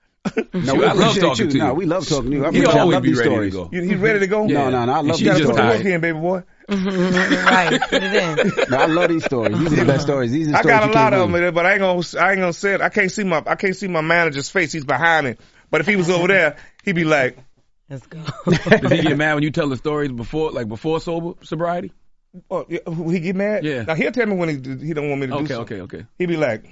No, 0.53 0.75
we 0.75 0.85
I 0.85 0.93
love 0.93 1.17
appreciate 1.17 1.21
talking 1.23 1.45
you. 1.47 1.51
to 1.53 1.57
you. 1.59 1.65
No, 1.65 1.75
we 1.75 1.87
love 1.87 2.07
talking 2.09 2.31
to 2.33 2.37
you. 2.37 2.45
I, 2.45 2.51
He 2.51 2.59
appreciate- 2.59 2.77
I 2.77 2.81
always 2.81 2.95
love 2.95 3.03
be 3.03 3.09
these 3.11 3.19
ready 3.19 3.31
to 3.31 3.35
stories. 3.37 3.55
go. 3.55 3.69
You, 3.73 3.83
he 3.83 3.95
ready 3.95 4.19
to 4.21 4.27
go? 4.27 4.47
No, 4.47 4.69
no, 4.69 4.85
no. 4.85 4.93
I 4.93 5.01
love 5.01 5.17
she 5.17 5.25
these 5.25 5.39
You 5.39 5.45
gotta 5.45 5.45
put 5.47 5.57
the 5.57 5.63
stories. 5.63 5.79
work 5.79 5.87
in, 5.95 6.01
baby 6.03 6.19
boy. 6.19 6.43
right. 6.69 7.81
Put 7.89 8.03
it 8.03 8.15
in. 8.15 8.71
No, 8.71 8.77
I 8.77 8.87
love 8.87 9.09
these 9.09 9.25
stories. 9.25 9.59
These 9.59 9.73
are 9.73 9.77
the 9.77 9.85
best 9.87 10.03
stories. 10.03 10.31
These 10.33 10.49
are 10.49 10.51
the 10.53 10.59
I 10.59 10.61
stories 10.61 10.79
got 10.81 10.91
a 10.91 10.93
lot 10.93 11.13
of 11.15 11.29
believe. 11.31 11.43
them, 11.47 11.55
but 11.55 11.67
I 11.67 11.73
ain't 11.73 11.81
gonna, 11.81 12.03
I 12.25 12.31
ain't 12.33 12.41
gonna 12.41 12.53
say 12.53 12.75
it. 12.75 12.81
I 12.83 12.89
can't 12.91 13.11
see 13.11 13.25
my, 13.25 13.43
I 13.47 13.55
can't 13.55 13.75
see 13.77 13.89
my 13.89 14.03
manager's 14.03 14.51
face. 14.51 14.73
He's 14.73 14.85
behind 14.85 15.27
me. 15.27 15.37
But 15.71 15.81
if 15.81 15.87
he 15.87 15.97
was 15.97 16.11
over 16.11 16.29
there, 16.29 16.57
he'd 16.85 16.95
be 16.95 17.05
like, 17.05 17.39
Let's 17.89 18.07
go. 18.07 18.21
Does 18.47 18.91
he 18.93 19.03
get 19.03 19.17
mad 19.17 19.35
when 19.35 19.43
you 19.43 19.51
tell 19.51 19.69
the 19.69 19.77
stories 19.77 20.13
before, 20.13 20.53
like 20.53 20.69
before 20.69 21.01
sober 21.01 21.45
sobriety? 21.45 21.93
"Oh, 22.49 22.65
yeah, 22.69 22.79
he 23.11 23.19
get 23.19 23.35
mad." 23.35 23.65
Yeah. 23.65 23.83
Now 23.83 23.95
he'll 23.95 24.13
tell 24.13 24.27
me 24.27 24.37
when 24.37 24.49
he 24.49 24.87
he 24.87 24.95
don't 24.95 25.09
want 25.09 25.21
me 25.21 25.27
to 25.27 25.33
do 25.33 25.39
Okay, 25.41 25.55
something. 25.55 25.81
okay, 25.81 25.97
okay. 25.99 26.07
He'd 26.17 26.27
be 26.27 26.37
like, 26.37 26.65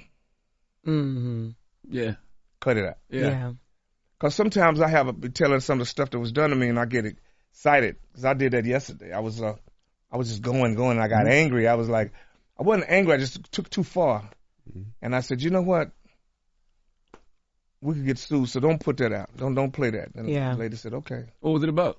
mm-hmm. 0.85 1.49
Yeah. 1.89 2.15
"Cut 2.61 2.77
it 2.77 2.85
out." 2.85 2.97
Yeah. 3.09 3.21
Yeah. 3.21 3.51
Because 4.17 4.35
sometimes 4.35 4.81
I 4.81 4.87
have 4.87 5.07
a, 5.07 5.13
be 5.13 5.29
telling 5.29 5.59
some 5.59 5.79
of 5.79 5.87
the 5.87 5.89
stuff 5.89 6.09
that 6.11 6.19
was 6.19 6.31
done 6.31 6.49
to 6.51 6.55
me, 6.55 6.67
and 6.69 6.79
I 6.79 6.85
get 6.85 7.05
excited. 7.05 7.97
Because 8.11 8.25
I 8.25 8.33
did 8.33 8.53
that 8.53 8.65
yesterday. 8.65 9.11
I 9.13 9.19
was, 9.19 9.41
uh, 9.41 9.55
I 10.11 10.17
was 10.17 10.29
just 10.29 10.41
going, 10.41 10.75
going. 10.75 10.97
And 10.97 11.01
I 11.03 11.07
got 11.07 11.27
angry. 11.27 11.67
I 11.67 11.75
was 11.75 11.87
like, 11.87 12.11
I 12.59 12.63
wasn't 12.63 12.89
angry. 12.89 13.13
I 13.13 13.17
just 13.17 13.49
took 13.51 13.69
too 13.69 13.83
far. 13.83 14.29
And 15.01 15.15
I 15.15 15.21
said, 15.21 15.41
you 15.41 15.49
know 15.49 15.61
what? 15.61 15.91
We 17.81 17.93
could 17.95 18.05
get 18.05 18.17
sued, 18.17 18.49
so 18.49 18.59
don't 18.59 18.79
put 18.79 18.97
that 18.97 19.13
out. 19.13 19.29
Don't 19.37 19.55
don't 19.55 19.71
play 19.71 19.91
that. 19.91 20.09
And 20.15 20.29
Yeah. 20.29 20.51
the 20.53 20.57
lady 20.59 20.75
said, 20.75 20.93
okay. 20.95 21.25
What 21.39 21.51
was 21.51 21.63
it 21.63 21.69
about? 21.69 21.97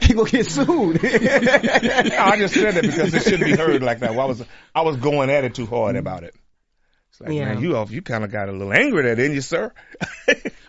He 0.00 0.14
gonna 0.14 0.30
get 0.30 0.46
sued. 0.46 1.02
No, 1.02 1.08
I 1.10 2.36
just 2.38 2.54
said 2.54 2.74
that 2.74 2.82
because 2.82 3.12
it 3.14 3.22
shouldn't 3.22 3.44
be 3.44 3.56
heard 3.56 3.82
like 3.82 4.00
that. 4.00 4.10
Well, 4.12 4.20
I 4.20 4.24
was 4.26 4.44
I 4.74 4.82
was 4.82 4.96
going 4.96 5.30
at 5.30 5.44
it 5.44 5.54
too 5.54 5.66
hard 5.66 5.96
about 5.96 6.22
it. 6.24 6.34
It's 7.10 7.20
like, 7.20 7.32
Yeah. 7.32 7.46
man, 7.46 7.62
you 7.62 7.76
off. 7.76 7.90
You 7.90 8.02
kind 8.02 8.22
of 8.22 8.30
got 8.30 8.48
a 8.48 8.52
little 8.52 8.72
angry 8.72 9.02
there, 9.02 9.16
didn't 9.16 9.34
you, 9.34 9.40
sir? 9.40 9.72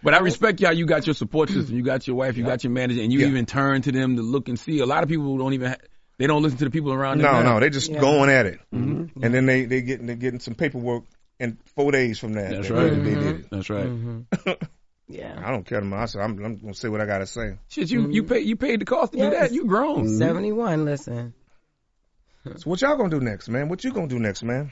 But 0.02 0.14
I 0.14 0.20
respect 0.20 0.62
y'all. 0.62 0.72
You 0.72 0.86
got 0.86 1.06
your 1.08 1.14
support 1.14 1.50
system. 1.50 1.76
You 1.76 1.84
got 1.84 2.08
your 2.08 2.16
wife. 2.16 2.38
You 2.38 2.46
got 2.46 2.64
your 2.64 2.72
manager, 2.72 3.02
and 3.02 3.12
you 3.12 3.20
Yeah. 3.20 3.28
even 3.28 3.46
turn 3.46 3.82
to 3.82 3.92
them 3.92 4.16
to 4.16 4.22
look 4.22 4.48
and 4.48 4.58
see. 4.58 4.80
A 4.80 4.86
lot 4.86 5.04
of 5.04 5.10
people 5.10 5.38
don't 5.38 5.52
even. 5.54 5.72
Ha- 5.72 5.78
they 6.18 6.26
don't 6.26 6.42
listen 6.42 6.58
to 6.60 6.64
the 6.66 6.72
people 6.72 6.94
around 6.94 7.18
them. 7.18 7.30
No, 7.32 7.44
now. 7.44 7.54
no, 7.56 7.60
they 7.60 7.70
just 7.70 7.92
Yeah. 7.92 8.00
going 8.00 8.30
at 8.30 8.46
it, 8.46 8.60
Mm-hmm. 8.74 9.22
and 9.24 9.34
then 9.34 9.46
they 9.46 9.66
they 9.66 9.82
getting 9.82 10.06
they 10.06 10.16
getting 10.16 10.40
some 10.40 10.56
paperwork 10.56 11.04
in 11.40 11.58
four 11.76 11.92
days 11.92 12.20
from 12.20 12.34
that. 12.34 12.52
That's 12.52 12.68
They- 12.68 12.74
right. 12.74 12.90
They 12.90 13.16
did 13.16 13.26
it. 13.26 13.50
That's 13.50 13.70
right. 13.70 13.86
Mm-hmm. 13.86 14.52
Yeah. 15.12 15.42
I 15.44 15.50
don't 15.50 15.66
care 15.66 15.80
them. 15.80 15.92
I 15.92 16.06
said 16.06 16.22
I'm, 16.22 16.38
I'm 16.46 16.58
gonna 16.58 16.74
say 16.76 16.88
what 16.88 17.02
I 17.02 17.08
gotta 17.08 17.26
say. 17.26 17.58
Shit, 17.68 17.90
you 17.90 18.12
you 18.12 18.24
pay 18.24 18.42
you 18.42 18.56
paid 18.56 18.80
the 18.80 18.86
cost 18.86 19.14
to 19.14 19.18
do 19.18 19.30
that. 19.32 19.52
You 19.52 19.66
grown. 19.66 20.08
71, 20.08 20.86
listen. 20.86 21.34
So 22.46 22.70
what 22.70 22.80
y'all 22.82 22.96
gonna 22.96 23.10
do 23.10 23.20
next, 23.20 23.50
man? 23.50 23.70
What 23.70 23.84
you 23.84 23.92
gonna 23.92 24.08
do 24.08 24.20
next, 24.20 24.44
man? 24.44 24.72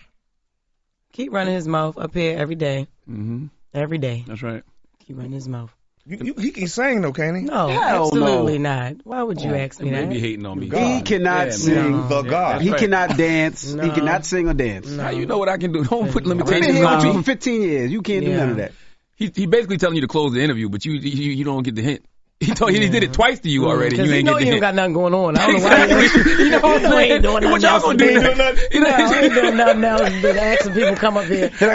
Keep 1.11 1.33
running 1.33 1.55
his 1.55 1.67
mouth 1.67 1.97
up 1.97 2.13
here 2.13 2.37
every 2.37 2.53
day. 2.53 2.87
Mm-hmm. 3.09 3.47
Every 3.73 3.97
day. 3.97 4.25
That's 4.27 4.43
right. 4.43 4.63
Keep 4.99 5.17
running 5.17 5.31
his 5.31 5.47
mouth. 5.47 5.75
You, 6.09 6.17
you, 6.21 6.33
he 6.37 6.51
can 6.51 6.67
sing 6.67 7.01
though, 7.01 7.11
can't 7.11 7.35
he? 7.35 7.43
No, 7.43 7.67
Hell 7.67 8.05
absolutely 8.05 8.59
no. 8.59 8.69
not. 8.69 8.95
Why 9.03 9.23
would 9.23 9.41
you 9.41 9.51
oh, 9.51 9.55
ask 9.55 9.81
me 9.81 9.89
that? 9.89 10.09
be 10.09 10.19
hating 10.19 10.45
on 10.45 10.57
me. 10.57 10.67
He 10.67 11.01
cannot 11.01 11.47
Yeah, 11.47 11.51
sing. 11.51 11.91
man. 11.91 12.07
The 12.07 12.21
God. 12.21 12.61
He 12.61 12.69
right. 12.69 12.79
cannot 12.79 13.17
dance. 13.17 13.73
He 13.73 13.89
cannot 13.89 14.25
sing 14.25 14.47
or 14.47 14.53
dance. 14.53 14.87
No. 14.89 15.03
How 15.03 15.09
you 15.09 15.25
know 15.25 15.37
what 15.37 15.49
I 15.49 15.57
can 15.57 15.73
do? 15.73 15.83
Don't 15.83 16.09
put 16.09 16.23
I've 16.25 16.29
been 16.29 16.37
limitations 16.37 16.75
here 16.77 16.85
with 16.85 16.93
on 16.93 17.05
you 17.07 17.13
me. 17.13 17.19
for 17.19 17.23
15 17.23 17.61
years. 17.61 17.91
You 17.91 18.01
can't 18.01 18.25
do 18.25 18.33
none 18.37 18.49
of 18.51 18.57
that. 18.57 18.71
He 19.15 19.31
he 19.35 19.47
basically 19.47 19.77
telling 19.77 19.95
you 19.95 20.01
to 20.01 20.07
close 20.07 20.31
the 20.31 20.41
interview, 20.41 20.69
but 20.69 20.85
you 20.85 20.93
you, 20.93 21.31
you 21.33 21.43
don't 21.43 21.63
get 21.63 21.75
the 21.75 21.81
hint. 21.81 22.05
He 22.47 22.53
told 22.53 22.71
he 22.71 22.87
did 22.87 23.01
it 23.03 23.13
twice 23.13 23.39
to 23.39 23.49
you 23.49 23.65
already. 23.65 23.97
You 23.97 24.03
you 24.03 24.13
ain't 24.13 24.25
know 24.25 24.33
get 24.33 24.41
the 24.41 24.45
you 24.45 24.51
ain't 24.53 24.61
got 24.61 24.75
nothing 24.75 24.93
going 24.93 25.13
on. 25.15 25.37
I 25.37 25.47
don't 25.47 25.57
know 25.59 25.67
why. 25.67 25.83
Exactly. 25.85 26.43
You 26.45 26.49
know 26.51 26.59
what 26.59 26.75
I'm 26.75 26.81
You 26.83 26.89
saying? 26.89 27.21
doing 27.23 27.49
What 27.49 27.61
y'all 27.63 27.79
gonna 27.81 27.97
do 27.97 28.05
me. 28.05 28.13
next? 28.13 28.73
You 28.73 28.79
know, 28.81 28.89
No, 28.89 28.95
I 28.95 29.21
ain't 29.23 29.33
doing 29.33 29.57
nothing 29.57 29.83
else 29.83 30.21
but 30.21 30.37
asking 30.37 30.73
people 30.73 30.89
to 30.91 30.95
come 30.97 31.17
up 31.17 31.25
here. 31.25 31.49
He 31.49 31.65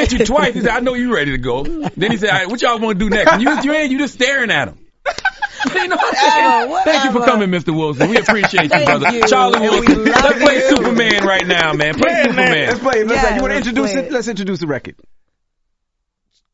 hit 0.00 0.12
you 0.12 0.24
twice. 0.26 0.54
He 0.54 0.62
said, 0.62 0.70
"I 0.70 0.80
know 0.80 0.94
you 0.94 1.14
ready 1.14 1.30
to 1.30 1.38
go." 1.38 1.62
Then 1.62 2.10
he 2.10 2.16
said, 2.16 2.30
All 2.30 2.38
right, 2.38 2.48
"What 2.48 2.60
y'all 2.60 2.78
want 2.80 2.98
to 2.98 3.04
do 3.04 3.08
next?" 3.08 3.34
And 3.34 3.42
you 3.42 3.62
you 3.62 3.72
ain't 3.72 3.92
you 3.92 3.98
just 3.98 4.14
staring 4.14 4.50
at 4.50 4.68
him. 4.68 4.78
You 5.74 5.88
know 5.88 5.96
what 5.96 6.14
I'm 6.14 6.24
oh, 6.26 6.30
saying? 6.60 6.70
Whatever, 6.70 6.90
Thank 6.90 7.04
you 7.04 7.12
for 7.20 7.24
coming, 7.26 7.48
Mr. 7.50 7.74
Wilson. 7.74 8.10
We 8.10 8.18
appreciate 8.18 8.64
you, 8.64 8.84
brother. 8.84 9.10
you. 9.12 9.26
Charlie 9.26 9.60
Wilson. 9.60 10.04
Let's 10.04 10.42
play 10.44 10.54
you. 10.56 10.68
Superman 10.76 11.24
right 11.24 11.46
now, 11.46 11.72
man. 11.72 11.94
Play 11.94 12.10
Yeah, 12.10 12.32
man. 12.32 12.34
Superman. 12.34 12.66
Let's 12.68 12.78
play. 12.80 13.04
Let's, 13.04 13.22
Yeah, 13.22 13.34
you 13.36 13.40
want 13.40 13.52
to 13.52 13.56
introduce 13.56 13.94
it? 13.94 14.04
it. 14.06 14.12
Let's 14.12 14.28
introduce 14.28 14.58
the 14.58 14.66
record. 14.66 14.96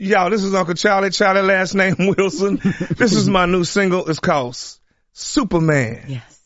Y'all, 0.02 0.30
this 0.30 0.42
is 0.42 0.54
Uncle 0.54 0.72
Charlie. 0.72 1.10
Charlie 1.10 1.42
last 1.42 1.74
name 1.74 1.94
Wilson. 2.16 2.58
this 2.96 3.12
is 3.12 3.28
my 3.28 3.44
new 3.44 3.64
single. 3.64 4.08
It's 4.08 4.18
called 4.18 4.56
Superman. 5.12 6.04
Yes. 6.08 6.40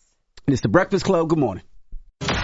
It's 0.49 0.61
the 0.61 0.69
Breakfast 0.69 1.05
Club. 1.05 1.29
Good 1.29 1.39
morning. 1.39 1.63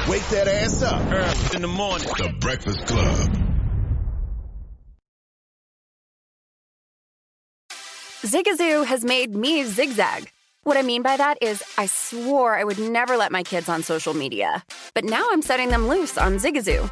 Wake 0.08 0.22
that 0.28 0.46
ass 0.46 0.82
up. 0.82 1.02
Early 1.10 1.56
in 1.56 1.62
the 1.62 1.68
morning. 1.68 2.06
The 2.06 2.32
Breakfast 2.38 2.86
Club. 2.86 3.28
Zigazoo 8.22 8.86
has 8.86 9.04
made 9.04 9.34
me 9.34 9.64
zigzag. 9.64 10.30
What 10.62 10.76
I 10.76 10.82
mean 10.82 11.02
by 11.02 11.16
that 11.16 11.38
is, 11.42 11.60
I 11.76 11.86
swore 11.86 12.54
I 12.54 12.62
would 12.62 12.78
never 12.78 13.16
let 13.16 13.32
my 13.32 13.42
kids 13.42 13.68
on 13.68 13.82
social 13.82 14.14
media. 14.14 14.62
But 14.94 15.04
now 15.04 15.26
I'm 15.32 15.42
setting 15.42 15.70
them 15.70 15.88
loose 15.88 16.16
on 16.16 16.34
Zigazoo. 16.36 16.88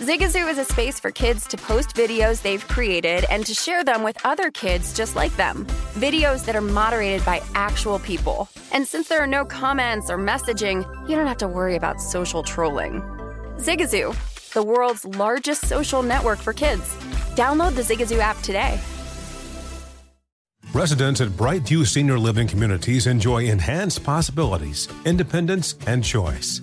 Zigazoo 0.00 0.50
is 0.50 0.56
a 0.56 0.64
space 0.64 0.98
for 0.98 1.10
kids 1.10 1.46
to 1.48 1.58
post 1.58 1.94
videos 1.94 2.40
they've 2.40 2.66
created 2.68 3.26
and 3.28 3.44
to 3.44 3.52
share 3.52 3.84
them 3.84 4.02
with 4.02 4.16
other 4.24 4.50
kids 4.50 4.94
just 4.94 5.14
like 5.14 5.36
them. 5.36 5.66
Videos 5.92 6.42
that 6.46 6.56
are 6.56 6.62
moderated 6.62 7.22
by 7.26 7.42
actual 7.54 7.98
people. 7.98 8.48
And 8.72 8.88
since 8.88 9.08
there 9.08 9.20
are 9.20 9.26
no 9.26 9.44
comments 9.44 10.08
or 10.08 10.16
messaging, 10.16 10.86
you 11.06 11.16
don't 11.16 11.26
have 11.26 11.36
to 11.36 11.48
worry 11.48 11.76
about 11.76 12.00
social 12.00 12.42
trolling. 12.42 13.02
Zigazoo, 13.58 14.16
the 14.54 14.62
world's 14.62 15.04
largest 15.04 15.66
social 15.66 16.02
network 16.02 16.38
for 16.38 16.54
kids. 16.54 16.94
Download 17.36 17.74
the 17.74 17.82
Zigazoo 17.82 18.20
app 18.20 18.40
today. 18.40 18.80
Residents 20.72 21.20
at 21.20 21.28
Brightview 21.28 21.86
Senior 21.86 22.18
Living 22.18 22.48
Communities 22.48 23.06
enjoy 23.06 23.44
enhanced 23.44 24.02
possibilities, 24.02 24.88
independence, 25.04 25.74
and 25.86 26.02
choice. 26.02 26.62